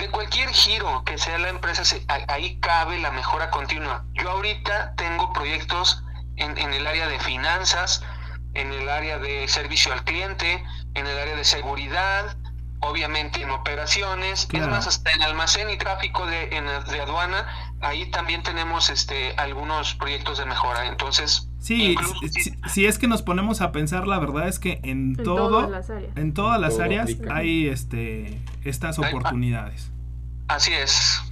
de 0.00 0.10
cualquier 0.10 0.48
giro 0.50 1.04
que 1.04 1.18
sea 1.18 1.38
la 1.38 1.50
empresa, 1.50 1.82
ahí 2.28 2.58
cabe 2.60 2.98
la 2.98 3.10
mejora 3.10 3.50
continua. 3.50 4.04
Yo 4.14 4.30
ahorita 4.30 4.94
tengo 4.96 5.32
proyectos 5.32 6.02
en, 6.36 6.56
en, 6.58 6.72
el 6.72 6.86
área 6.86 7.06
de 7.06 7.18
finanzas, 7.20 8.02
en 8.54 8.72
el 8.72 8.88
área 8.88 9.18
de 9.18 9.46
servicio 9.46 9.92
al 9.92 10.02
cliente, 10.04 10.64
en 10.94 11.06
el 11.06 11.18
área 11.18 11.36
de 11.36 11.44
seguridad, 11.44 12.36
obviamente 12.80 13.42
en 13.42 13.50
operaciones, 13.50 14.48
es 14.52 14.66
más, 14.66 14.86
hasta 14.86 15.10
en 15.12 15.22
almacén 15.22 15.68
y 15.70 15.76
tráfico 15.76 16.26
de, 16.26 16.56
en, 16.56 16.64
de 16.64 17.00
aduana, 17.00 17.46
ahí 17.82 18.10
también 18.10 18.42
tenemos 18.42 18.88
este 18.88 19.34
algunos 19.36 19.94
proyectos 19.94 20.38
de 20.38 20.46
mejora. 20.46 20.86
Entonces, 20.86 21.49
Sí, 21.60 21.94
si, 22.72 22.86
es 22.86 22.98
que 22.98 23.06
nos 23.06 23.20
ponemos 23.20 23.60
a 23.60 23.70
pensar, 23.70 24.06
la 24.06 24.18
verdad 24.18 24.48
es 24.48 24.58
que 24.58 24.80
en, 24.82 25.14
todo, 25.14 25.70
en 26.16 26.32
todas 26.32 26.58
las 26.58 26.80
áreas 26.80 27.10
hay 27.30 27.68
este 27.68 28.40
estas 28.64 28.98
oportunidades. 28.98 29.90
Así 30.48 30.72
es. 30.72 31.22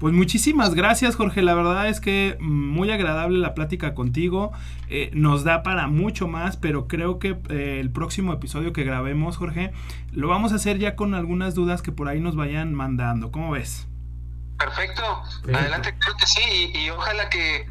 Pues 0.00 0.14
muchísimas 0.14 0.74
gracias 0.74 1.16
Jorge, 1.16 1.42
la 1.42 1.54
verdad 1.54 1.88
es 1.88 2.00
que 2.00 2.36
muy 2.40 2.90
agradable 2.92 3.38
la 3.38 3.54
plática 3.54 3.94
contigo, 3.94 4.52
eh, 4.88 5.10
nos 5.12 5.42
da 5.42 5.64
para 5.64 5.88
mucho 5.88 6.28
más, 6.28 6.56
pero 6.56 6.86
creo 6.86 7.18
que 7.18 7.36
eh, 7.50 7.78
el 7.80 7.90
próximo 7.90 8.32
episodio 8.32 8.72
que 8.72 8.84
grabemos 8.84 9.36
Jorge 9.36 9.72
lo 10.12 10.28
vamos 10.28 10.52
a 10.52 10.54
hacer 10.54 10.78
ya 10.78 10.94
con 10.94 11.14
algunas 11.14 11.56
dudas 11.56 11.82
que 11.82 11.90
por 11.90 12.08
ahí 12.08 12.20
nos 12.20 12.36
vayan 12.36 12.74
mandando, 12.74 13.32
¿cómo 13.32 13.50
ves? 13.50 13.88
Perfecto, 14.56 15.02
adelante, 15.52 15.92
creo 15.98 16.14
que 16.16 16.26
sí, 16.26 16.72
y, 16.74 16.90
ojalá 16.90 17.28
que 17.28 17.66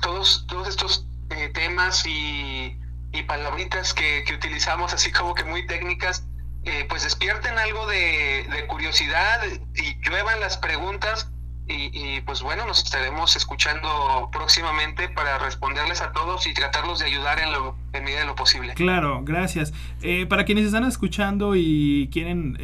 todos, 0.00 0.46
todos 0.46 0.68
estos 0.68 1.04
eh, 1.32 1.50
temas 1.52 2.04
y, 2.06 2.78
palabritas 3.26 3.94
que, 3.94 4.24
utilizamos 4.34 4.92
así 4.92 5.12
como 5.12 5.34
que 5.34 5.44
muy 5.44 5.66
técnicas, 5.66 6.26
eh, 6.64 6.86
pues 6.88 7.04
despierten 7.04 7.56
algo 7.56 7.86
de, 7.86 8.66
curiosidad 8.68 9.40
y 9.74 10.00
lluevan 10.00 10.40
las 10.40 10.56
preguntas 10.56 11.30
y, 11.68 12.20
pues 12.22 12.42
bueno, 12.42 12.66
nos 12.66 12.82
estaremos 12.82 13.34
escuchando 13.36 14.28
próximamente 14.30 15.08
para 15.08 15.38
responderles 15.38 16.02
a 16.02 16.12
todos 16.12 16.46
y 16.46 16.52
tratarlos 16.52 16.98
de 16.98 17.06
ayudar 17.06 17.38
en, 17.40 17.52
lo, 17.52 17.76
en 17.94 18.04
medida 18.04 18.20
de 18.20 18.26
lo 18.26 18.34
posible. 18.34 18.74
Claro, 18.74 19.22
gracias. 19.24 19.72
Eh, 20.02 20.26
para 20.26 20.44
quienes 20.44 20.66
están 20.66 20.84
escuchando 20.84 21.54
y 21.56 22.10
quieren 22.12 22.58